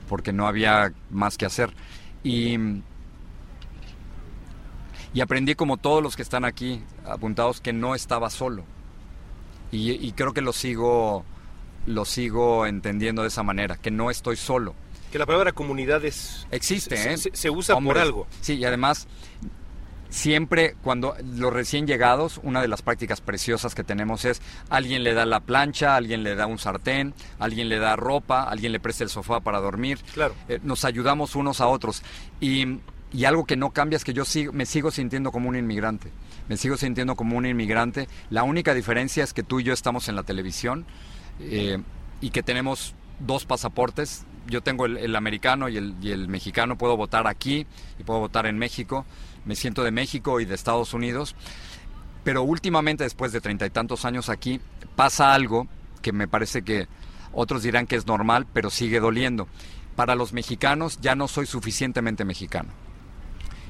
porque 0.08 0.32
no 0.32 0.46
había 0.46 0.92
más 1.10 1.38
que 1.38 1.46
hacer. 1.46 1.74
Y, 2.22 2.58
y 5.14 5.20
aprendí 5.20 5.54
como 5.54 5.76
todos 5.76 6.02
los 6.02 6.16
que 6.16 6.22
están 6.22 6.44
aquí 6.44 6.82
apuntados 7.06 7.60
que 7.60 7.72
no 7.72 7.94
estaba 7.94 8.30
solo. 8.30 8.64
Y, 9.76 10.12
creo 10.12 10.32
que 10.32 10.40
lo 10.40 10.52
sigo, 10.52 11.24
lo 11.86 12.04
sigo 12.04 12.66
entendiendo 12.66 13.22
de 13.22 13.28
esa 13.28 13.42
manera, 13.42 13.76
que 13.76 13.90
no 13.90 14.10
estoy 14.10 14.36
solo. 14.36 14.74
Que 15.12 15.18
la 15.18 15.26
palabra 15.26 15.52
comunidad 15.52 16.04
es... 16.04 16.46
Existe, 16.50 16.96
se, 16.96 17.12
¿eh? 17.12 17.32
se, 17.32 17.50
usa 17.50 17.78
por 17.78 17.98
algo. 17.98 18.26
Sí, 18.40 18.54
y 18.54 18.64
además 18.64 19.06
siempre 20.14 20.76
cuando 20.80 21.16
los 21.34 21.52
recién 21.52 21.86
llegados, 21.86 22.40
una 22.44 22.62
de 22.62 22.68
las 22.68 22.82
prácticas 22.82 23.20
preciosas 23.20 23.74
que 23.74 23.82
tenemos 23.82 24.24
es 24.24 24.40
alguien 24.70 25.02
le 25.02 25.12
da 25.12 25.26
la 25.26 25.40
plancha, 25.40 25.96
alguien 25.96 26.22
le 26.22 26.36
da 26.36 26.46
un 26.46 26.58
sartén, 26.58 27.14
alguien 27.40 27.68
le 27.68 27.78
da 27.78 27.96
ropa, 27.96 28.44
alguien 28.44 28.70
le 28.70 28.80
presta 28.80 29.02
el 29.02 29.10
sofá 29.10 29.40
para 29.40 29.58
dormir. 29.58 29.98
Claro. 30.14 30.34
Eh, 30.48 30.60
nos 30.62 30.84
ayudamos 30.84 31.34
unos 31.34 31.60
a 31.60 31.66
otros. 31.66 32.02
Y, 32.40 32.78
y, 33.12 33.24
algo 33.24 33.44
que 33.44 33.56
no 33.56 33.70
cambia 33.70 33.96
es 33.96 34.04
que 34.04 34.12
yo 34.12 34.24
sigo, 34.24 34.52
me 34.52 34.66
sigo 34.66 34.92
sintiendo 34.92 35.32
como 35.32 35.48
un 35.48 35.56
inmigrante. 35.56 36.10
Me 36.48 36.56
sigo 36.56 36.76
sintiendo 36.76 37.16
como 37.16 37.36
un 37.36 37.46
inmigrante. 37.46 38.08
La 38.30 38.44
única 38.44 38.72
diferencia 38.72 39.24
es 39.24 39.32
que 39.32 39.42
tú 39.42 39.60
y 39.60 39.64
yo 39.64 39.72
estamos 39.72 40.08
en 40.08 40.14
la 40.14 40.22
televisión 40.22 40.86
eh, 41.40 41.78
y 42.20 42.30
que 42.30 42.42
tenemos 42.42 42.94
dos 43.20 43.44
pasaportes. 43.44 44.24
Yo 44.46 44.62
tengo 44.62 44.86
el, 44.86 45.16
americano 45.16 45.68
y 45.68 45.76
el 45.76 46.28
mexicano. 46.28 46.76
Puedo 46.76 46.96
votar 46.96 47.26
aquí 47.26 47.66
y 47.98 48.04
puedo 48.04 48.20
votar 48.20 48.46
en 48.46 48.58
México 48.58 49.06
me 49.44 49.56
siento 49.56 49.84
de 49.84 49.90
México 49.90 50.40
y 50.40 50.44
de 50.44 50.54
Estados 50.54 50.94
Unidos, 50.94 51.34
pero 52.22 52.42
últimamente, 52.42 53.04
después 53.04 53.32
de 53.32 53.40
treinta 53.40 53.66
y 53.66 53.70
tantos 53.70 54.04
años 54.04 54.28
aquí, 54.28 54.60
pasa 54.96 55.34
algo 55.34 55.68
que 56.02 56.12
me 56.12 56.28
parece 56.28 56.62
que 56.62 56.88
otros 57.32 57.62
dirán 57.62 57.86
que 57.86 57.96
es 57.96 58.06
normal, 58.06 58.46
pero 58.52 58.70
sigue 58.70 59.00
doliendo. 59.00 59.48
Para 59.96 60.14
los 60.14 60.32
mexicanos 60.32 60.98
ya 61.00 61.14
no 61.14 61.28
soy 61.28 61.46
suficientemente 61.46 62.24
mexicano. 62.24 62.70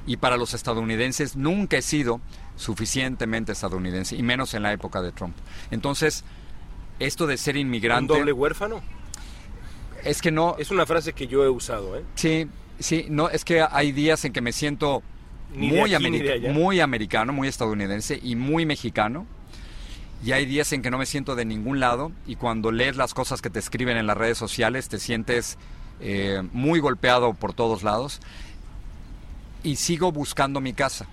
Y 0.06 0.18
para 0.18 0.36
los 0.36 0.54
estadounidenses 0.54 1.34
nunca 1.34 1.78
he 1.78 1.82
sido 1.82 2.20
suficientemente 2.56 3.52
estadounidense, 3.52 4.16
y 4.16 4.22
menos 4.22 4.54
en 4.54 4.62
la 4.62 4.72
época 4.72 5.02
de 5.02 5.12
Trump. 5.12 5.34
Entonces, 5.70 6.24
esto 6.98 7.26
de 7.26 7.36
ser 7.36 7.56
inmigrante... 7.56 8.12
¿Un 8.12 8.18
doble 8.20 8.32
huérfano? 8.32 8.82
Es 10.04 10.20
que 10.20 10.30
no... 10.30 10.56
Es 10.58 10.70
una 10.70 10.86
frase 10.86 11.12
que 11.12 11.26
yo 11.26 11.44
he 11.44 11.48
usado, 11.48 11.96
¿eh? 11.96 12.04
Sí, 12.14 12.48
sí, 12.78 13.06
no, 13.08 13.28
es 13.28 13.44
que 13.44 13.62
hay 13.62 13.92
días 13.92 14.24
en 14.24 14.32
que 14.32 14.40
me 14.40 14.52
siento 14.52 15.02
muy, 15.54 15.96
muy 16.50 16.80
americano, 16.80 17.32
muy 17.32 17.48
estadounidense 17.48 18.18
y 18.22 18.36
muy 18.36 18.66
mexicano. 18.66 19.26
Y 20.24 20.32
hay 20.32 20.46
días 20.46 20.72
en 20.72 20.82
que 20.82 20.90
no 20.90 20.98
me 20.98 21.06
siento 21.06 21.36
de 21.36 21.44
ningún 21.44 21.80
lado 21.80 22.10
y 22.26 22.36
cuando 22.36 22.72
lees 22.72 22.96
las 22.96 23.12
cosas 23.12 23.42
que 23.42 23.50
te 23.50 23.58
escriben 23.58 23.96
en 23.96 24.06
las 24.06 24.16
redes 24.16 24.38
sociales 24.38 24.88
te 24.88 24.98
sientes 24.98 25.58
eh, 26.00 26.42
muy 26.52 26.80
golpeado 26.80 27.34
por 27.34 27.52
todos 27.52 27.82
lados. 27.82 28.20
Y 29.62 29.76
sigo 29.76 30.12
buscando 30.12 30.60
mi 30.60 30.72
casa, 30.72 31.06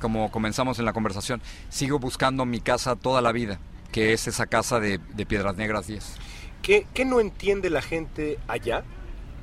como 0.00 0.30
comenzamos 0.30 0.78
en 0.78 0.84
la 0.84 0.92
conversación. 0.92 1.40
Sigo 1.70 1.98
buscando 1.98 2.44
mi 2.44 2.60
casa 2.60 2.96
toda 2.96 3.22
la 3.22 3.32
vida, 3.32 3.58
que 3.94 4.12
es 4.12 4.26
esa 4.26 4.46
casa 4.46 4.80
de, 4.80 4.98
Piedras 4.98 5.54
Negras 5.54 5.86
10. 5.86 6.16
¿Qué, 6.62 6.84
¿Qué, 6.92 7.04
no 7.04 7.20
entiende 7.20 7.70
la 7.70 7.80
gente 7.80 8.40
allá? 8.48 8.82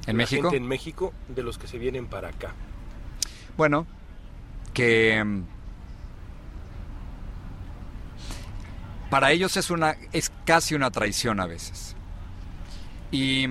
¿En 0.07 0.17
México? 0.17 0.49
Gente 0.49 0.57
en 0.57 0.67
México 0.67 1.13
de 1.29 1.41
los 1.41 1.57
que 1.57 1.67
se 1.67 1.77
vienen 1.77 2.07
para 2.07 2.27
acá. 2.27 2.53
Bueno, 3.55 3.87
que 4.73 5.23
mm, 5.23 5.43
para 9.09 9.31
ellos 9.31 9.55
es 9.55 9.71
una 9.71 9.95
es 10.11 10.33
casi 10.43 10.75
una 10.75 10.91
traición 10.91 11.39
a 11.39 11.45
veces. 11.45 11.95
Y 13.09 13.47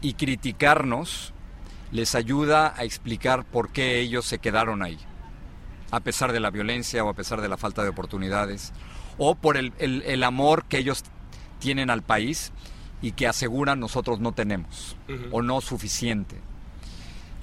y 0.00 0.14
criticarnos 0.14 1.32
les 1.90 2.14
ayuda 2.14 2.72
a 2.76 2.84
explicar 2.84 3.44
por 3.44 3.70
qué 3.70 3.98
ellos 3.98 4.26
se 4.26 4.38
quedaron 4.38 4.84
ahí, 4.84 4.98
a 5.90 5.98
pesar 5.98 6.30
de 6.30 6.38
la 6.38 6.50
violencia 6.50 7.02
o 7.02 7.08
a 7.08 7.14
pesar 7.14 7.40
de 7.40 7.48
la 7.48 7.56
falta 7.56 7.82
de 7.82 7.88
oportunidades, 7.88 8.72
o 9.18 9.34
por 9.34 9.56
el, 9.56 9.72
el- 9.78 10.02
el 10.02 10.22
amor 10.22 10.64
que 10.64 10.78
ellos 10.78 11.04
tienen 11.58 11.90
al 11.90 12.02
país 12.02 12.52
y 13.02 13.12
que 13.12 13.26
aseguran 13.26 13.78
nosotros 13.80 14.20
no 14.20 14.32
tenemos, 14.32 14.96
o 15.30 15.42
no 15.42 15.60
suficiente. 15.60 16.36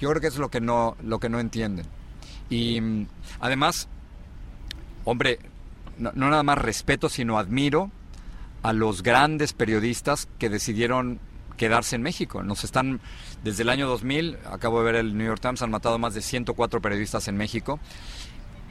Yo 0.00 0.10
creo 0.10 0.20
que 0.20 0.26
es 0.28 0.36
lo 0.36 0.50
que 0.50 0.60
no, 0.60 0.96
lo 1.02 1.18
que 1.20 1.28
no 1.28 1.38
entienden. 1.40 1.86
Y 2.50 2.80
además, 3.40 3.88
hombre, 5.04 5.38
no, 5.98 6.10
no 6.14 6.30
nada 6.30 6.42
más 6.42 6.58
respeto, 6.58 7.08
sino 7.08 7.38
admiro 7.38 7.90
a 8.62 8.72
los 8.72 9.02
grandes 9.02 9.52
periodistas 9.52 10.28
que 10.38 10.48
decidieron 10.48 11.20
quedarse 11.56 11.94
en 11.96 12.02
México. 12.02 12.42
Nos 12.42 12.64
están, 12.64 13.00
desde 13.44 13.62
el 13.62 13.68
año 13.68 13.86
2000, 13.86 14.38
acabo 14.50 14.80
de 14.80 14.84
ver 14.86 14.94
el 14.96 15.16
New 15.16 15.26
York 15.26 15.40
Times, 15.40 15.62
han 15.62 15.70
matado 15.70 15.98
más 15.98 16.14
de 16.14 16.20
104 16.22 16.80
periodistas 16.80 17.28
en 17.28 17.36
México. 17.36 17.78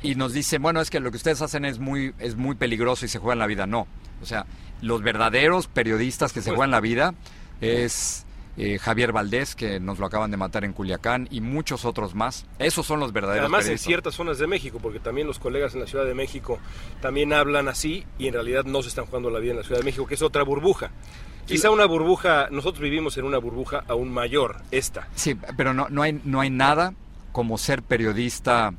Y 0.03 0.15
nos 0.15 0.33
dicen, 0.33 0.61
bueno, 0.61 0.81
es 0.81 0.89
que 0.89 0.99
lo 0.99 1.09
que 1.11 1.17
ustedes 1.17 1.41
hacen 1.41 1.65
es 1.65 1.79
muy, 1.79 2.13
es 2.19 2.35
muy 2.35 2.55
peligroso 2.55 3.05
y 3.05 3.09
se 3.09 3.19
juegan 3.19 3.39
la 3.39 3.47
vida. 3.47 3.65
No. 3.65 3.87
O 4.21 4.25
sea, 4.25 4.45
los 4.81 5.01
verdaderos 5.01 5.67
periodistas 5.67 6.33
que 6.33 6.41
se 6.41 6.51
juegan 6.51 6.71
la 6.71 6.81
vida 6.81 7.15
es 7.61 8.25
eh, 8.55 8.77
Javier 8.77 9.11
Valdés, 9.11 9.55
que 9.55 9.79
nos 9.79 9.97
lo 9.97 10.05
acaban 10.05 10.29
de 10.29 10.37
matar 10.37 10.63
en 10.63 10.73
Culiacán, 10.73 11.27
y 11.31 11.41
muchos 11.41 11.85
otros 11.85 12.13
más. 12.13 12.45
Esos 12.59 12.85
son 12.85 12.99
los 12.99 13.11
verdaderos 13.11 13.41
Además 13.41 13.67
en 13.67 13.77
ciertas 13.77 14.13
zonas 14.13 14.37
de 14.37 14.45
México, 14.45 14.79
porque 14.81 14.99
también 14.99 15.25
los 15.25 15.39
colegas 15.39 15.73
en 15.73 15.79
la 15.79 15.87
Ciudad 15.87 16.05
de 16.05 16.13
México 16.13 16.59
también 17.01 17.33
hablan 17.33 17.67
así 17.67 18.05
y 18.19 18.27
en 18.27 18.33
realidad 18.33 18.65
no 18.65 18.83
se 18.83 18.89
están 18.89 19.05
jugando 19.05 19.29
la 19.29 19.39
vida 19.39 19.51
en 19.51 19.57
la 19.57 19.63
Ciudad 19.63 19.79
de 19.79 19.85
México, 19.85 20.05
que 20.05 20.15
es 20.15 20.21
otra 20.21 20.43
burbuja. 20.43 20.91
Quizá 21.45 21.71
una 21.71 21.85
burbuja, 21.85 22.47
nosotros 22.51 22.81
vivimos 22.81 23.17
en 23.17 23.25
una 23.25 23.37
burbuja 23.37 23.83
aún 23.87 24.13
mayor, 24.13 24.61
esta. 24.71 25.07
Sí, 25.15 25.35
pero 25.57 25.73
no, 25.73 25.87
no, 25.89 26.01
hay, 26.03 26.21
no 26.23 26.39
hay 26.39 26.49
nada 26.49 26.93
como 27.33 27.57
ser 27.57 27.83
periodista 27.83 28.73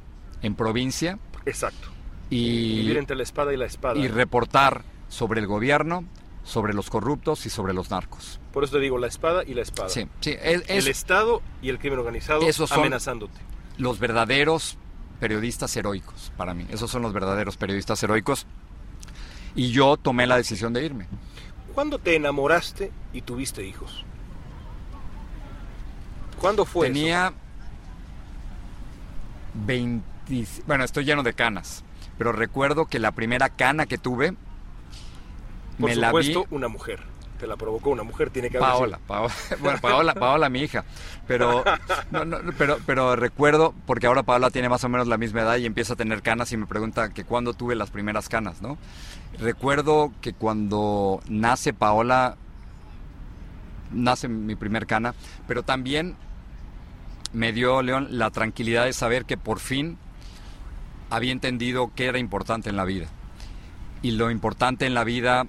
en 0.45 0.55
provincia 0.55 1.19
Exacto. 1.47 1.89
y, 2.31 2.77
Vivir 2.83 2.99
entre 2.99 3.17
la 3.17 3.23
espada 3.23 3.53
y 3.53 3.57
la 3.57 3.67
espada. 3.67 3.99
y 3.99 4.09
reportar 4.09 4.83
sobre 5.09 5.41
el 5.41 5.47
gobierno, 5.47 6.05
sobre 6.45 6.75
los 6.75 6.91
corruptos 6.91 7.47
y 7.47 7.51
sobre 7.51 7.73
los 7.73 7.91
narcos. 7.91 8.39
Por 8.53 8.65
eso 8.65 8.75
te 8.77 8.81
digo, 8.81 8.99
la 8.99 9.07
espada 9.07 9.43
y 9.45 9.55
la 9.55 9.63
espada. 9.63 9.89
Sí, 9.89 10.07
sí, 10.21 10.31
es- 10.41 10.63
el 10.69 10.79
es- 10.79 10.87
Estado 10.87 11.41
y 11.63 11.69
el 11.71 11.79
crimen 11.79 11.99
organizado 11.99 12.43
Esos 12.43 12.69
son- 12.69 12.81
amenazándote. 12.81 13.41
los 13.79 13.99
verdaderos 13.99 14.77
periodistas 15.21 15.75
heroicos 15.77 16.33
para 16.37 16.53
mí. 16.55 16.67
Esos 16.71 16.91
son 16.91 17.03
los 17.03 17.13
verdaderos 17.13 17.57
periodistas 17.57 18.03
heroicos. 18.03 18.47
Y 19.55 19.71
yo 19.71 19.97
tomé 19.97 20.27
la 20.27 20.37
decisión 20.37 20.73
de 20.73 20.85
irme. 20.85 21.07
¿Cuándo 21.75 21.99
te 21.99 22.15
enamoraste 22.17 22.93
y 23.13 23.23
tuviste 23.23 23.65
hijos? 23.67 24.05
¿Cuándo 26.41 26.65
fue 26.65 26.89
eso? 26.89 26.95
Tenía 26.95 27.33
20... 29.55 30.05
Bueno, 30.67 30.85
estoy 30.85 31.05
lleno 31.05 31.23
de 31.23 31.35
canas. 31.35 31.85
Pero 32.19 32.33
recuerdo 32.33 32.87
que 32.87 32.99
la 32.99 33.13
primera 33.13 33.49
cana 33.49 33.87
que 33.87 33.99
tuve 33.99 34.35
Por 35.79 35.91
me 35.91 35.97
la 35.97 36.13
vi 36.13 36.37
una 36.51 36.69
mujer. 36.69 37.01
Te 37.39 37.49
la 37.49 37.57
provocó 37.57 37.91
una 37.91 38.05
mujer, 38.05 38.31
tiene 38.31 38.49
que 38.49 38.59
haber 38.59 38.71
Paola. 38.71 39.01
Paola, 39.07 39.35
bueno, 39.61 39.81
Paola, 39.81 40.15
Paola, 40.15 40.49
mi 40.49 40.61
hija. 40.61 40.85
Pero, 41.27 41.65
no, 42.13 42.25
no, 42.25 42.39
pero, 42.57 42.79
pero 42.87 43.17
recuerdo, 43.17 43.75
porque 43.87 44.07
ahora 44.07 44.23
Paola 44.23 44.51
tiene 44.51 44.69
más 44.69 44.85
o 44.85 44.89
menos 44.89 45.09
la 45.09 45.19
misma 45.19 45.41
edad 45.43 45.57
y 45.57 45.67
empieza 45.67 45.95
a 45.95 45.97
tener 45.97 46.23
canas 46.23 46.53
y 46.53 46.57
me 46.57 46.67
pregunta 46.67 47.11
que 47.11 47.25
cuándo 47.25 47.53
tuve 47.53 47.75
las 47.75 47.91
primeras 47.91 48.29
canas, 48.29 48.63
¿no? 48.63 48.79
Recuerdo 49.39 50.13
que 50.21 50.33
cuando 50.33 51.21
nace 51.29 51.73
Paola, 51.73 52.37
nace 53.91 54.29
mi 54.29 54.55
primer 54.55 54.87
cana, 54.87 55.15
pero 55.49 55.65
también 55.65 56.17
me 57.33 57.53
dio, 57.53 57.83
León, 57.83 58.07
la 58.13 58.31
tranquilidad 58.31 58.85
de 58.85 58.93
saber 58.93 59.25
que 59.25 59.37
por 59.37 59.59
fin 59.59 59.99
había 61.15 61.31
entendido 61.33 61.93
qué 61.95 62.07
era 62.07 62.19
importante 62.19 62.69
en 62.71 62.77
la 62.77 62.85
vida. 62.85 63.07
Y 64.03 64.13
lo 64.13 64.31
importante 64.33 64.85
en 64.85 64.95
la 64.95 65.05
vida 65.05 65.47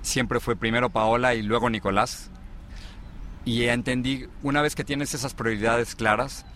siempre 0.00 0.40
fue 0.40 0.56
primero 0.56 0.88
Paola 0.88 1.34
y 1.34 1.42
luego 1.42 1.68
Nicolás. 1.68 2.30
Y 3.44 3.64
entendí, 3.64 4.26
una 4.42 4.62
vez 4.62 4.74
que 4.74 4.82
tienes 4.84 5.12
esas 5.12 5.34
prioridades 5.34 5.94
claras, 5.94 6.46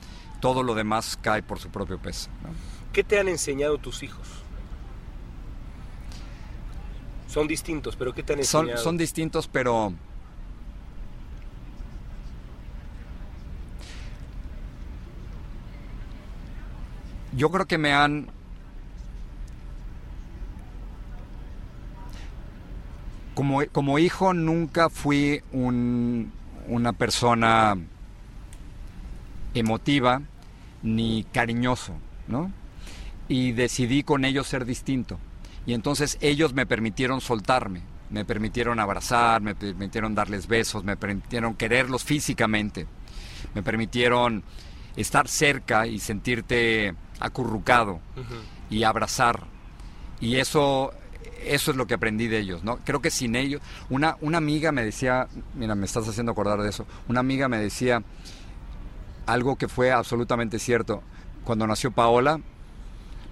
todo 0.41 0.63
lo 0.63 0.75
demás 0.75 1.19
cae 1.21 1.43
por 1.43 1.59
su 1.59 1.69
propio 1.69 1.99
peso. 1.99 2.31
¿no? 2.43 2.49
¿Qué 2.95 3.05
te 3.05 3.19
han 3.19 3.29
enseñado 3.29 3.77
tus 3.77 4.03
hijos? 4.03 4.27
Son 7.29 7.47
distintos, 7.47 7.97
pero 7.97 8.15
¿qué 8.15 8.23
te 8.23 8.33
han 8.33 8.45
Son, 8.45 8.63
enseñado? 8.67 8.83
son 8.85 8.97
distintos, 8.97 9.49
pero... 9.49 9.93
Yo 17.37 17.51
creo 17.51 17.67
que 17.67 17.79
me 17.79 17.93
han... 17.93 18.29
Como, 23.35 23.63
como 23.73 23.99
hijo 23.99 24.33
nunca 24.33 24.89
fui 24.89 25.43
un- 25.53 26.33
una 26.69 26.93
persona 26.93 27.77
emotiva 29.55 30.23
ni 30.83 31.25
cariñoso, 31.33 31.95
¿no? 32.29 32.53
Y 33.29 33.53
decidí 33.53 34.05
con 34.05 34.25
ellos 34.25 34.47
ser 34.47 34.65
distinto. 34.65 35.19
Y 35.67 35.73
entonces 35.75 36.19
ellos 36.21 36.53
me 36.55 36.67
permitieron 36.67 37.21
soltarme, 37.21 37.81
me 38.11 38.25
permitieron 38.25 38.79
abrazar, 38.79 39.41
me 39.41 39.55
permitieron 39.55 40.15
darles 40.15 40.47
besos, 40.47 40.85
me 40.85 40.97
permitieron 40.97 41.55
quererlos 41.55 42.05
físicamente, 42.05 42.87
me 43.55 43.63
permitieron 43.63 44.45
estar 44.97 45.27
cerca 45.27 45.87
y 45.87 45.99
sentirte 45.99 46.95
acurrucado 47.21 48.01
y 48.71 48.85
abrazar. 48.85 49.45
Y 50.21 50.37
eso, 50.37 50.93
eso 51.45 51.71
es 51.71 51.77
lo 51.77 51.87
que 51.87 51.95
aprendí 51.95 52.29
de 52.29 52.39
ellos, 52.39 52.65
¿no? 52.65 52.79
Creo 52.79 53.01
que 53.03 53.11
sin 53.11 53.37
ellos, 53.37 53.61
una, 53.91 54.17
una 54.21 54.39
amiga 54.39 54.73
me 54.73 54.85
decía, 54.85 55.29
mira, 55.55 55.75
me 55.75 55.87
estás 55.87 56.09
haciendo 56.09 56.33
acordar 56.33 56.61
de 56.63 56.69
eso, 56.71 56.87
una 57.09 57.21
amiga 57.21 57.49
me 57.49 57.59
decía 57.59 58.03
algo 59.27 59.57
que 59.57 59.69
fue 59.69 59.93
absolutamente 59.93 60.59
cierto. 60.59 61.03
Cuando 61.45 61.67
nació 61.67 61.91
Paola, 61.91 62.41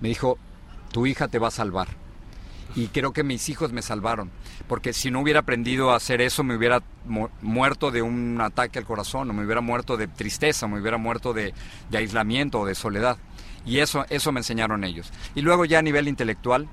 me 0.01 0.09
dijo, 0.09 0.39
tu 0.91 1.07
hija 1.07 1.29
te 1.29 1.39
va 1.39 1.49
a 1.49 1.53
salvar. 1.53 1.89
Y 2.75 2.87
creo 2.87 3.13
que 3.13 3.23
mis 3.23 3.51
hijos 3.51 3.71
me 3.73 3.83
salvaron, 3.83 4.31
porque 4.67 4.95
si 4.95 5.11
no 5.11 5.21
hubiera 5.21 5.41
aprendido 5.41 5.91
a 5.91 5.97
hacer 5.97 6.23
eso, 6.23 6.43
me 6.43 6.57
hubiera 6.57 6.83
mu- 7.07 7.29
muerto 7.43 7.91
de 7.91 8.01
un 8.01 8.41
ataque 8.41 8.79
al 8.79 8.87
corazón, 8.87 9.29
o 9.29 9.35
me 9.35 9.45
hubiera 9.45 9.61
muerto 9.61 9.99
de 9.99 10.09
tristeza, 10.09 10.67
me 10.67 10.81
hubiera 10.81 10.97
muerto 10.97 11.35
de, 11.35 11.53
de 11.91 11.99
aislamiento 11.99 12.61
o 12.61 12.67
de 12.67 12.75
soledad. 12.75 13.19
Y 13.65 13.79
eso, 13.79 14.05
eso 14.11 14.33
me 14.33 14.41
enseñaron 14.41 14.85
ellos. 14.85 15.11
Y 15.35 15.43
luego 15.43 15.65
ya 15.65 15.79
a 15.79 15.83
nivel 15.83 16.09
intelectual, 16.09 16.69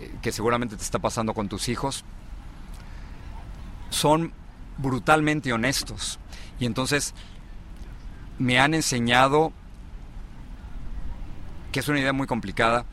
eh, 0.00 0.12
que 0.22 0.32
seguramente 0.32 0.76
te 0.76 0.82
está 0.82 0.98
pasando 0.98 1.34
con 1.34 1.48
tus 1.48 1.68
hijos, 1.68 2.04
son 3.90 4.32
brutalmente 4.76 5.52
honestos. 5.52 6.18
Y 6.60 6.66
entonces 6.66 7.14
me 8.38 8.58
han 8.60 8.74
enseñado, 8.74 9.52
que 11.72 11.80
es 11.80 11.88
una 11.88 12.00
idea 12.00 12.12
muy 12.12 12.26
complicada, 12.26 12.84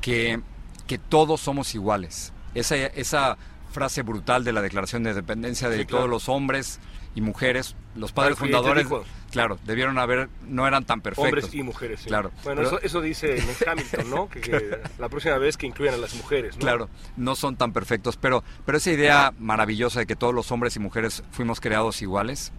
que, 0.00 0.40
que 0.86 0.98
todos 0.98 1.40
somos 1.40 1.74
iguales. 1.74 2.32
Esa, 2.54 2.76
esa 2.76 3.36
frase 3.72 4.02
brutal 4.02 4.44
de 4.44 4.52
la 4.52 4.62
Declaración 4.62 5.02
de 5.02 5.10
Independencia 5.10 5.68
de 5.68 5.78
Sí, 5.78 5.84
claro. 5.86 5.98
todos 6.04 6.10
los 6.10 6.28
hombres 6.28 6.78
y 7.18 7.20
mujeres, 7.20 7.74
los 7.96 8.12
padres 8.12 8.34
Alfred 8.40 8.52
fundadores, 8.54 8.86
claro, 9.32 9.58
debieron 9.64 9.98
haber, 9.98 10.28
no 10.46 10.68
eran 10.68 10.84
tan 10.84 11.00
perfectos. 11.00 11.24
Hombres 11.24 11.52
y 11.52 11.64
mujeres, 11.64 11.98
sí. 12.02 12.06
Claro. 12.06 12.30
Bueno, 12.44 12.62
Pero- 12.62 12.76
eso, 12.76 12.80
eso 12.80 13.00
dice 13.00 13.42
Hamilton, 13.66 14.08
¿no? 14.10 14.28
Que, 14.28 14.40
que 14.40 14.78
la 15.00 15.08
próxima 15.08 15.36
vez 15.38 15.56
que 15.56 15.66
incluyan 15.66 15.94
a 15.94 15.96
las 15.96 16.14
mujeres, 16.14 16.54
¿no? 16.54 16.60
Claro, 16.60 16.88
no 17.16 17.34
son 17.34 17.56
tan 17.56 17.72
perfectos, 17.72 18.16
pero, 18.16 18.44
pero 18.64 18.78
esa 18.78 18.92
idea 18.92 19.34
maravillosa 19.40 19.98
de 19.98 20.06
que 20.06 20.14
todos 20.14 20.32
los 20.32 20.52
hombres 20.52 20.76
y 20.76 20.78
mujeres 20.78 21.24
fuimos 21.32 21.58
creados 21.60 22.00
iguales, 22.02 22.52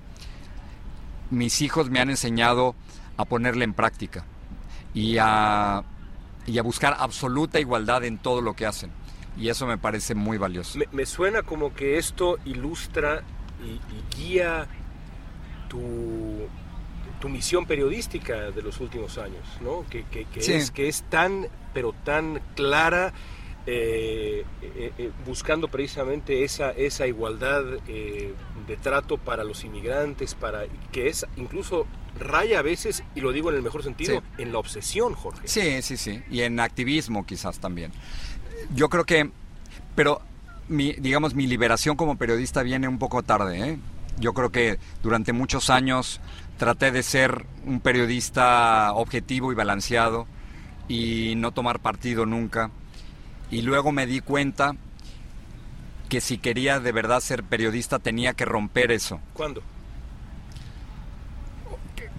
mis 1.30 1.62
hijos 1.62 1.90
me 1.90 2.02
han 2.02 2.10
enseñado 2.10 2.76
a 3.16 3.24
ponerla 3.24 3.64
en 3.64 3.74
práctica 3.74 4.26
y 4.94 5.20
a, 5.22 5.84
y 6.46 6.58
a 6.58 6.64
buscar 6.64 6.98
absoluta 7.00 7.62
igualdad 7.62 8.04
en 8.04 8.18
todo 8.18 8.42
lo 8.42 8.58
que 8.58 8.66
hacen. 8.66 8.92
Y 9.38 9.48
eso 9.48 9.66
me 9.66 9.78
parece 9.78 10.16
muy 10.16 10.38
valioso. 10.38 10.78
Me, 10.78 10.86
me 10.92 11.06
suena 11.06 11.44
como 11.44 11.74
que 11.74 11.98
esto 11.98 12.38
ilustra 12.44 13.24
y, 13.64 13.72
y 13.72 14.16
guía 14.18 14.68
tu, 15.68 16.48
tu 17.20 17.30
misión 17.30 17.66
periodística 17.66 18.52
de 18.52 18.62
los 18.62 18.80
últimos 18.80 19.18
años, 19.18 19.46
¿no? 19.62 19.86
Que, 19.90 20.04
que- 20.06 20.26
que 20.26 20.42
Sí. 20.42 20.54
es, 20.54 20.72
que 20.72 20.88
es 20.88 21.04
tan, 21.04 21.48
pero 21.74 21.94
tan 22.04 22.42
clara, 22.56 23.14
eh, 23.68 24.46
eh, 24.62 24.94
eh, 24.98 25.12
buscando 25.26 25.68
precisamente 25.68 26.44
esa, 26.44 26.72
esa 26.72 27.06
igualdad 27.06 27.64
eh, 27.88 28.34
de 28.68 28.78
trato 28.78 29.18
para 29.18 29.44
los 29.44 29.64
inmigrantes, 29.64 30.34
para 30.34 30.64
que 30.92 31.08
es 31.08 31.26
incluso 31.36 31.86
raya 32.20 32.60
a 32.60 32.62
veces, 32.64 33.04
y 33.16 33.22
lo 33.22 33.32
digo 33.32 33.50
en 33.52 33.58
el 33.58 33.62
mejor 33.62 33.84
sentido, 33.84 34.24
en 34.38 34.52
la 34.52 34.58
obsesión, 34.60 35.14
Jorge. 35.14 35.48
Sí, 35.48 35.82
sí, 35.84 35.98
sí. 35.98 36.22
Y 36.32 36.42
en 36.42 36.60
activismo 36.60 37.26
quizás 37.26 37.60
también. 37.60 37.92
Yo 38.74 38.90
creo 38.90 39.04
que, 39.06 39.30
pero 39.96 40.22
mi, 40.70 40.94
digamos, 40.94 41.34
mi 41.34 41.48
liberación 41.48 41.96
como 41.96 42.18
periodista 42.18 42.64
viene 42.64 42.88
un 42.88 43.00
poco 43.00 43.24
tarde, 43.24 43.70
¿eh? 43.70 43.80
Yo 44.20 44.34
creo 44.34 44.52
que 44.52 44.80
durante 45.02 45.34
muchos 45.34 45.70
años 45.70 46.22
traté 46.58 46.92
de 46.92 47.04
ser 47.04 47.46
un 47.66 47.80
periodista 47.80 48.94
objetivo 48.94 49.52
y 49.52 49.56
balanceado 49.56 50.28
y 50.88 51.36
no 51.38 51.52
tomar 51.52 51.80
partido 51.80 52.26
nunca. 52.26 52.70
Y 53.50 53.62
luego 53.62 53.92
me 53.92 54.06
di 54.06 54.20
cuenta 54.20 54.76
que 56.10 56.22
si 56.22 56.38
quería 56.38 56.80
de 56.80 56.92
verdad 56.92 57.22
ser 57.22 57.44
periodista 57.44 58.00
tenía 58.00 58.34
que 58.34 58.46
romper 58.46 58.92
eso. 58.92 59.20
¿Cuándo? 59.34 59.62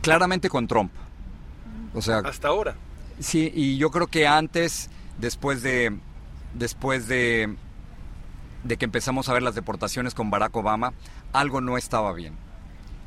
Claramente 0.00 0.48
con 0.48 0.66
Trump. 0.66 0.92
O 1.92 2.00
sea, 2.00 2.18
hasta 2.18 2.48
ahora. 2.48 2.76
Sí, 3.18 3.52
y 3.54 3.76
yo 3.76 3.90
creo 3.90 4.06
que 4.06 4.26
antes, 4.26 4.88
después 5.18 5.62
de 5.62 5.98
después 6.54 7.06
de 7.06 7.56
de 8.64 8.76
que 8.76 8.84
empezamos 8.84 9.28
a 9.28 9.32
ver 9.32 9.42
las 9.42 9.54
deportaciones 9.54 10.14
con 10.14 10.30
Barack 10.30 10.54
Obama, 10.56 10.92
algo 11.32 11.60
no 11.60 11.76
estaba 11.78 12.12
bien. 12.12 12.34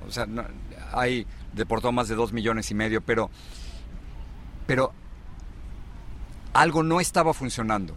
O 0.07 0.11
sea, 0.11 0.25
no, 0.25 0.43
hay 0.91 1.25
deportó 1.53 1.91
más 1.91 2.07
de 2.07 2.15
dos 2.15 2.33
millones 2.33 2.71
y 2.71 2.75
medio, 2.75 3.01
pero 3.01 3.29
pero 4.65 4.93
algo 6.53 6.83
no 6.83 6.99
estaba 6.99 7.33
funcionando 7.33 7.95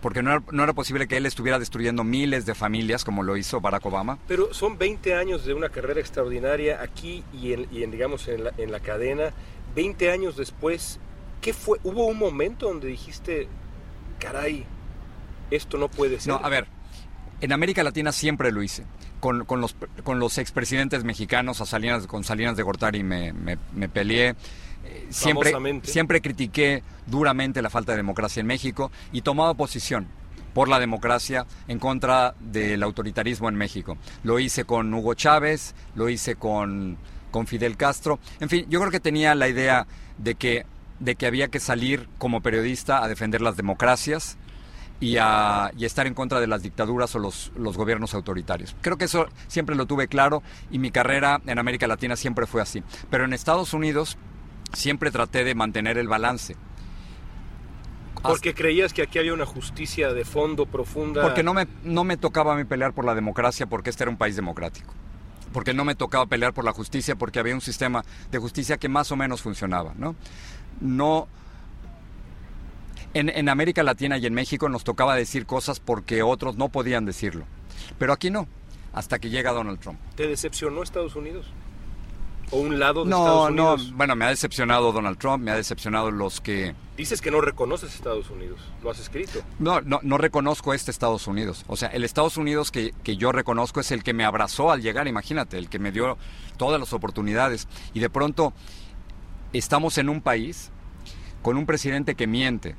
porque 0.00 0.22
no 0.22 0.30
era, 0.30 0.42
no 0.52 0.62
era, 0.62 0.72
posible 0.72 1.08
que 1.08 1.16
él 1.16 1.26
estuviera 1.26 1.58
destruyendo 1.58 2.04
miles 2.04 2.46
de 2.46 2.54
familias 2.54 3.04
como 3.04 3.22
lo 3.22 3.36
hizo 3.36 3.60
Barack 3.60 3.86
Obama. 3.86 4.18
Pero 4.28 4.54
son 4.54 4.78
20 4.78 5.14
años 5.14 5.44
de 5.44 5.54
una 5.54 5.68
carrera 5.68 6.00
extraordinaria 6.00 6.80
aquí 6.80 7.24
y 7.32 7.52
en, 7.52 7.90
digamos, 7.90 8.28
en 8.28 8.44
la, 8.44 8.52
en 8.56 8.70
la, 8.70 8.80
cadena. 8.80 9.32
20 9.74 10.10
años 10.10 10.36
después, 10.36 11.00
¿qué 11.40 11.52
fue? 11.52 11.78
¿Hubo 11.82 12.06
un 12.06 12.18
momento 12.18 12.68
donde 12.68 12.88
dijiste, 12.88 13.48
caray, 14.20 14.64
esto 15.50 15.78
no 15.78 15.88
puede 15.88 16.20
ser? 16.20 16.32
No, 16.32 16.40
a 16.42 16.48
ver, 16.48 16.66
en 17.40 17.52
América 17.52 17.82
Latina 17.82 18.12
siempre 18.12 18.52
lo 18.52 18.62
hice. 18.62 18.84
Con, 19.20 19.46
con 19.46 19.60
los, 19.62 19.74
con 20.04 20.18
los 20.18 20.36
expresidentes 20.38 21.02
mexicanos, 21.02 21.60
a 21.60 21.66
Salinas, 21.66 22.06
con 22.06 22.22
Salinas 22.22 22.56
de 22.56 22.62
Gortari 22.62 23.02
me, 23.02 23.32
me, 23.32 23.56
me 23.72 23.88
peleé 23.88 24.36
siempre, 25.10 25.52
siempre 25.84 26.20
critiqué 26.20 26.82
duramente 27.06 27.62
la 27.62 27.70
falta 27.70 27.92
de 27.92 27.98
democracia 27.98 28.40
en 28.40 28.46
México 28.46 28.90
y 29.12 29.22
tomaba 29.22 29.54
posición 29.54 30.06
por 30.54 30.68
la 30.68 30.78
democracia 30.78 31.46
en 31.68 31.78
contra 31.78 32.34
del 32.40 32.82
autoritarismo 32.82 33.48
en 33.48 33.56
México. 33.56 33.98
Lo 34.22 34.38
hice 34.38 34.64
con 34.64 34.92
Hugo 34.92 35.14
Chávez, 35.14 35.74
lo 35.94 36.08
hice 36.08 36.36
con, 36.36 36.96
con 37.30 37.46
Fidel 37.46 37.76
Castro. 37.76 38.18
En 38.40 38.48
fin, 38.48 38.66
yo 38.68 38.80
creo 38.80 38.90
que 38.90 39.00
tenía 39.00 39.34
la 39.34 39.48
idea 39.48 39.86
de 40.18 40.34
que, 40.34 40.64
de 40.98 41.14
que 41.14 41.26
había 41.26 41.48
que 41.48 41.60
salir 41.60 42.08
como 42.18 42.40
periodista 42.40 43.04
a 43.04 43.08
defender 43.08 43.42
las 43.42 43.56
democracias 43.56 44.38
y 45.00 45.16
a, 45.18 45.70
y 45.76 45.84
estar 45.84 46.06
en 46.06 46.14
contra 46.14 46.40
de 46.40 46.46
las 46.46 46.62
dictaduras 46.62 47.14
o 47.14 47.18
los, 47.18 47.52
los 47.56 47.76
gobiernos 47.76 48.14
autoritarios. 48.14 48.76
Creo 48.80 48.96
que 48.96 49.04
eso 49.04 49.26
siempre 49.46 49.76
lo 49.76 49.86
tuve 49.86 50.08
claro 50.08 50.42
y 50.70 50.78
mi 50.78 50.90
carrera 50.90 51.40
en 51.46 51.58
América 51.58 51.86
Latina 51.86 52.16
siempre 52.16 52.46
fue 52.46 52.62
así. 52.62 52.82
Pero 53.10 53.24
en 53.24 53.32
Estados 53.32 53.74
Unidos 53.74 54.16
siempre 54.72 55.10
traté 55.10 55.44
de 55.44 55.54
mantener 55.54 55.98
el 55.98 56.08
balance. 56.08 56.56
Porque 58.22 58.54
creías 58.54 58.92
que 58.92 59.02
aquí 59.02 59.18
había 59.18 59.34
una 59.34 59.46
justicia 59.46 60.12
de 60.12 60.24
fondo 60.24 60.66
profunda. 60.66 61.22
Porque 61.22 61.42
no 61.42 61.54
me, 61.54 61.68
no 61.84 62.02
me 62.02 62.16
tocaba 62.16 62.54
a 62.54 62.56
mí 62.56 62.64
pelear 62.64 62.92
por 62.92 63.04
la 63.04 63.14
democracia 63.14 63.66
porque 63.66 63.90
este 63.90 64.04
era 64.04 64.10
un 64.10 64.16
país 64.16 64.34
democrático. 64.34 64.92
Porque 65.52 65.74
no 65.74 65.84
me 65.84 65.94
tocaba 65.94 66.26
pelear 66.26 66.52
por 66.52 66.64
la 66.64 66.72
justicia 66.72 67.14
porque 67.16 67.38
había 67.38 67.54
un 67.54 67.60
sistema 67.60 68.04
de 68.30 68.38
justicia 68.38 68.78
que 68.78 68.88
más 68.88 69.12
o 69.12 69.16
menos 69.16 69.42
funcionaba. 69.42 69.92
No, 69.96 70.16
no 70.80 71.28
en, 73.18 73.28
en 73.28 73.48
América 73.48 73.82
Latina 73.82 74.18
y 74.18 74.26
en 74.26 74.34
México 74.34 74.68
nos 74.68 74.84
tocaba 74.84 75.14
decir 75.14 75.46
cosas 75.46 75.80
porque 75.80 76.22
otros 76.22 76.56
no 76.56 76.68
podían 76.68 77.04
decirlo. 77.04 77.44
Pero 77.98 78.12
aquí 78.12 78.30
no, 78.30 78.46
hasta 78.92 79.18
que 79.18 79.30
llega 79.30 79.52
Donald 79.52 79.80
Trump. 79.80 79.98
¿Te 80.16 80.26
decepcionó 80.26 80.82
Estados 80.82 81.16
Unidos? 81.16 81.46
o 82.50 82.58
un 82.58 82.78
lado 82.78 83.04
de 83.04 83.10
no, 83.10 83.18
Estados 83.18 83.50
Unidos? 83.50 83.90
No, 83.90 83.96
bueno, 83.96 84.16
me 84.16 84.24
ha 84.24 84.28
decepcionado 84.28 84.92
Donald 84.92 85.18
Trump, 85.18 85.42
me 85.42 85.50
ha 85.50 85.56
decepcionado 85.56 86.10
los 86.10 86.40
que... 86.40 86.74
Dices 86.96 87.20
que 87.20 87.30
no 87.30 87.40
reconoces 87.40 87.94
Estados 87.94 88.30
Unidos, 88.30 88.60
lo 88.82 88.90
has 88.90 88.98
escrito. 88.98 89.40
No, 89.58 89.80
no, 89.80 90.00
no 90.02 90.18
reconozco 90.18 90.72
este 90.72 90.90
Estados 90.90 91.26
Unidos. 91.26 91.64
O 91.66 91.76
sea, 91.76 91.88
el 91.88 92.04
Estados 92.04 92.36
Unidos 92.36 92.70
que, 92.70 92.94
que 93.02 93.16
yo 93.16 93.32
reconozco 93.32 93.80
es 93.80 93.90
el 93.90 94.02
que 94.02 94.14
me 94.14 94.24
abrazó 94.24 94.70
al 94.70 94.80
llegar, 94.80 95.08
imagínate, 95.08 95.58
el 95.58 95.68
que 95.68 95.78
me 95.78 95.92
dio 95.92 96.16
todas 96.56 96.80
las 96.80 96.92
oportunidades. 96.92 97.68
Y 97.92 98.00
de 98.00 98.10
pronto 98.10 98.52
estamos 99.52 99.98
en 99.98 100.08
un 100.08 100.20
país 100.20 100.70
con 101.42 101.56
un 101.56 101.66
presidente 101.66 102.14
que 102.14 102.26
miente, 102.26 102.76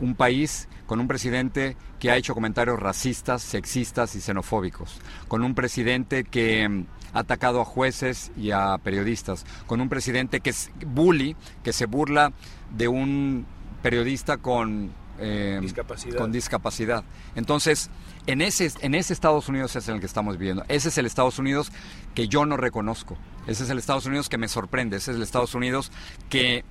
un 0.00 0.14
país 0.14 0.68
con 0.86 1.00
un 1.00 1.08
presidente 1.08 1.76
que 1.98 2.10
ha 2.10 2.16
hecho 2.16 2.34
comentarios 2.34 2.80
racistas, 2.80 3.42
sexistas 3.42 4.14
y 4.14 4.20
xenofóbicos, 4.20 5.00
con 5.28 5.44
un 5.44 5.54
presidente 5.54 6.24
que 6.24 6.84
ha 7.12 7.18
atacado 7.18 7.60
a 7.60 7.64
jueces 7.64 8.30
y 8.36 8.52
a 8.52 8.78
periodistas, 8.78 9.44
con 9.66 9.80
un 9.80 9.88
presidente 9.88 10.40
que 10.40 10.50
es 10.50 10.70
bully, 10.86 11.36
que 11.62 11.72
se 11.72 11.86
burla 11.86 12.32
de 12.70 12.88
un 12.88 13.46
periodista 13.82 14.38
con, 14.38 14.92
eh, 15.18 15.58
discapacidad. 15.60 16.16
con 16.16 16.32
discapacidad. 16.32 17.04
Entonces, 17.34 17.90
en 18.26 18.40
ese, 18.40 18.70
en 18.80 18.94
ese 18.94 19.12
Estados 19.12 19.48
Unidos 19.48 19.74
es 19.76 19.88
en 19.88 19.96
el 19.96 20.00
que 20.00 20.06
estamos 20.06 20.38
viviendo. 20.38 20.64
Ese 20.68 20.88
es 20.88 20.98
el 20.98 21.06
Estados 21.06 21.38
Unidos 21.38 21.72
que 22.14 22.28
yo 22.28 22.46
no 22.46 22.56
reconozco. 22.56 23.16
Ese 23.46 23.64
es 23.64 23.70
el 23.70 23.78
Estados 23.78 24.06
Unidos 24.06 24.28
que 24.28 24.38
me 24.38 24.48
sorprende. 24.48 24.96
Ese 24.98 25.10
es 25.10 25.16
el 25.16 25.22
Estados 25.22 25.54
Unidos 25.54 25.90
que 26.28 26.64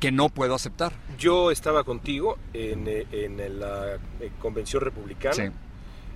que 0.00 0.12
no 0.12 0.28
puedo 0.28 0.54
aceptar. 0.54 0.92
Yo 1.18 1.50
estaba 1.50 1.84
contigo 1.84 2.36
en, 2.52 2.84
eh, 2.86 3.06
en 3.12 3.60
la 3.60 3.94
eh, 4.20 4.30
convención 4.40 4.82
republicana. 4.82 5.34
Sí. 5.34 5.42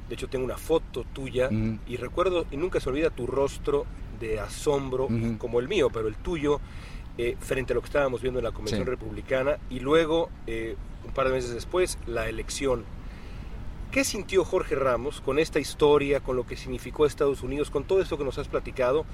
De 0.09 0.15
hecho, 0.15 0.29
tengo 0.29 0.45
una 0.45 0.59
foto 0.59 1.05
tuya 1.13 1.49
Mm. 1.51 1.79
y 1.87 1.97
recuerdo, 1.97 2.45
y 2.51 2.57
nunca 2.57 2.81
se 2.81 2.89
olvida 2.91 3.11
tu 3.11 3.27
rostro 3.27 3.87
de 4.19 4.39
asombro, 4.41 5.05
Ujú. 5.05 5.39
como 5.39 5.61
el 5.61 5.69
mío, 5.69 5.89
pero 5.93 6.09
el 6.09 6.17
tuyo, 6.17 6.61
eh, 7.17 7.37
frente 7.41 7.73
a 7.73 7.75
lo 7.75 7.81
que 7.81 7.87
estábamos 7.87 8.21
viendo 8.21 8.39
en 8.41 8.45
la 8.45 8.53
convención 8.53 8.85
Sí. 8.85 8.91
republicana. 8.91 9.57
Y 9.71 9.81
luego, 9.81 10.29
eh, 10.47 10.77
un 11.07 11.13
par 11.13 11.29
de 11.29 11.33
meses 11.35 11.53
después, 11.55 11.97
la 12.07 12.29
elección. 12.29 12.85
¿Qué 13.93 14.05
sintió 14.05 14.45
Jorge 14.45 14.75
Ramos 14.77 15.21
con 15.21 15.39
esta 15.39 15.59
historia, 15.59 16.21
con 16.21 16.37
lo 16.37 16.47
que 16.47 16.57
significó 16.57 17.07
Estados 17.07 17.43
Unidos, 17.43 17.71
con 17.71 17.85
todo 17.85 18.01
esto 18.01 18.17
que 18.19 18.25
nos 18.25 18.37
has 18.39 18.47
platicado, 18.49 19.05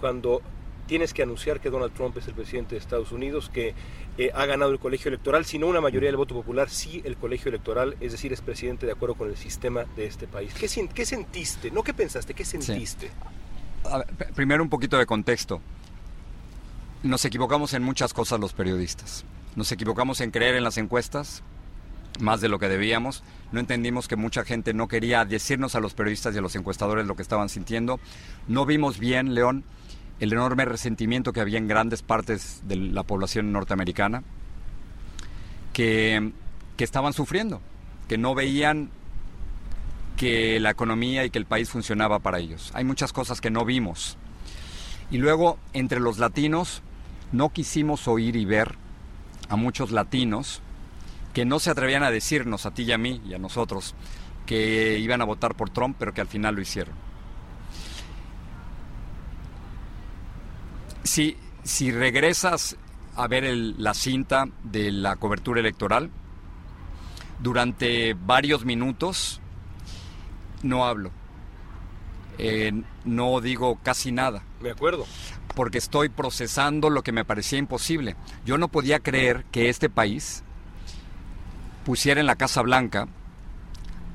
cuando 0.00 0.40
tienes 0.86 1.14
que 1.14 1.22
anunciar 1.22 1.60
que 1.60 1.70
Donald 1.70 1.92
Trump 1.94 2.16
es 2.18 2.28
el 2.28 2.34
presidente 2.34 2.74
de 2.74 2.80
Estados 2.80 3.12
Unidos, 3.12 3.50
que 3.52 3.74
eh, 4.18 4.30
ha 4.34 4.44
ganado 4.46 4.72
el 4.72 4.78
colegio 4.78 5.08
electoral, 5.08 5.44
si 5.44 5.58
no 5.58 5.66
una 5.66 5.80
mayoría 5.80 6.08
del 6.08 6.16
voto 6.16 6.34
popular, 6.34 6.68
sí 6.68 7.00
el 7.04 7.16
colegio 7.16 7.48
electoral, 7.48 7.96
es 8.00 8.12
decir, 8.12 8.32
es 8.32 8.40
presidente 8.40 8.86
de 8.86 8.92
acuerdo 8.92 9.14
con 9.14 9.28
el 9.28 9.36
sistema 9.36 9.84
de 9.96 10.06
este 10.06 10.26
país. 10.26 10.52
¿Qué, 10.54 10.68
sentiste? 10.68 11.70
No 11.70 11.82
qué 11.82 11.94
pensaste, 11.94 12.34
¿qué 12.34 12.44
sentiste? 12.44 13.10
A 13.90 13.98
ver, 13.98 14.06
p- 14.08 14.26
primero 14.34 14.62
un 14.62 14.68
poquito 14.68 14.98
de 14.98 15.06
contexto. 15.06 15.60
Nos 17.02 17.24
equivocamos 17.24 17.74
en 17.74 17.82
muchas 17.82 18.12
cosas 18.14 18.38
los 18.38 18.52
periodistas. 18.52 19.24
Nos 19.56 19.72
equivocamos 19.72 20.20
en 20.20 20.30
creer 20.30 20.54
en 20.54 20.64
las 20.64 20.78
encuestas 20.78 21.42
más 22.20 22.40
de 22.40 22.48
lo 22.48 22.58
que 22.58 22.68
debíamos. 22.68 23.24
No 23.50 23.58
entendimos 23.58 24.06
que 24.06 24.16
mucha 24.16 24.44
gente 24.44 24.72
no 24.72 24.86
quería 24.86 25.24
decirnos 25.24 25.74
a 25.74 25.80
los 25.80 25.94
periodistas 25.94 26.34
y 26.34 26.38
a 26.38 26.42
los 26.42 26.54
encuestadores 26.54 27.06
lo 27.06 27.16
que 27.16 27.22
estaban 27.22 27.48
sintiendo. 27.48 27.98
No 28.46 28.66
vimos 28.66 28.98
bien, 28.98 29.34
León, 29.34 29.64
el 30.22 30.32
enorme 30.32 30.64
resentimiento 30.64 31.32
que 31.32 31.40
había 31.40 31.58
en 31.58 31.66
grandes 31.66 32.02
partes 32.02 32.62
de 32.62 32.76
la 32.76 33.02
población 33.02 33.50
norteamericana 33.50 34.22
que, 35.72 36.30
que 36.76 36.84
estaban 36.84 37.12
sufriendo, 37.12 37.60
que 38.06 38.18
no 38.18 38.32
veían 38.32 38.90
que 40.16 40.60
la 40.60 40.70
economía 40.70 41.24
y 41.24 41.30
que 41.30 41.40
el 41.40 41.46
país 41.46 41.70
funcionaba 41.70 42.20
para 42.20 42.38
ellos. 42.38 42.70
Hay 42.72 42.84
muchas 42.84 43.12
cosas 43.12 43.40
que 43.40 43.50
no 43.50 43.64
vimos. 43.64 44.16
Y 45.10 45.18
luego, 45.18 45.58
entre 45.72 45.98
los 45.98 46.20
latinos, 46.20 46.82
no 47.32 47.48
quisimos 47.48 48.06
oír 48.06 48.36
y 48.36 48.44
ver 48.44 48.76
a 49.48 49.56
muchos 49.56 49.90
latinos 49.90 50.62
que 51.34 51.44
no 51.44 51.58
se 51.58 51.70
atrevían 51.70 52.04
a 52.04 52.12
decirnos, 52.12 52.64
a 52.64 52.70
ti 52.70 52.84
y 52.84 52.92
a 52.92 52.98
mí 52.98 53.20
y 53.28 53.34
a 53.34 53.38
nosotros, 53.38 53.96
que 54.46 55.00
iban 55.00 55.20
a 55.20 55.24
votar 55.24 55.56
por 55.56 55.70
Trump, 55.70 55.96
pero 55.98 56.14
que 56.14 56.20
al 56.20 56.28
final 56.28 56.54
lo 56.54 56.60
hicieron. 56.60 56.94
Si, 61.04 61.36
si 61.64 61.90
regresas 61.90 62.76
a 63.16 63.26
ver 63.28 63.44
el- 63.44 63.74
la 63.82 63.94
cinta 63.94 64.46
de 64.62 64.90
la 64.92 65.16
cobertura 65.16 65.60
electoral, 65.60 66.10
durante 67.40 68.14
varios 68.14 68.64
minutos 68.64 69.40
no 70.62 70.86
hablo. 70.86 71.10
Eh, 72.38 72.72
no 73.04 73.40
digo 73.40 73.78
casi 73.82 74.12
nada. 74.12 74.42
Me 74.60 74.70
acuerdo. 74.70 75.06
Porque 75.54 75.78
estoy 75.78 76.08
procesando 76.08 76.88
lo 76.88 77.02
que 77.02 77.12
me 77.12 77.24
parecía 77.24 77.58
imposible. 77.58 78.16
Yo 78.46 78.56
no 78.58 78.68
podía 78.68 79.00
creer 79.00 79.44
que 79.50 79.68
este 79.68 79.90
país 79.90 80.42
pusiera 81.84 82.20
en 82.20 82.26
la 82.26 82.36
Casa 82.36 82.62
Blanca 82.62 83.08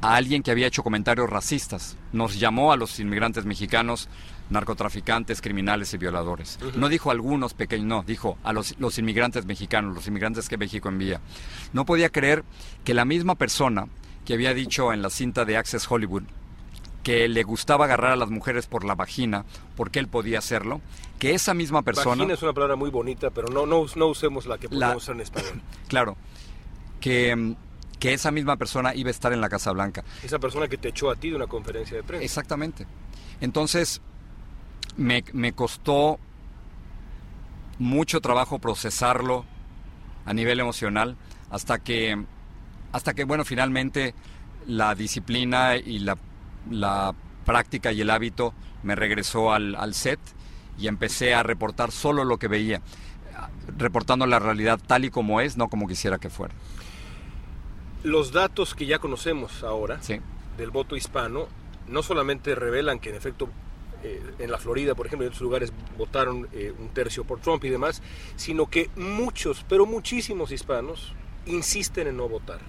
a 0.02 0.16
alguien 0.16 0.42
que 0.42 0.52
había 0.52 0.68
hecho 0.68 0.84
comentarios 0.84 1.30
racistas. 1.30 1.96
Nos 2.14 2.40
llamó 2.40 2.72
a 2.72 2.78
los 2.78 3.00
inmigrantes 3.00 3.46
mexicanos 3.46 4.08
narcotraficantes, 4.50 5.42
criminales 5.42 5.94
y 5.94 5.98
violadores. 5.98 6.60
No 6.76 6.90
dijo 6.90 7.12
algunos 7.12 7.54
pequeños, 7.54 7.88
no, 7.88 8.04
dijo 8.04 8.38
a 8.44 8.54
los, 8.54 8.78
los 8.80 8.98
inmigrantes 8.98 9.46
mexicanos, 9.46 9.96
los 9.96 10.08
inmigrantes 10.08 10.50
que 10.50 10.58
México 10.58 10.90
envía. 10.90 11.22
No 11.74 11.86
podía 11.86 12.10
creer 12.10 12.44
que 12.84 12.94
la 12.94 13.06
misma 13.06 13.36
persona 13.36 13.88
que 14.26 14.34
había 14.34 14.54
dicho 14.54 14.92
en 14.94 15.02
la 15.02 15.10
cinta 15.10 15.46
de 15.46 15.58
Access 15.58 15.90
Hollywood 15.90 16.24
que 17.08 17.30
le 17.30 17.44
gustaba 17.44 17.86
agarrar 17.86 18.12
a 18.12 18.16
las 18.18 18.30
mujeres 18.30 18.68
por 18.68 18.84
la 18.84 18.94
vagina, 18.94 19.46
porque 19.78 20.00
él 20.00 20.10
podía 20.10 20.40
hacerlo, 20.40 20.82
que 21.20 21.34
esa 21.34 21.54
misma 21.54 21.82
persona... 21.82 22.18
Vagina 22.18 22.34
es 22.34 22.44
una 22.44 22.52
palabra 22.52 22.76
muy 22.76 22.90
bonita, 22.90 23.30
pero 23.30 23.48
no, 23.48 23.66
no, 23.66 23.86
no 23.96 24.08
usemos 24.08 24.46
la 24.46 24.58
que 24.58 24.68
podemos 24.68 25.04
usar 25.04 25.16
en 25.16 25.22
español. 25.22 25.62
Claro, 25.88 26.18
que, 27.00 27.56
que 27.98 28.14
esa 28.14 28.32
misma 28.32 28.58
persona 28.58 28.94
iba 28.94 29.08
a 29.08 29.12
estar 29.12 29.32
en 29.32 29.40
la 29.40 29.48
Casa 29.48 29.72
Blanca. 29.72 30.04
Esa 30.22 30.38
persona 30.38 30.68
que 30.68 30.78
te 30.78 30.90
echó 30.90 31.10
a 31.10 31.16
ti 31.16 31.30
de 31.30 31.38
una 31.38 31.48
conferencia 31.48 31.96
de 31.96 32.04
prensa. 32.04 32.26
Exactamente. 32.26 32.86
Entonces, 33.40 34.02
me, 34.98 35.24
me 35.34 35.54
costó 35.54 36.20
mucho 37.80 38.22
trabajo 38.22 38.60
procesarlo 38.60 39.46
a 40.26 40.34
nivel 40.34 40.60
emocional 40.60 41.16
hasta 41.50 41.80
que, 41.80 42.26
hasta 42.92 43.14
que 43.14 43.24
bueno, 43.24 43.46
finalmente 43.46 44.14
la 44.66 44.96
disciplina 44.96 45.78
y 45.78 46.00
la, 46.00 46.18
la 46.70 47.14
práctica 47.46 47.92
y 47.92 48.02
el 48.02 48.10
hábito 48.10 48.54
me 48.84 48.96
regresó 48.96 49.54
al, 49.54 49.76
al, 49.76 49.94
set 49.94 50.20
y 50.78 50.88
empecé 50.88 51.34
a 51.34 51.44
reportar 51.44 51.92
solo 51.92 52.24
lo 52.26 52.38
que 52.38 52.48
veía, 52.48 52.82
reportando 53.78 54.26
la 54.26 54.40
realidad 54.40 54.80
tal 54.86 55.06
y 55.06 55.10
como 55.10 55.40
es, 55.40 55.56
no 55.58 55.70
como 55.70 55.88
quisiera 55.88 56.18
que 56.18 56.30
fuera. 56.30 56.54
Los 58.04 58.32
datos 58.32 58.76
que 58.76 58.86
ya 58.86 59.00
conocemos 59.00 59.64
ahora 59.64 60.02
sí. 60.02 60.20
del 60.58 60.72
voto 60.72 60.96
hispano 60.96 61.48
no 61.88 62.04
solamente 62.04 62.54
revelan 62.54 63.00
que 63.00 63.10
en 63.10 63.16
efecto 63.16 63.50
eh, 64.04 64.22
en 64.40 64.52
la 64.52 64.58
Florida, 64.58 64.96
por 64.96 65.08
ejemplo, 65.08 65.26
en 65.26 65.30
otros 65.30 65.42
lugares 65.42 65.74
votaron 65.98 66.48
eh, 66.54 66.74
un 66.78 66.90
tercio 66.90 67.24
por 67.24 67.40
Trump 67.40 67.64
y 67.66 67.70
demás, 67.70 68.02
sino 68.36 68.70
que 68.70 68.90
muchos, 68.96 69.66
pero 69.68 69.86
muchísimos 69.86 70.52
hispanos 70.52 71.14
insisten 71.46 72.08
en 72.08 72.18
no 72.18 72.28
votar. 72.28 72.60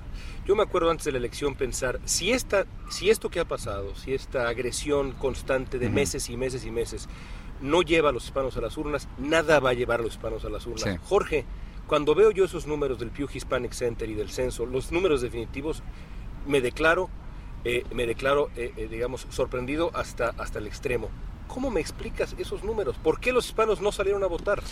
Yo 0.47 0.57
me 0.57 0.62
acuerdo 0.62 0.91
antes 0.91 1.05
de 1.05 1.12
la 1.12 1.18
elección 1.18 1.57
pensar, 1.57 2.01
si, 2.05 2.33
esta, 2.33 2.64
si 2.91 3.11
esto 3.11 3.29
que 3.29 3.41
ha 3.41 3.45
pasado, 3.45 3.95
si 3.95 4.14
esta 4.14 4.49
agresión 4.49 5.12
constante 5.12 5.79
de 5.79 5.91
meses 5.91 6.31
y 6.31 6.37
meses 6.37 6.64
y 6.64 6.70
meses 6.70 7.09
no 7.61 7.83
lleva 7.83 8.11
a 8.11 8.12
los 8.12 8.24
hispanos 8.24 8.57
a 8.57 8.61
las 8.61 8.76
urnas, 8.76 9.09
nada 9.18 9.61
va 9.61 9.70
a 9.70 9.74
llevar 9.74 10.01
a 10.01 10.03
los 10.05 10.12
hispanos 10.12 10.45
a 10.45 10.49
las 10.49 10.66
urnas. 10.66 10.85
Sí. 10.85 10.91
Jorge, 11.05 11.45
cuando 11.87 12.14
veo 12.14 12.31
yo 12.31 12.45
esos 12.45 12.66
números 12.66 12.99
del 12.99 13.11
Pew 13.11 13.29
Hispanic 13.33 13.72
Center 13.72 14.09
y 14.09 14.14
del 14.14 14.31
censo, 14.31 14.64
los 14.64 14.93
números 14.93 15.20
definitivos, 15.20 15.83
me 16.47 16.61
declaro, 16.61 17.11
eh, 17.65 17.85
me 17.93 18.07
declaro, 18.07 18.51
eh, 18.57 18.73
eh, 18.77 18.89
digamos, 18.91 19.27
sorprendido 19.31 19.91
hasta, 19.95 20.31
hasta 20.39 20.59
el 20.59 20.67
extremo. 20.67 21.09
¿Cómo 21.49 21.71
me 21.71 21.81
explicas 21.81 22.35
esos 22.39 22.63
números? 22.65 22.97
¿Por 22.99 23.21
qué 23.21 23.33
los 23.33 23.47
hispanos 23.47 23.81
no 23.81 23.91
salieron 23.93 24.23
a 24.23 24.27
votar? 24.27 24.63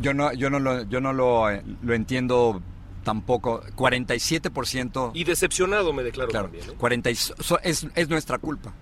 Yo 0.00 0.14
no, 0.14 0.32
yo 0.32 0.48
no, 0.48 0.58
lo, 0.58 0.82
yo 0.84 1.00
no 1.00 1.12
lo, 1.12 1.50
eh, 1.50 1.62
lo 1.82 1.94
entiendo 1.94 2.62
tampoco. 3.04 3.62
47%. 3.76 5.10
Y 5.14 5.24
decepcionado 5.24 5.92
me 5.92 6.02
declaro 6.02 6.30
claro, 6.30 6.46
también. 6.46 6.70
¿eh? 6.70 6.74
40 6.78 7.10
y- 7.10 7.14
so- 7.16 7.58
es, 7.62 7.86
es 7.94 8.08
nuestra 8.08 8.38
culpa. 8.38 8.72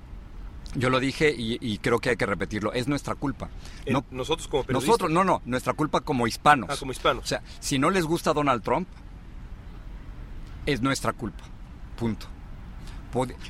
Yo 0.77 0.89
lo 0.89 1.01
dije 1.01 1.35
y, 1.37 1.59
y 1.61 1.79
creo 1.79 1.99
que 1.99 2.11
hay 2.11 2.17
que 2.17 2.27
repetirlo. 2.27 2.73
Es 2.73 2.87
nuestra 2.87 3.17
culpa. 3.17 3.49
No, 3.91 4.05
nosotros 4.13 4.47
como 4.47 4.63
periodistas. 4.63 4.89
nosotros, 4.89 5.11
no, 5.11 5.25
no. 5.25 5.43
Nuestra 5.47 5.73
culpa 5.73 6.01
como 6.01 6.29
hispanos. 6.29 6.71
Ah, 6.71 6.77
como 6.79 6.93
hispanos. 6.93 7.25
O 7.25 7.27
sea, 7.27 7.43
si 7.59 7.77
no 7.81 7.91
les 7.91 8.05
gusta 8.05 8.33
Donald 8.33 8.63
Trump, 8.63 8.87
es 10.67 10.81
nuestra 10.81 11.13
culpa. 11.13 11.43
Punto. 12.01 12.27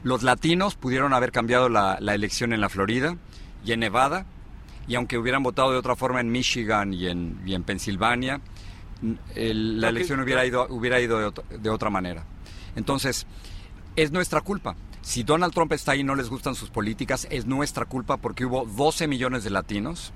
Los 0.03 0.23
latinos 0.23 0.75
pudieron 0.75 1.13
haber 1.15 1.33
cambiado 1.33 1.69
la, 1.69 1.97
la 2.01 2.15
elección 2.15 2.53
en 2.53 2.61
la 2.61 2.69
Florida 2.69 3.17
y 3.65 3.73
en 3.73 3.81
Nevada, 3.81 4.27
y 4.89 4.95
aunque 4.97 5.17
hubieran 5.19 5.43
votado 5.43 5.71
de 5.73 5.79
otra 5.79 5.97
forma 5.97 6.21
en 6.21 6.31
Michigan 6.33 6.93
y 6.93 7.07
en, 7.07 7.41
y 7.47 7.55
en 7.55 7.63
Pensilvania, 7.63 8.41
el- 9.35 9.81
la 9.81 9.89
elección 9.91 10.21
hubiera 10.21 10.45
ido, 10.45 10.67
hubiera 10.71 11.01
ido 11.01 11.31
de, 11.31 11.59
de 11.59 11.71
otra 11.71 11.91
manera. 11.91 12.25
Entonces, 12.77 13.27
es 13.97 14.13
nuestra 14.13 14.41
culpa. 14.41 14.77
Si 15.03 15.23
Donald 15.23 15.53
Trump 15.55 15.73
está 15.73 15.93
ahí 15.93 16.01
y 16.01 16.05
no 16.05 16.15
les 16.15 16.29
gustan 16.29 16.55
sus 16.55 16.71
políticas, 16.71 17.27
es 17.31 17.47
nuestra 17.47 17.85
culpa 17.87 18.17
porque 18.17 18.45
hubo 18.45 18.65
12 18.67 19.07
millones 19.09 19.45
de 19.45 19.51
latinos 19.51 20.13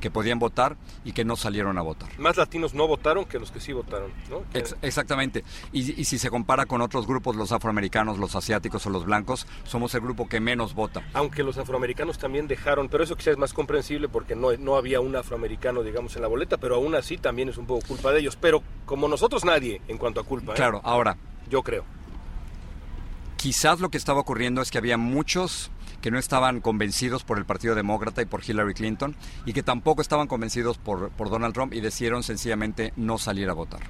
que 0.00 0.10
podían 0.10 0.38
votar 0.38 0.76
y 1.04 1.12
que 1.12 1.24
no 1.24 1.36
salieron 1.36 1.76
a 1.78 1.82
votar. 1.82 2.08
Más 2.18 2.36
latinos 2.36 2.74
no 2.74 2.86
votaron 2.86 3.24
que 3.24 3.38
los 3.38 3.50
que 3.50 3.60
sí 3.60 3.72
votaron, 3.72 4.10
¿no? 4.30 4.42
Ex- 4.54 4.76
exactamente. 4.82 5.44
Y, 5.72 6.00
y 6.00 6.04
si 6.04 6.18
se 6.18 6.30
compara 6.30 6.66
con 6.66 6.80
otros 6.80 7.06
grupos, 7.06 7.34
los 7.36 7.52
afroamericanos, 7.52 8.18
los 8.18 8.34
asiáticos 8.36 8.86
o 8.86 8.90
los 8.90 9.04
blancos, 9.04 9.46
somos 9.64 9.94
el 9.94 10.00
grupo 10.02 10.28
que 10.28 10.40
menos 10.40 10.74
vota. 10.74 11.02
aunque 11.14 11.42
los 11.42 11.58
afroamericanos 11.58 12.18
también 12.18 12.46
dejaron, 12.48 12.88
pero 12.88 13.02
eso 13.04 13.16
quizás 13.16 13.32
es 13.32 13.38
más 13.38 13.52
comprensible 13.52 14.08
porque 14.08 14.34
no, 14.36 14.52
no 14.56 14.76
había 14.76 15.00
un 15.00 15.16
afroamericano, 15.16 15.82
digamos, 15.82 16.14
en 16.16 16.22
la 16.22 16.28
boleta, 16.28 16.56
pero 16.58 16.76
aún 16.76 16.94
así 16.94 17.18
también 17.18 17.48
es 17.48 17.58
un 17.58 17.66
poco 17.66 17.86
culpa 17.86 18.12
de 18.12 18.20
ellos. 18.20 18.36
Pero 18.40 18.62
como 18.86 19.08
nosotros 19.08 19.44
nadie 19.44 19.80
en 19.88 19.98
cuanto 19.98 20.20
a 20.20 20.24
culpa, 20.24 20.52
¿eh? 20.52 20.56
Claro, 20.56 20.80
ahora, 20.84 21.16
yo 21.50 21.62
creo. 21.62 21.84
quizás 23.36 23.80
lo 23.80 23.88
que 23.90 23.98
estaba 23.98 24.20
ocurriendo 24.20 24.62
es 24.62 24.70
que 24.70 24.78
había 24.78 24.98
muchos 24.98 25.70
que 26.02 26.10
no 26.10 26.18
estaban 26.18 26.60
convencidos 26.60 27.24
por 27.24 27.38
el 27.38 27.44
Partido 27.44 27.74
Demócrata 27.74 28.22
y 28.22 28.26
por 28.26 28.42
Hillary 28.48 28.74
Clinton 28.74 29.16
y 29.46 29.52
que 29.52 29.62
tampoco 29.62 30.00
estaban 30.02 30.26
convencidos 30.28 30.78
por, 30.78 31.10
por 31.10 31.30
Donald 31.30 31.54
Trump 31.54 31.72
y 31.74 31.80
decidieron 31.80 32.22
sencillamente 32.22 32.92
no 32.96 33.18
salir 33.18 33.48
a 33.50 33.52
votar. 33.52 33.80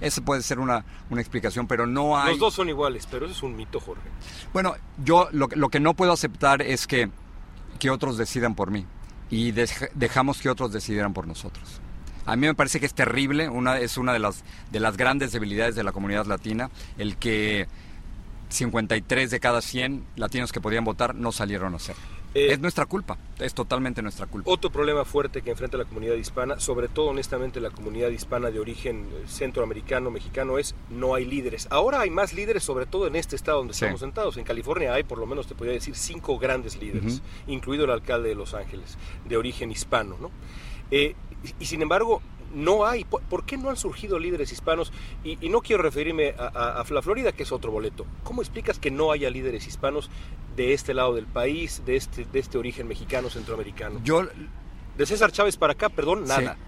Esa 0.00 0.20
puede 0.22 0.42
ser 0.42 0.60
una, 0.60 0.84
una 1.10 1.20
explicación, 1.20 1.66
pero 1.66 1.86
no 1.86 2.16
hay... 2.18 2.30
Los 2.30 2.38
dos 2.38 2.54
son 2.54 2.68
iguales, 2.68 3.08
pero 3.10 3.26
eso 3.26 3.34
es 3.34 3.42
un 3.42 3.56
mito, 3.56 3.80
Jorge. 3.80 4.02
Bueno, 4.52 4.74
yo 5.04 5.28
lo, 5.32 5.48
que- 5.48 5.56
lo 5.56 5.68
que 5.70 5.80
no 5.80 5.94
puedo 5.94 6.12
aceptar 6.12 6.62
es 6.62 6.86
que, 6.86 7.10
que 7.80 7.90
otros 7.90 8.16
decidan 8.16 8.54
por 8.54 8.70
mí 8.70 8.86
y 9.28 9.52
dej- 9.52 9.90
dejamos 9.94 10.40
que 10.40 10.48
otros 10.50 10.72
decidieran 10.72 11.12
por 11.14 11.26
nosotros. 11.26 11.80
A 12.26 12.36
mí 12.36 12.46
me 12.46 12.54
parece 12.54 12.78
que 12.78 12.86
es 12.86 12.94
terrible, 12.94 13.48
una, 13.48 13.78
es 13.78 13.96
una 13.98 14.12
de 14.12 14.18
las, 14.20 14.44
de 14.70 14.80
las 14.80 14.96
grandes 14.96 15.32
debilidades 15.32 15.74
de 15.74 15.82
la 15.82 15.92
comunidad 15.92 16.26
latina, 16.26 16.70
el 16.98 17.16
que 17.16 17.66
53 18.48 19.30
de 19.30 19.40
cada 19.40 19.60
100 19.60 20.04
latinos 20.16 20.52
que 20.52 20.60
podían 20.60 20.84
votar 20.84 21.14
no 21.14 21.32
salieron 21.32 21.74
a 21.74 21.76
hacerlo. 21.76 22.02
Eh, 22.34 22.52
es 22.52 22.60
nuestra 22.60 22.84
culpa, 22.84 23.16
es 23.38 23.54
totalmente 23.54 24.02
nuestra 24.02 24.26
culpa. 24.26 24.50
Otro 24.50 24.70
problema 24.70 25.04
fuerte 25.06 25.40
que 25.40 25.50
enfrenta 25.50 25.78
la 25.78 25.86
comunidad 25.86 26.14
hispana, 26.14 26.60
sobre 26.60 26.88
todo 26.88 27.06
honestamente 27.08 27.58
la 27.58 27.70
comunidad 27.70 28.10
hispana 28.10 28.50
de 28.50 28.60
origen 28.60 29.08
eh, 29.12 29.24
centroamericano, 29.26 30.10
mexicano, 30.10 30.58
es 30.58 30.74
no 30.90 31.14
hay 31.14 31.24
líderes. 31.24 31.66
Ahora 31.70 32.00
hay 32.00 32.10
más 32.10 32.34
líderes, 32.34 32.62
sobre 32.62 32.84
todo 32.84 33.06
en 33.06 33.16
este 33.16 33.34
estado 33.34 33.58
donde 33.58 33.72
Sí. 33.72 33.84
estamos 33.84 34.00
sentados. 34.00 34.36
En 34.36 34.44
California 34.44 34.92
hay, 34.92 35.04
por 35.04 35.18
lo 35.18 35.24
menos 35.26 35.46
te 35.46 35.54
podría 35.54 35.72
decir, 35.74 35.94
cinco 35.96 36.38
grandes 36.38 36.76
líderes, 36.80 37.22
incluido 37.46 37.84
el 37.86 37.90
alcalde 37.90 38.28
de 38.28 38.34
Los 38.34 38.52
Ángeles, 38.52 38.98
de 39.24 39.36
origen 39.36 39.70
hispano. 39.70 40.16
¿no? 40.20 40.30
Eh, 40.90 41.14
y 41.58 41.64
sin 41.64 41.80
embargo, 41.80 42.20
no 42.54 42.86
hay. 42.86 43.04
¿Por, 43.04 43.44
qué 43.44 43.56
no 43.56 43.70
han 43.70 43.76
surgido 43.76 44.18
líderes 44.18 44.52
hispanos? 44.52 44.92
Y, 45.24 45.38
y 45.44 45.48
no 45.48 45.60
quiero 45.60 45.82
referirme 45.82 46.34
a, 46.38 46.44
a- 46.46 46.80
a 46.80 46.84
la 46.92 47.02
Florida, 47.02 47.32
que 47.32 47.42
es 47.42 47.52
otro 47.52 47.70
boleto. 47.70 48.06
¿Cómo 48.24 48.42
explicas 48.42 48.78
que 48.78 48.90
no 48.90 49.12
haya 49.12 49.30
líderes 49.30 49.66
hispanos 49.66 50.10
de 50.56 50.72
este 50.74 50.94
lado 50.94 51.14
del 51.14 51.26
país, 51.26 51.82
de 51.86 51.96
este, 51.96 52.24
de 52.24 52.38
este 52.38 52.58
origen 52.58 52.88
mexicano, 52.88 53.30
centroamericano? 53.30 54.00
Yo 54.04 54.26
De 54.96 55.06
César 55.06 55.30
Chávez 55.32 55.56
para 55.56 55.74
acá, 55.74 55.88
perdón, 55.88 56.24
nada. 56.26 56.54
Sí. 56.54 56.60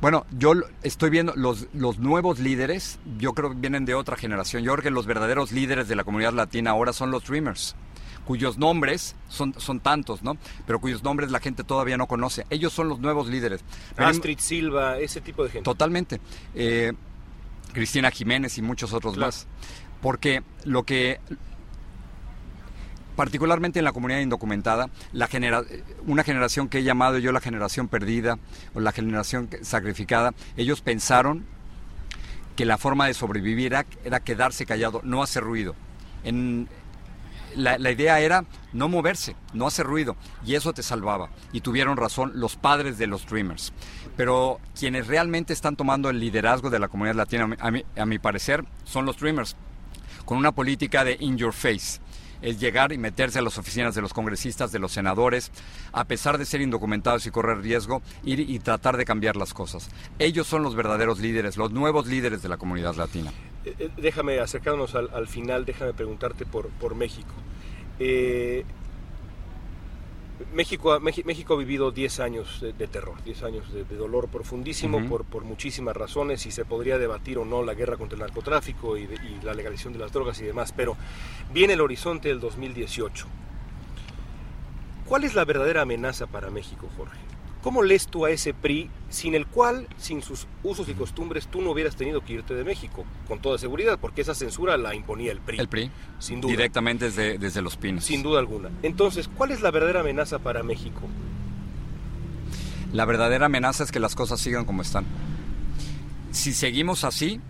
Bueno, 0.00 0.26
yo 0.30 0.52
estoy 0.82 1.10
viendo 1.10 1.32
los, 1.36 1.68
los 1.72 1.98
nuevos 1.98 2.38
líderes, 2.38 2.98
yo 3.18 3.32
creo 3.34 3.50
que 3.50 3.56
vienen 3.56 3.84
de 3.84 3.94
otra 3.94 4.16
generación. 4.16 4.62
Yo 4.64 4.72
creo 4.72 4.82
que 4.82 4.90
los 4.90 5.06
verdaderos 5.06 5.52
líderes 5.52 5.88
de 5.88 5.96
la 5.96 6.04
comunidad 6.04 6.32
latina 6.32 6.70
ahora 6.72 6.92
son 6.92 7.10
los 7.10 7.24
Dreamers, 7.24 7.74
cuyos 8.26 8.56
nombres 8.58 9.14
son, 9.28 9.54
son 9.58 9.80
tantos, 9.80 10.22
¿no? 10.22 10.36
Pero 10.66 10.80
cuyos 10.80 11.02
nombres 11.02 11.30
la 11.30 11.40
gente 11.40 11.64
todavía 11.64 11.96
no 11.96 12.06
conoce. 12.06 12.46
Ellos 12.50 12.72
son 12.72 12.88
los 12.88 12.98
nuevos 13.00 13.28
líderes. 13.28 13.62
Astrid 13.96 14.38
Silva, 14.38 14.98
ese 14.98 15.20
tipo 15.20 15.42
de 15.44 15.50
gente. 15.50 15.64
Totalmente. 15.64 16.20
Eh, 16.54 16.92
Cristina 17.72 18.10
Jiménez 18.10 18.58
y 18.58 18.62
muchos 18.62 18.92
otros 18.92 19.14
Claro. 19.14 19.28
más. 19.28 19.46
Porque 20.00 20.42
lo 20.64 20.82
que, 20.84 21.20
particularmente 23.16 23.78
en 23.78 23.84
la 23.84 23.92
comunidad 23.92 24.20
indocumentada, 24.20 24.88
la 25.12 25.26
genera- 25.26 25.64
una 26.06 26.24
generación 26.24 26.68
que 26.68 26.78
he 26.78 26.82
llamado 26.82 27.18
yo 27.18 27.30
la 27.32 27.40
generación 27.40 27.88
perdida 27.88 28.38
o 28.74 28.80
la 28.80 28.92
generación 28.92 29.48
sacrificada, 29.62 30.32
ellos 30.56 30.80
pensaron 30.80 31.44
que 32.56 32.64
la 32.64 32.78
forma 32.78 33.06
de 33.06 33.14
sobrevivir 33.14 33.66
era, 33.72 33.86
era 34.04 34.20
quedarse 34.20 34.66
callado, 34.66 35.00
no 35.04 35.22
hacer 35.22 35.42
ruido. 35.42 35.74
En, 36.24 36.68
la, 37.56 37.90
idea 37.90 38.20
era 38.20 38.44
no 38.72 38.88
moverse, 38.88 39.36
no 39.52 39.66
hacer 39.66 39.86
ruido, 39.86 40.16
y 40.44 40.54
eso 40.54 40.72
te 40.72 40.82
salvaba. 40.82 41.30
Y 41.52 41.60
tuvieron 41.60 41.96
razón 41.96 42.32
los 42.34 42.56
padres 42.56 42.98
de 42.98 43.06
los 43.06 43.26
Dreamers. 43.26 43.72
Pero 44.16 44.60
quienes 44.78 45.06
realmente 45.06 45.52
están 45.52 45.76
tomando 45.76 46.10
el 46.10 46.20
liderazgo 46.20 46.70
de 46.70 46.78
la 46.78 46.88
comunidad 46.88 47.16
latina, 47.16 47.56
a 47.58 48.06
mi, 48.06 48.18
parecer, 48.18 48.64
son 48.84 49.06
los 49.06 49.18
Dreamers, 49.18 49.56
con 50.24 50.38
una 50.38 50.52
política 50.52 51.04
de 51.04 51.16
in 51.20 51.36
your 51.36 51.52
face. 51.52 52.00
Es 52.40 52.58
llegar 52.58 52.92
y 52.92 52.98
meterse 52.98 53.38
a 53.38 53.42
las 53.42 53.56
oficinas 53.56 53.94
de 53.94 54.02
los 54.02 54.12
congresistas, 54.12 54.72
de 54.72 54.80
los 54.80 54.90
senadores, 54.90 55.52
a 55.92 56.04
pesar 56.04 56.38
de 56.38 56.44
ser 56.44 56.60
indocumentados 56.60 57.24
y 57.26 57.30
correr 57.30 57.58
riesgo, 57.58 58.02
ir 58.24 58.40
y 58.40 58.58
tratar 58.58 58.96
de 58.96 59.04
cambiar 59.04 59.36
las 59.36 59.54
cosas. 59.54 59.88
Ellos 60.18 60.48
son 60.48 60.64
los 60.64 60.74
verdaderos 60.74 61.20
líderes, 61.20 61.56
los 61.56 61.70
nuevos 61.70 62.08
líderes 62.08 62.42
de 62.42 62.48
la 62.48 62.56
comunidad 62.56 62.96
latina. 62.96 63.30
Eh, 63.64 63.90
déjame, 63.96 64.40
acercarnos 64.40 64.94
al, 64.94 65.08
al 65.14 65.28
final, 65.28 65.64
déjame 65.64 65.92
preguntarte 65.94 66.44
por, 66.46 66.68
por 66.70 66.94
México. 66.94 67.32
Eh, 68.00 68.64
México, 70.52 70.98
México 71.00 71.54
ha 71.54 71.56
vivido 71.56 71.92
10 71.92 72.18
años 72.20 72.60
de, 72.60 72.72
de 72.72 72.88
terror, 72.88 73.22
10 73.24 73.42
años 73.44 73.72
de, 73.72 73.84
de 73.84 73.96
dolor 73.96 74.26
profundísimo 74.28 74.98
por, 75.08 75.24
por 75.24 75.44
muchísimas 75.44 75.96
razones 75.96 76.44
y 76.46 76.50
se 76.50 76.64
podría 76.64 76.98
debatir 76.98 77.38
o 77.38 77.44
no 77.44 77.62
la 77.62 77.74
guerra 77.74 77.96
contra 77.96 78.16
el 78.16 78.20
narcotráfico 78.22 78.96
y, 78.96 79.06
de- 79.06 79.14
y 79.24 79.38
la 79.44 79.54
legalización 79.54 79.92
de 79.92 80.00
las 80.00 80.12
drogas 80.12 80.40
y 80.40 80.44
demás, 80.44 80.72
pero 80.76 80.96
viene 81.52 81.74
el 81.74 81.80
horizonte 81.80 82.28
del 82.28 82.40
2018. 82.40 83.26
¿Cuál 85.06 85.24
es 85.24 85.34
la 85.34 85.44
verdadera 85.44 85.82
amenaza 85.82 86.26
para 86.26 86.50
México, 86.50 86.88
Jorge? 86.96 87.18
¿Cómo 87.62 87.84
lees 87.84 88.08
tú 88.08 88.24
a 88.24 88.30
ese 88.30 88.54
PRI 88.54 88.90
sin 89.08 89.36
el 89.36 89.46
cual, 89.46 89.86
sin 89.96 90.20
sus 90.20 90.48
usos 90.64 90.88
y 90.88 90.94
costumbres, 90.94 91.46
tú 91.46 91.62
no 91.62 91.70
hubieras 91.70 91.94
tenido 91.94 92.20
que 92.24 92.32
irte 92.32 92.54
de 92.54 92.64
México? 92.64 93.04
Con 93.28 93.40
toda 93.40 93.56
seguridad, 93.56 93.98
porque 94.00 94.20
esa 94.22 94.34
censura 94.34 94.76
la 94.76 94.96
imponía 94.96 95.30
el 95.30 95.40
PRI. 95.40 95.60
El 95.60 95.68
PRI. 95.68 95.90
Sin 96.18 96.40
duda. 96.40 96.50
Directamente 96.50 97.04
desde, 97.04 97.38
desde 97.38 97.62
Los 97.62 97.76
Pinos. 97.76 98.04
Sin 98.04 98.24
duda 98.24 98.40
alguna. 98.40 98.70
Entonces, 98.82 99.28
¿cuál 99.28 99.52
es 99.52 99.60
la 99.60 99.70
verdadera 99.70 100.00
amenaza 100.00 100.40
para 100.40 100.64
México? 100.64 101.02
La 102.92 103.04
verdadera 103.04 103.46
amenaza 103.46 103.84
es 103.84 103.92
que 103.92 104.00
las 104.00 104.16
cosas 104.16 104.40
sigan 104.40 104.64
como 104.64 104.82
están. 104.82 105.06
Si 106.32 106.52
seguimos 106.52 107.04
así, 107.04 107.40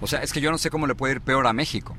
o 0.00 0.06
sea, 0.08 0.22
es 0.22 0.32
que 0.32 0.40
yo 0.40 0.50
no 0.50 0.58
sé 0.58 0.70
cómo 0.70 0.88
le 0.88 0.96
puede 0.96 1.14
ir 1.14 1.20
peor 1.20 1.46
a 1.46 1.52
México. 1.52 1.96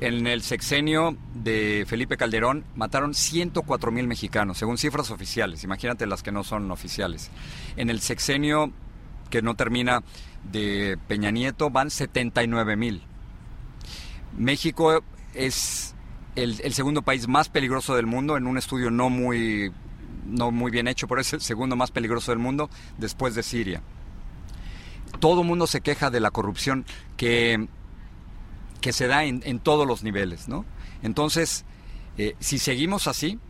En 0.00 0.26
el 0.26 0.42
sexenio 0.42 1.16
de 1.34 1.84
Felipe 1.88 2.18
Calderón 2.18 2.64
mataron 2.74 3.14
104 3.14 3.90
mil 3.90 4.06
mexicanos, 4.06 4.58
según 4.58 4.76
cifras 4.76 5.10
oficiales. 5.10 5.64
Imagínate 5.64 6.06
las 6.06 6.22
que 6.22 6.32
no 6.32 6.44
son 6.44 6.70
oficiales. 6.70 7.30
En 7.76 7.88
el 7.88 8.00
sexenio 8.00 8.72
que 9.30 9.40
no 9.40 9.54
termina 9.54 10.02
de 10.44 10.98
Peña 11.08 11.30
Nieto 11.30 11.70
van 11.70 11.90
79 11.90 12.76
mil. 12.76 13.02
México 14.36 15.02
es 15.34 15.94
el, 16.34 16.74
segundo 16.74 17.02
país 17.02 17.26
más 17.26 17.48
peligroso 17.48 17.96
del 17.96 18.06
mundo 18.06 18.36
en 18.36 18.46
un 18.46 18.58
estudio 18.58 18.90
no 18.90 19.08
muy, 19.08 19.72
no 20.26 20.50
muy 20.50 20.70
bien 20.70 20.88
hecho, 20.88 21.08
pero 21.08 21.22
es 21.22 21.32
el 21.32 21.40
segundo 21.40 21.74
más 21.74 21.90
peligroso 21.90 22.32
del 22.32 22.38
mundo 22.38 22.68
después 22.98 23.34
de 23.34 23.42
Siria. 23.42 23.82
Todo 25.20 25.42
mundo 25.42 25.66
se 25.66 25.80
queja 25.80 26.10
de 26.10 26.20
la 26.20 26.30
corrupción 26.30 26.84
que, 27.16 27.68
que 28.86 28.92
se 28.92 29.08
da 29.08 29.24
en, 29.24 29.42
en 29.44 29.58
todos 29.58 29.84
los 29.84 30.04
niveles, 30.04 30.46
¿no? 30.46 30.64
Entonces, 31.02 31.64
eh, 32.18 32.36
si 32.38 32.60
seguimos 32.60 33.08
así, 33.08 33.40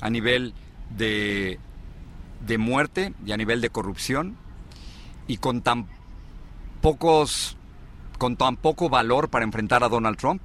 a 0.00 0.08
nivel 0.08 0.54
de, 0.88 1.60
de 2.46 2.56
muerte 2.56 3.12
y 3.26 3.32
a 3.32 3.36
nivel 3.36 3.60
de 3.60 3.68
corrupción, 3.68 4.38
y 5.28 5.36
con 5.36 5.60
tan 5.60 5.86
pocos 6.80 7.58
con 8.16 8.38
tan 8.38 8.56
poco 8.56 8.88
valor 8.88 9.28
para 9.28 9.44
enfrentar 9.44 9.84
a 9.84 9.90
Donald 9.90 10.16
Trump, 10.16 10.40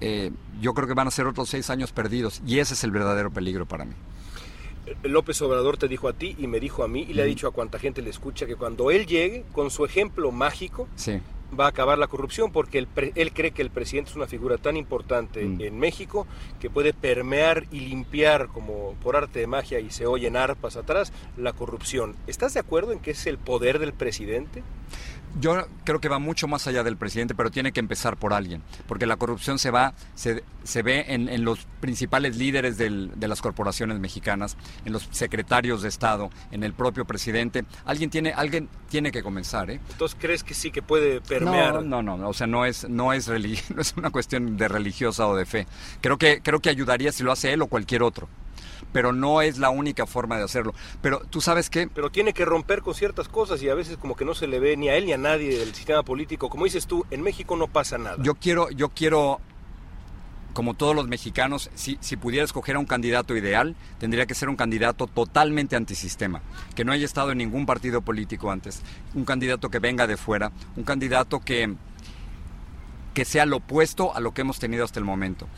eh, 0.00 0.30
yo 0.62 0.72
creo 0.72 0.88
que 0.88 0.94
van 0.94 1.08
a 1.08 1.10
ser 1.10 1.26
otros 1.26 1.50
seis 1.50 1.68
años 1.68 1.92
perdidos 1.92 2.40
y 2.46 2.60
ese 2.60 2.72
es 2.72 2.82
el 2.82 2.92
verdadero 2.92 3.30
peligro 3.30 3.66
para 3.66 3.84
mí. 3.84 3.92
López 5.02 5.42
Obrador 5.42 5.76
te 5.76 5.86
dijo 5.86 6.08
a 6.08 6.14
ti 6.14 6.34
y 6.38 6.46
me 6.46 6.60
dijo 6.60 6.82
a 6.82 6.88
mí 6.88 7.04
y 7.06 7.12
le 7.12 7.20
ha 7.20 7.26
dicho 7.26 7.46
a 7.46 7.50
cuanta 7.50 7.78
gente 7.78 8.00
le 8.00 8.08
escucha 8.08 8.46
que 8.46 8.56
cuando 8.56 8.90
él 8.90 9.04
llegue 9.04 9.44
con 9.52 9.70
su 9.70 9.84
ejemplo 9.84 10.32
mágico 10.32 10.88
Sí. 10.96 11.20
Va 11.58 11.66
a 11.66 11.68
acabar 11.68 11.98
la 11.98 12.06
corrupción 12.06 12.52
porque 12.52 12.78
él, 12.78 12.88
él 13.14 13.32
cree 13.32 13.50
que 13.52 13.62
el 13.62 13.70
presidente 13.70 14.10
es 14.10 14.16
una 14.16 14.26
figura 14.26 14.58
tan 14.58 14.76
importante 14.76 15.44
Mm. 15.44 15.60
en 15.60 15.78
México 15.78 16.26
que 16.60 16.70
puede 16.70 16.92
permear 16.92 17.64
y 17.70 17.80
limpiar 17.80 18.48
como 18.48 18.94
por 19.02 19.16
arte 19.16 19.40
de 19.40 19.46
magia 19.46 19.80
y 19.80 19.90
se 19.90 20.06
oyen 20.06 20.36
arpas 20.36 20.76
atrás 20.76 21.12
la 21.36 21.52
corrupción. 21.52 22.14
¿Estás 22.26 22.54
de 22.54 22.60
acuerdo 22.60 22.92
en 22.92 23.00
que 23.00 23.12
es 23.12 23.26
el 23.26 23.38
poder 23.38 23.78
del 23.78 23.92
presidente? 23.92 24.62
Yo 25.40 25.66
creo 25.84 26.00
que 26.00 26.08
va 26.08 26.18
mucho 26.18 26.46
más 26.48 26.66
allá 26.66 26.84
del 26.84 26.96
presidente, 26.96 27.34
pero 27.34 27.50
tiene 27.50 27.72
que 27.72 27.80
empezar 27.80 28.16
por 28.16 28.32
alguien, 28.32 28.62
porque 28.86 29.04
la 29.06 29.16
corrupción 29.16 29.58
se 29.58 29.70
va, 29.70 29.94
se, 30.14 30.44
se 30.62 30.82
ve 30.82 31.06
en, 31.08 31.28
en 31.28 31.44
los 31.44 31.66
principales 31.80 32.36
líderes 32.36 32.78
del- 32.78 33.10
de 33.16 33.26
las 33.28 33.42
corporaciones 33.42 33.98
mexicanas, 33.98 34.56
en 34.84 34.92
los 34.92 35.08
secretarios 35.10 35.82
de 35.82 35.88
Estado, 35.88 36.30
en 36.52 36.62
el 36.62 36.72
propio 36.72 37.04
presidente. 37.04 37.64
Alguien 37.84 38.10
tiene, 38.10 38.32
alguien 38.32 38.68
tiene 38.88 39.10
que 39.10 39.22
comenzar, 39.22 39.70
¿eh? 39.70 39.80
Entonces 39.90 40.16
crees 40.20 40.44
que 40.44 40.54
sí 40.54 40.70
que 40.70 40.82
puede 40.82 41.20
permear. 41.20 41.82
No, 41.84 42.02
no, 42.02 42.16
no, 42.16 42.28
o 42.28 42.32
sea, 42.34 42.46
no 42.46 42.64
es, 42.64 42.88
no 42.88 43.12
es 43.12 43.28
no 43.74 43.80
es 43.80 43.94
una 43.96 44.10
cuestión 44.10 44.56
de 44.56 44.68
religiosa 44.68 45.26
o 45.26 45.34
de 45.36 45.46
fe. 45.46 45.66
Creo 46.00 46.16
que, 46.16 46.40
creo 46.42 46.60
que 46.60 46.70
ayudaría 46.70 47.10
si 47.10 47.22
lo 47.24 47.32
hace 47.32 47.52
él 47.52 47.62
o 47.62 47.66
cualquier 47.66 48.02
otro. 48.02 48.28
Pero 48.94 49.12
no 49.12 49.42
es 49.42 49.58
la 49.58 49.70
única 49.70 50.06
forma 50.06 50.38
de 50.38 50.44
hacerlo. 50.44 50.72
Pero 51.02 51.20
tú 51.28 51.40
sabes 51.40 51.68
qué, 51.68 51.88
Pero 51.92 52.10
tiene 52.10 52.32
que 52.32 52.44
romper 52.44 52.80
con 52.80 52.94
ciertas 52.94 53.28
cosas 53.28 53.60
y 53.60 53.68
a 53.68 53.74
veces 53.74 53.96
como 53.96 54.14
que 54.14 54.24
no 54.24 54.34
se 54.34 54.46
le 54.46 54.60
ve 54.60 54.76
ni 54.76 54.88
a 54.88 54.96
él 54.96 55.06
ni 55.06 55.12
a 55.12 55.18
nadie 55.18 55.58
del 55.58 55.74
sistema 55.74 56.04
político. 56.04 56.48
Como 56.48 56.64
dices 56.64 56.86
tú, 56.86 57.04
en 57.10 57.20
México 57.20 57.56
no 57.56 57.66
pasa 57.66 57.98
nada. 57.98 58.16
yo 58.22 58.36
quiero, 58.36 58.70
yo 58.70 58.90
quiero, 58.90 59.40
como 60.52 60.74
todos 60.74 60.94
los 60.94 61.08
mexicanos, 61.08 61.70
si, 61.74 61.98
si 62.00 62.16
pudiera 62.16 62.44
escoger 62.44 62.76
a 62.76 62.78
un 62.78 62.86
candidato 62.86 63.36
ideal, 63.36 63.74
tendría 63.98 64.26
que 64.26 64.34
ser 64.34 64.48
un 64.48 64.54
candidato 64.54 65.08
totalmente 65.08 65.74
antisistema, 65.74 66.40
que 66.76 66.84
no 66.84 66.92
haya 66.92 67.04
estado 67.04 67.32
en 67.32 67.38
ningún 67.38 67.66
partido 67.66 68.00
político 68.00 68.52
antes, 68.52 68.80
un 69.14 69.24
candidato 69.24 69.70
que 69.70 69.80
venga 69.80 70.06
de 70.06 70.16
fuera, 70.16 70.52
un 70.76 70.84
candidato 70.84 71.40
que, 71.40 71.74
que 73.12 73.24
sea 73.24 73.44
lo 73.44 73.56
opuesto 73.56 74.14
a 74.14 74.20
lo 74.20 74.32
que 74.32 74.42
hemos 74.42 74.60
tenido 74.60 74.84
hasta 74.84 75.00
el 75.00 75.04
momento. 75.04 75.48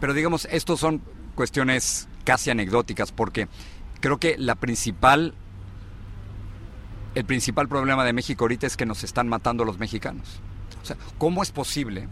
Pero 0.00 0.12
digamos, 0.12 0.46
estos 0.50 0.80
son 0.80 1.00
cuestiones 1.34 2.08
casi 2.24 2.50
anecdóticas, 2.50 3.12
porque 3.12 3.48
creo 4.00 4.18
que 4.18 4.36
la 4.38 4.54
principal, 4.54 5.34
el 7.14 7.24
principal 7.24 7.68
problema 7.68 8.04
de 8.04 8.12
México 8.12 8.44
ahorita 8.44 8.66
es 8.66 8.76
que 8.76 8.86
nos 8.86 9.04
están 9.04 9.28
matando 9.28 9.64
los 9.64 9.78
mexicanos. 9.78 10.40
O 10.82 10.86
sea, 10.86 10.96
¿cómo 11.18 11.42
es 11.42 11.52
posible 11.52 12.08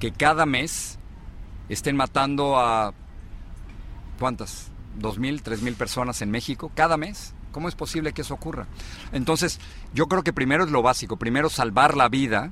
que 0.00 0.12
cada 0.12 0.46
mes 0.46 0.98
estén 1.68 1.96
matando 1.96 2.58
a 2.58 2.92
cuántas? 4.18 4.70
¿Dos 4.96 5.18
mil, 5.18 5.42
tres 5.42 5.62
mil 5.62 5.74
personas 5.74 6.22
en 6.22 6.30
México 6.30 6.70
cada 6.74 6.96
mes? 6.96 7.34
¿Cómo 7.52 7.68
es 7.68 7.76
posible 7.76 8.12
que 8.12 8.22
eso 8.22 8.34
ocurra? 8.34 8.66
Entonces, 9.12 9.60
yo 9.92 10.08
creo 10.08 10.24
que 10.24 10.32
primero 10.32 10.64
es 10.64 10.70
lo 10.70 10.82
básico, 10.82 11.16
primero 11.16 11.48
salvar 11.48 11.96
la 11.96 12.08
vida, 12.08 12.50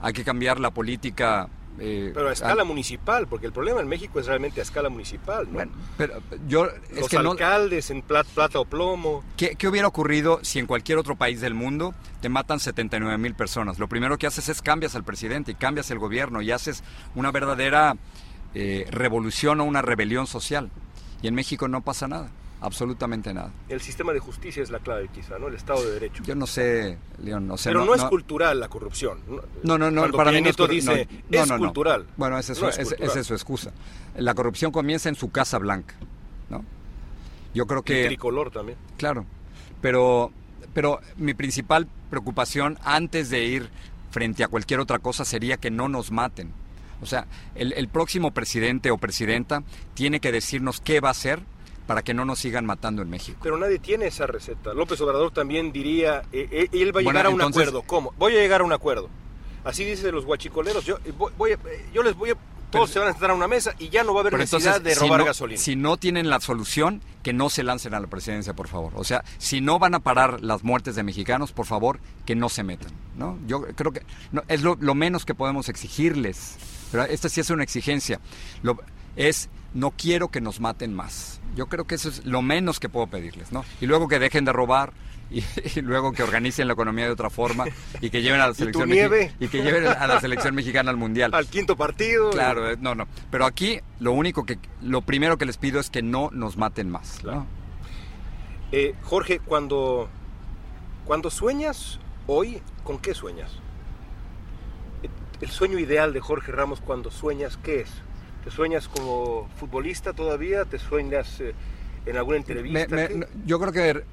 hay 0.00 0.12
que 0.12 0.24
cambiar 0.24 0.58
la 0.58 0.72
política. 0.72 1.48
Eh, 1.78 2.12
Pero 2.14 2.28
a 2.28 2.32
escala 2.32 2.62
al- 2.62 2.68
municipal, 2.68 3.26
porque 3.26 3.46
el 3.46 3.52
problema 3.52 3.80
en 3.80 3.88
México 3.88 4.20
es 4.20 4.26
realmente 4.26 4.60
a 4.60 4.62
escala 4.62 4.88
municipal, 4.88 5.46
¿no? 5.46 5.52
Bueno, 5.54 5.72
pero 5.96 6.14
yo 6.46 6.66
es 6.90 7.00
Los 7.00 7.08
que 7.08 7.18
no, 7.18 7.32
alcaldes 7.32 7.90
en 7.90 8.02
plat- 8.06 8.26
plata 8.26 8.60
o 8.60 8.64
plomo. 8.64 9.24
¿Qué, 9.36 9.56
qué 9.56 9.66
hubiera 9.68 9.88
ocurrido 9.88 10.38
si 10.42 10.58
en 10.58 10.66
cualquier 10.66 10.98
otro 10.98 11.16
país 11.16 11.40
del 11.40 11.54
mundo 11.54 11.94
te 12.20 12.28
matan 12.28 12.60
79 12.60 13.18
mil 13.18 13.34
personas? 13.34 13.78
Lo 13.78 13.88
primero 13.88 14.18
que 14.18 14.26
haces 14.26 14.48
es 14.48 14.62
cambias 14.62 14.94
al 14.94 15.04
presidente 15.04 15.52
y 15.52 15.54
cambias 15.56 15.90
el 15.90 15.98
gobierno 15.98 16.42
y 16.42 16.50
haces 16.52 16.84
una 17.14 17.30
verdadera 17.32 17.96
eh, 18.54 18.86
revolución 18.90 19.60
o 19.60 19.64
una 19.64 19.82
rebelión 19.82 20.26
social. 20.26 20.70
Y 21.22 21.26
en 21.28 21.34
México 21.34 21.66
no 21.68 21.80
pasa 21.80 22.06
nada, 22.06 22.28
absolutamente 22.64 23.32
nada. 23.34 23.52
El 23.68 23.80
sistema 23.80 24.12
de 24.12 24.18
justicia 24.20 24.62
es 24.62 24.70
la 24.70 24.78
clave 24.80 25.08
quizá, 25.14 25.38
¿no? 25.38 25.48
El 25.48 25.54
Estado 25.54 25.84
de 25.84 25.92
Derecho. 25.92 26.22
Yo 26.24 26.34
no 26.34 26.46
sé, 26.46 26.98
León, 27.22 27.50
o 27.50 27.56
sea, 27.56 27.70
Pero 27.72 27.84
no, 27.84 27.94
es 27.94 28.02
cultural 28.04 28.58
la 28.58 28.68
corrupción. 28.68 29.18
No, 29.62 29.76
no, 29.78 29.90
no, 29.90 30.00
Cuando 30.02 30.16
para 30.16 30.32
mí 30.32 30.40
no 30.40 30.48
es, 30.50 30.56
dice, 30.70 31.08
no, 31.30 31.40
es 31.40 31.48
no, 31.48 31.58
no. 31.58 31.64
cultural. 31.64 32.06
Bueno, 32.16 32.38
esa 32.38 32.52
es, 32.52 32.60
No 32.60 32.66
su- 32.66 32.70
es 32.70 32.78
es- 32.78 32.88
cultural. 32.88 33.10
esa 33.10 33.20
es 33.20 33.26
su 33.26 33.34
excusa. 33.34 33.72
La 34.16 34.34
corrupción 34.34 34.72
comienza 34.72 35.08
en 35.08 35.14
su 35.14 35.30
Casa 35.30 35.58
Blanca, 35.58 35.94
¿no? 36.50 36.64
Yo 37.54 37.66
creo 37.66 37.80
El 37.80 37.84
que... 37.84 38.06
tricolor 38.06 38.50
también. 38.50 38.78
Claro, 38.96 39.26
pero, 39.80 40.32
pero 40.72 41.00
mi 41.16 41.34
principal 41.34 41.86
preocupación 42.10 42.78
antes 42.82 43.30
de 43.30 43.44
ir 43.44 43.68
frente 44.10 44.42
a 44.44 44.48
cualquier 44.48 44.80
otra 44.80 44.98
cosa 45.00 45.24
sería 45.24 45.56
que 45.58 45.70
no 45.70 45.88
nos 45.88 46.10
maten. 46.10 46.52
O 47.02 47.06
sea, 47.06 47.26
el, 47.54 47.72
el 47.74 47.88
próximo 47.88 48.30
presidente 48.30 48.90
o 48.90 48.96
presidenta 48.98 49.62
tiene 49.94 50.20
que 50.20 50.32
decirnos 50.32 50.80
qué 50.80 51.00
va 51.00 51.08
a 51.08 51.10
hacer 51.10 51.40
para 51.86 52.02
que 52.02 52.14
no 52.14 52.24
nos 52.24 52.38
sigan 52.38 52.64
matando 52.66 53.02
en 53.02 53.10
México. 53.10 53.38
Pero 53.42 53.58
nadie 53.58 53.78
tiene 53.78 54.06
esa 54.06 54.26
receta. 54.26 54.72
López 54.74 55.00
Obrador 55.00 55.30
también 55.32 55.72
diría, 55.72 56.22
eh, 56.32 56.48
eh, 56.50 56.68
él 56.72 56.88
va 56.96 57.00
a 57.00 57.02
Bueno, 57.02 57.10
llegar 57.10 57.26
a 57.26 57.28
un 57.28 57.34
entonces- 57.34 57.62
acuerdo. 57.62 57.82
¿Cómo? 57.82 58.12
Voy 58.18 58.32
a 58.36 58.40
llegar 58.40 58.60
a 58.62 58.64
un 58.64 58.72
acuerdo. 58.72 59.08
Así 59.64 59.84
dice 59.84 60.10
los 60.12 60.24
guachicoleros. 60.24 60.84
Yo, 60.84 60.98
eh, 61.04 61.12
voy, 61.16 61.32
voy 61.36 61.50
a- 61.52 61.54
eh, 61.54 61.86
yo 61.92 62.02
les 62.02 62.14
voy 62.16 62.30
a... 62.30 62.34
Todos 62.70 62.90
se 62.90 62.98
van 62.98 63.06
a 63.06 63.12
sentar 63.12 63.30
a 63.30 63.34
una 63.34 63.46
mesa 63.46 63.72
y 63.78 63.88
ya 63.88 64.02
no 64.02 64.12
va 64.14 64.18
a 64.18 64.22
haber 64.22 64.32
Pero 64.32 64.42
necesidad 64.42 64.78
entonces, 64.78 64.94
de 64.96 65.00
si 65.00 65.06
robar 65.06 65.20
no- 65.20 65.26
gasolina. 65.26 65.60
Si 65.60 65.76
no 65.76 65.96
tienen 65.96 66.28
la 66.28 66.40
solución, 66.40 67.02
que 67.22 67.32
no 67.32 67.48
se 67.48 67.62
lancen 67.62 67.94
a 67.94 68.00
la 68.00 68.08
presidencia, 68.08 68.52
por 68.54 68.66
favor. 68.66 68.92
O 68.96 69.04
sea, 69.04 69.22
si 69.38 69.60
no 69.60 69.78
van 69.78 69.94
a 69.94 70.00
parar 70.00 70.40
las 70.42 70.64
muertes 70.64 70.96
de 70.96 71.04
mexicanos, 71.04 71.52
por 71.52 71.66
favor, 71.66 72.00
que 72.26 72.34
no 72.34 72.48
se 72.48 72.64
metan. 72.64 72.90
¿no? 73.16 73.38
Yo 73.46 73.62
creo 73.76 73.92
que 73.92 74.02
no, 74.32 74.42
es 74.48 74.62
lo, 74.62 74.76
lo 74.80 74.96
menos 74.96 75.24
que 75.24 75.36
podemos 75.36 75.68
exigirles. 75.68 76.56
Pero 76.90 77.04
esta 77.04 77.28
sí 77.28 77.40
es 77.40 77.50
una 77.50 77.62
exigencia. 77.62 78.18
Lo, 78.62 78.76
es, 79.14 79.48
no 79.74 79.90
quiero 79.90 80.28
que 80.28 80.40
nos 80.40 80.60
maten 80.60 80.94
más. 80.94 81.40
Yo 81.56 81.66
creo 81.66 81.86
que 81.86 81.94
eso 81.96 82.08
es 82.08 82.24
lo 82.24 82.40
menos 82.42 82.80
que 82.80 82.88
puedo 82.88 83.06
pedirles. 83.08 83.52
¿no? 83.52 83.64
Y 83.80 83.86
luego 83.86 84.08
que 84.08 84.18
dejen 84.18 84.44
de 84.44 84.52
robar. 84.52 84.92
Y, 85.30 85.42
y 85.76 85.80
luego 85.80 86.12
que 86.12 86.22
organicen 86.22 86.66
la 86.68 86.74
economía 86.74 87.06
de 87.06 87.10
otra 87.10 87.30
forma 87.30 87.64
y 88.00 88.10
que 88.10 88.20
lleven 88.22 88.40
a 88.40 88.48
la 88.48 88.54
selección 88.54 88.88
mexi- 88.90 89.32
y 89.40 89.48
que 89.48 89.62
lleven 89.62 89.86
a 89.86 90.06
la 90.06 90.20
selección 90.20 90.54
mexicana 90.54 90.90
al 90.90 90.96
mundial. 90.96 91.30
Al 91.34 91.46
quinto 91.46 91.76
partido. 91.76 92.30
Claro, 92.30 92.70
eh, 92.70 92.76
no, 92.78 92.94
no. 92.94 93.06
Pero 93.30 93.46
aquí 93.46 93.80
lo 94.00 94.12
único 94.12 94.44
que, 94.44 94.58
lo 94.82 95.00
primero 95.02 95.38
que 95.38 95.46
les 95.46 95.56
pido 95.56 95.80
es 95.80 95.88
que 95.90 96.02
no 96.02 96.30
nos 96.32 96.56
maten 96.56 96.90
más. 96.90 97.24
¿no? 97.24 97.46
Eh, 98.70 98.94
Jorge, 99.02 99.40
cuando, 99.40 100.08
cuando 101.06 101.30
sueñas 101.30 101.98
hoy, 102.26 102.60
¿con 102.84 102.98
qué 102.98 103.14
sueñas? 103.14 103.50
El 105.40 105.50
sueño 105.50 105.78
ideal 105.78 106.12
de 106.12 106.20
Jorge 106.20 106.52
Ramos 106.52 106.80
cuando 106.80 107.10
sueñas, 107.10 107.58
¿qué 107.62 107.80
es? 107.80 107.90
¿Te 108.44 108.50
sueñas 108.50 108.88
como 108.88 109.48
futbolista 109.56 110.12
todavía? 110.12 110.64
¿Te 110.64 110.78
sueñas 110.78 111.40
eh, 111.40 111.54
en 112.06 112.16
alguna 112.16 112.36
entrevista? 112.36 112.86
Me- 112.94 113.08
me- 113.08 113.26
yo 113.46 113.58
creo 113.58 113.72
que 113.72 114.04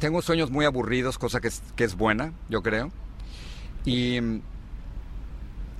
tengo 0.00 0.22
sueños 0.22 0.50
muy 0.50 0.64
aburridos, 0.64 1.18
cosa 1.18 1.40
que 1.40 1.48
es, 1.48 1.62
que 1.76 1.84
es 1.84 1.94
buena, 1.96 2.32
yo 2.48 2.62
creo. 2.62 2.90
Y 3.84 4.20
mm, 4.20 4.40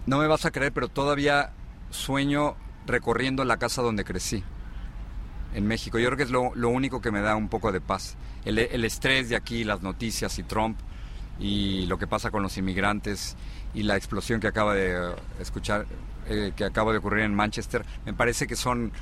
no 0.06 0.18
me 0.18 0.26
vas 0.26 0.44
a 0.44 0.50
creer, 0.50 0.72
pero 0.72 0.88
todavía 0.88 1.50
sueño 1.90 2.54
recorriendo 2.86 3.44
la 3.44 3.56
casa 3.58 3.82
donde 3.82 4.04
crecí, 4.04 4.42
en 5.54 5.66
México. 5.66 5.98
Yo 5.98 6.06
creo 6.06 6.16
que 6.16 6.22
es 6.24 6.30
lo, 6.30 6.54
lo 6.54 6.68
único 6.68 7.00
que 7.00 7.10
me 7.10 7.20
da 7.20 7.36
un 7.36 7.48
poco 7.48 7.72
de 7.72 7.80
paz. 7.80 8.16
El, 8.44 8.58
el 8.58 8.84
estrés 8.84 9.28
de 9.28 9.36
aquí, 9.36 9.64
las 9.64 9.82
noticias 9.82 10.38
y 10.38 10.42
Trump 10.44 10.78
y 11.40 11.86
lo 11.86 11.98
que 11.98 12.06
pasa 12.06 12.30
con 12.30 12.42
los 12.42 12.56
inmigrantes 12.56 13.36
y 13.74 13.82
la 13.82 13.96
explosión 13.96 14.40
que 14.40 14.46
acaba 14.46 14.74
de 14.74 14.92
eh, 14.94 15.14
escuchar, 15.40 15.86
eh, 16.28 16.52
que 16.56 16.64
acaba 16.64 16.92
de 16.92 16.98
ocurrir 16.98 17.24
en 17.24 17.34
Manchester, 17.34 17.84
me 18.06 18.12
parece 18.14 18.46
que 18.46 18.56
son 18.56 18.92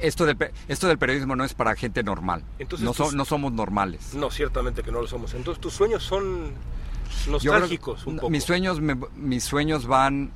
esto 0.00 0.24
del, 0.24 0.36
esto 0.68 0.88
del 0.88 0.96
periodismo 0.98 1.36
no 1.36 1.44
es 1.44 1.52
para 1.54 1.76
gente 1.76 2.02
normal. 2.02 2.42
Entonces 2.58 2.84
no, 2.86 2.94
so- 2.94 3.04
tus- 3.04 3.14
no 3.14 3.24
somos 3.26 3.52
normales. 3.52 4.14
No, 4.14 4.30
ciertamente 4.30 4.82
que 4.82 4.90
no 4.90 5.00
lo 5.02 5.06
somos. 5.06 5.34
Entonces 5.34 5.60
tus 5.60 5.74
sueños 5.74 6.02
son 6.02 6.52
Yo 7.26 7.38
creo 7.40 7.52
nostálgicos 7.52 8.06
un 8.06 8.16
poco. 8.16 8.30
Mis 8.30 8.44
sueños, 8.44 8.80
me- 8.80 8.96
mis 9.16 9.44
sueños 9.44 9.86
van, 9.86 10.30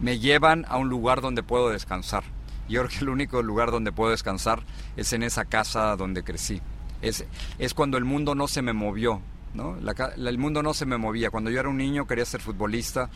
me 0.00 0.18
llevan 0.18 0.66
a 0.68 0.76
un 0.76 0.88
lugar 0.88 1.20
donde 1.20 1.42
puedo 1.42 1.70
descansar. 1.70 2.24
Yo 2.68 2.82
creo 2.84 2.90
que 2.98 3.04
el 3.04 3.08
único 3.08 3.42
lugar 3.42 3.70
donde 3.70 3.92
puedo 3.92 4.10
descansar 4.10 4.62
es 4.96 5.12
en 5.12 5.22
esa 5.22 5.44
casa 5.44 5.96
donde 5.96 6.22
crecí. 6.22 6.60
Es, 7.02 7.24
es 7.58 7.74
cuando 7.74 7.96
el 7.98 8.04
mundo 8.04 8.34
no 8.34 8.46
se 8.46 8.62
me 8.62 8.72
movió, 8.72 9.20
¿no? 9.54 9.76
La 9.80 9.94
la- 10.16 10.30
el 10.30 10.38
mundo 10.38 10.62
no 10.62 10.74
se 10.74 10.86
me 10.86 10.98
movía. 10.98 11.30
Cuando 11.30 11.50
yo 11.50 11.60
era 11.60 11.68
un 11.68 11.78
niño 11.78 12.06
quería 12.06 12.24
ser 12.26 12.40
futbolista 12.42 13.08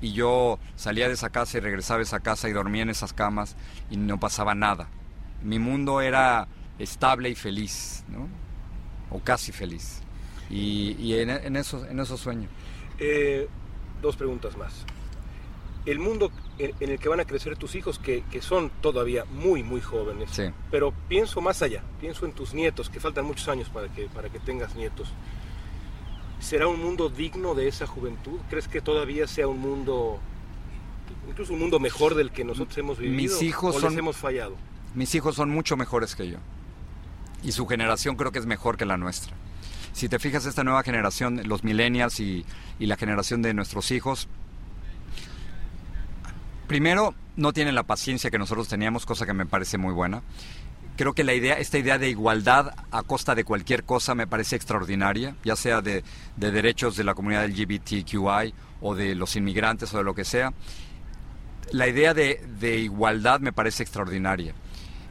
y 0.00 0.12
yo 0.12 0.58
salía 0.76 1.08
de 1.08 1.14
esa 1.14 1.30
casa 1.30 1.58
y 1.58 1.60
regresaba 1.60 2.00
a 2.00 2.02
esa 2.02 2.20
casa 2.20 2.48
y 2.48 2.52
dormía 2.52 2.82
en 2.82 2.90
esas 2.90 3.12
camas 3.12 3.56
y 3.90 3.96
no 3.96 4.18
pasaba 4.20 4.54
nada. 4.54 4.88
Mi 5.42 5.58
mundo 5.58 6.00
era 6.00 6.48
estable 6.78 7.28
y 7.30 7.34
feliz, 7.34 8.04
¿no? 8.08 8.28
O 9.10 9.20
casi 9.20 9.52
feliz. 9.52 10.02
Y, 10.50 10.92
y 10.98 11.18
en, 11.18 11.30
en 11.30 11.56
eso, 11.56 11.86
en 11.86 11.98
eso 12.00 12.16
sueño. 12.16 12.48
Eh, 12.98 13.48
dos 14.02 14.16
preguntas 14.16 14.56
más. 14.56 14.84
El 15.86 15.98
mundo 16.00 16.32
en, 16.58 16.72
en 16.80 16.90
el 16.90 16.98
que 16.98 17.08
van 17.08 17.20
a 17.20 17.24
crecer 17.24 17.56
tus 17.56 17.74
hijos, 17.76 17.98
que, 18.00 18.24
que 18.30 18.42
son 18.42 18.70
todavía 18.80 19.24
muy, 19.26 19.62
muy 19.62 19.80
jóvenes, 19.80 20.30
Sí. 20.32 20.44
pero 20.70 20.92
pienso 21.08 21.40
más 21.40 21.62
allá, 21.62 21.82
pienso 22.00 22.26
en 22.26 22.32
tus 22.32 22.54
nietos, 22.54 22.90
que 22.90 22.98
faltan 22.98 23.24
muchos 23.24 23.46
años 23.48 23.68
para 23.68 23.88
que, 23.88 24.06
para 24.08 24.28
que 24.28 24.40
tengas 24.40 24.74
nietos. 24.74 25.12
¿Será 26.40 26.68
un 26.68 26.80
mundo 26.82 27.08
digno 27.08 27.54
de 27.54 27.68
esa 27.68 27.86
juventud? 27.86 28.38
¿Crees 28.50 28.68
que 28.68 28.80
todavía 28.80 29.26
sea 29.26 29.48
un 29.48 29.58
mundo, 29.58 30.18
incluso 31.28 31.52
un 31.54 31.58
mundo 31.60 31.80
mejor 31.80 32.14
del 32.14 32.30
que 32.30 32.44
nosotros 32.44 32.76
hemos 32.78 32.98
vivido? 32.98 33.16
Mis 33.16 33.42
hijos 33.42 33.76
¿O 33.76 33.80
son- 33.80 33.90
les 33.90 33.98
hemos 33.98 34.16
fallado? 34.16 34.56
Mis 34.94 35.14
hijos 35.14 35.34
son 35.34 35.50
mucho 35.50 35.76
mejores 35.76 36.14
que 36.14 36.28
yo. 36.28 36.38
Y 37.42 37.52
su 37.52 37.66
generación 37.66 38.16
creo 38.16 38.32
que 38.32 38.38
es 38.38 38.46
mejor 38.46 38.76
que 38.76 38.84
la 38.86 38.96
nuestra. 38.96 39.34
Si 39.92 40.08
te 40.08 40.18
fijas, 40.18 40.44
esta 40.46 40.62
nueva 40.62 40.82
generación, 40.82 41.40
los 41.46 41.64
millennials 41.64 42.20
y, 42.20 42.44
y 42.78 42.86
la 42.86 42.96
generación 42.96 43.40
de 43.42 43.54
nuestros 43.54 43.90
hijos, 43.90 44.28
primero 46.66 47.14
no 47.36 47.52
tienen 47.52 47.74
la 47.74 47.82
paciencia 47.84 48.30
que 48.30 48.38
nosotros 48.38 48.68
teníamos, 48.68 49.06
cosa 49.06 49.26
que 49.26 49.32
me 49.32 49.46
parece 49.46 49.78
muy 49.78 49.92
buena. 49.92 50.22
Creo 50.96 51.12
que 51.12 51.24
la 51.24 51.34
idea, 51.34 51.54
esta 51.54 51.78
idea 51.78 51.98
de 51.98 52.08
igualdad 52.08 52.74
a 52.90 53.02
costa 53.02 53.34
de 53.34 53.44
cualquier 53.44 53.84
cosa 53.84 54.14
me 54.14 54.26
parece 54.26 54.56
extraordinaria, 54.56 55.36
ya 55.44 55.54
sea 55.54 55.82
de, 55.82 56.02
de 56.36 56.50
derechos 56.50 56.96
de 56.96 57.04
la 57.04 57.14
comunidad 57.14 57.46
LGBTQI 57.48 58.54
o 58.80 58.94
de 58.94 59.14
los 59.14 59.36
inmigrantes 59.36 59.92
o 59.92 59.98
de 59.98 60.04
lo 60.04 60.14
que 60.14 60.24
sea. 60.24 60.54
La 61.70 61.86
idea 61.86 62.14
de, 62.14 62.42
de 62.58 62.78
igualdad 62.78 63.40
me 63.40 63.52
parece 63.52 63.82
extraordinaria. 63.82 64.54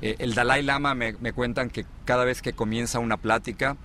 Eh, 0.01 0.15
el 0.19 0.33
Dalai 0.33 0.63
Lama 0.63 0.95
me, 0.95 1.13
me 1.13 1.33
cuentan 1.33 1.69
que 1.69 1.85
cada 2.03 2.25
vez 2.25 2.41
que 2.41 2.53
comienza 2.53 2.99
una 2.99 3.17
plática, 3.17 3.77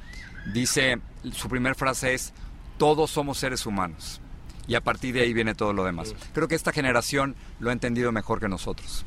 dice, 0.53 1.01
su 1.32 1.48
primera 1.48 1.74
frase 1.74 2.14
es, 2.14 2.32
todos 2.78 3.11
somos 3.11 3.38
seres 3.38 3.66
humanos. 3.66 4.20
Y 4.66 4.74
a 4.74 4.80
partir 4.80 5.14
de 5.14 5.22
ahí 5.22 5.34
viene 5.34 5.55
todo 5.55 5.72
lo 5.72 5.84
demás. 5.84 6.14
Creo 6.32 6.48
que 6.48 6.55
esta 6.55 6.72
generación 6.72 7.34
lo 7.59 7.70
ha 7.70 7.72
entendido 7.72 8.12
mejor 8.12 8.40
que 8.40 8.48
nosotros. 8.48 9.05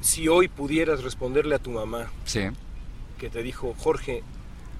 Si 0.00 0.28
hoy 0.28 0.48
pudieras 0.48 1.02
responderle 1.02 1.54
a 1.56 1.58
tu 1.58 1.70
mamá 1.70 2.10
Sí, 2.24 2.42
que 3.18 3.30
te 3.30 3.42
dijo, 3.42 3.74
Jorge, 3.78 4.22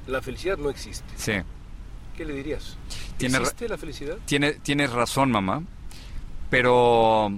la 0.06 0.22
felicidad 0.22 0.56
no 0.58 0.70
existe, 0.70 1.12
sí. 1.16 1.32
¿qué 2.16 2.24
le 2.24 2.34
dirías? 2.34 2.76
Tiene 3.16 3.38
¿Existe 3.38 3.68
la 3.68 3.78
felicidad? 3.78 4.16
Tiene, 4.26 4.52
tienes 4.54 4.92
razón, 4.92 5.30
mamá. 5.30 5.62
Pero, 6.50 7.30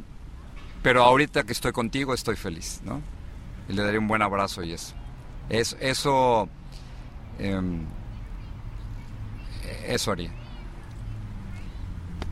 pero 0.83 1.03
ahorita 1.03 1.45
que 1.45 1.53
estoy 1.53 1.73
contigo 1.73 2.15
estoy 2.15 2.37
feliz, 2.37 2.81
¿no? 2.85 3.03
Y 3.69 3.73
le 3.73 3.83
daré 3.83 3.99
un 3.99 4.09
buen 4.09 4.23
abrazo 4.23 4.63
y 4.63 4.73
eso. 4.73 4.95
Es, 5.49 5.77
eso, 5.81 6.49
em, 7.39 7.85
eso 9.87 10.13
haría. 10.13 10.33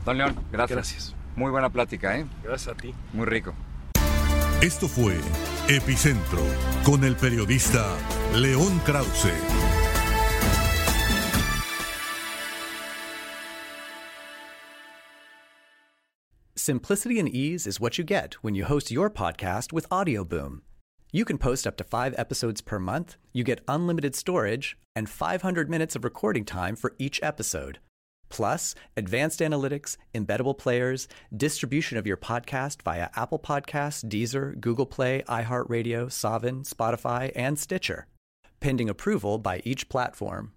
Don 0.05 0.17
León, 0.17 0.35
gracias. 0.51 0.75
Gracias. 0.75 1.15
Muy 1.35 1.51
buena 1.51 1.69
plática, 1.69 2.17
¿eh? 2.17 2.25
Gracias 2.43 2.75
a 2.75 2.77
ti. 2.77 2.93
Muy 3.13 3.25
rico. 3.25 3.53
Esto 4.61 4.89
fue 4.89 5.15
Epicentro 5.69 6.43
con 6.83 7.05
el 7.05 7.15
periodista 7.15 7.95
León 8.33 8.77
Krause. 8.83 9.31
Simplicity 16.57 17.19
and 17.19 17.29
ease 17.29 17.65
is 17.65 17.79
what 17.79 17.97
you 17.97 18.03
get 18.03 18.33
when 18.43 18.53
you 18.53 18.65
host 18.65 18.91
your 18.91 19.09
podcast 19.09 19.71
with 19.71 19.87
Audioboom. 19.87 20.59
You 21.13 21.23
can 21.23 21.37
post 21.37 21.65
up 21.65 21.77
to 21.77 21.85
five 21.85 22.13
episodes 22.17 22.59
per 22.59 22.79
month, 22.79 23.15
you 23.31 23.45
get 23.45 23.61
unlimited 23.69 24.13
storage, 24.13 24.77
and 24.93 25.09
500 25.09 25.69
minutes 25.69 25.95
of 25.95 26.03
recording 26.03 26.43
time 26.43 26.75
for 26.75 26.95
each 26.99 27.21
episode. 27.23 27.79
Plus, 28.29 28.75
advanced 28.95 29.39
analytics, 29.39 29.97
embeddable 30.13 30.57
players, 30.57 31.07
distribution 31.35 31.97
of 31.97 32.07
your 32.07 32.17
podcast 32.17 32.81
via 32.83 33.09
Apple 33.15 33.39
Podcasts, 33.39 34.07
Deezer, 34.07 34.59
Google 34.59 34.85
Play, 34.85 35.23
iHeartRadio, 35.27 36.11
Savin, 36.11 36.63
Spotify, 36.63 37.31
and 37.35 37.59
Stitcher, 37.59 38.07
pending 38.59 38.89
approval 38.89 39.37
by 39.37 39.61
each 39.65 39.89
platform. 39.89 40.53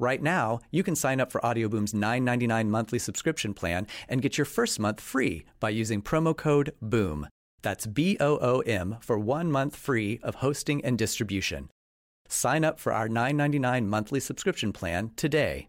Right 0.00 0.22
now, 0.22 0.58
you 0.72 0.82
can 0.82 0.96
sign 0.96 1.20
up 1.20 1.30
for 1.30 1.44
Audioboom's 1.46 1.92
$9.99 1.92 2.66
monthly 2.66 2.98
subscription 2.98 3.54
plan 3.54 3.86
and 4.08 4.20
get 4.20 4.36
your 4.36 4.44
first 4.44 4.80
month 4.80 5.00
free 5.00 5.44
by 5.60 5.70
using 5.70 6.02
promo 6.02 6.36
code 6.36 6.74
BOOM. 6.82 7.28
That's 7.62 7.86
B 7.86 8.16
O 8.20 8.38
O 8.42 8.60
M 8.60 8.96
for 9.00 9.18
one 9.18 9.50
month 9.50 9.76
free 9.76 10.18
of 10.22 10.36
hosting 10.36 10.84
and 10.84 10.98
distribution. 10.98 11.70
Sign 12.28 12.64
up 12.64 12.80
for 12.80 12.92
our 12.92 13.08
$9.99 13.08 13.86
monthly 13.86 14.20
subscription 14.20 14.72
plan 14.72 15.12
today. 15.16 15.68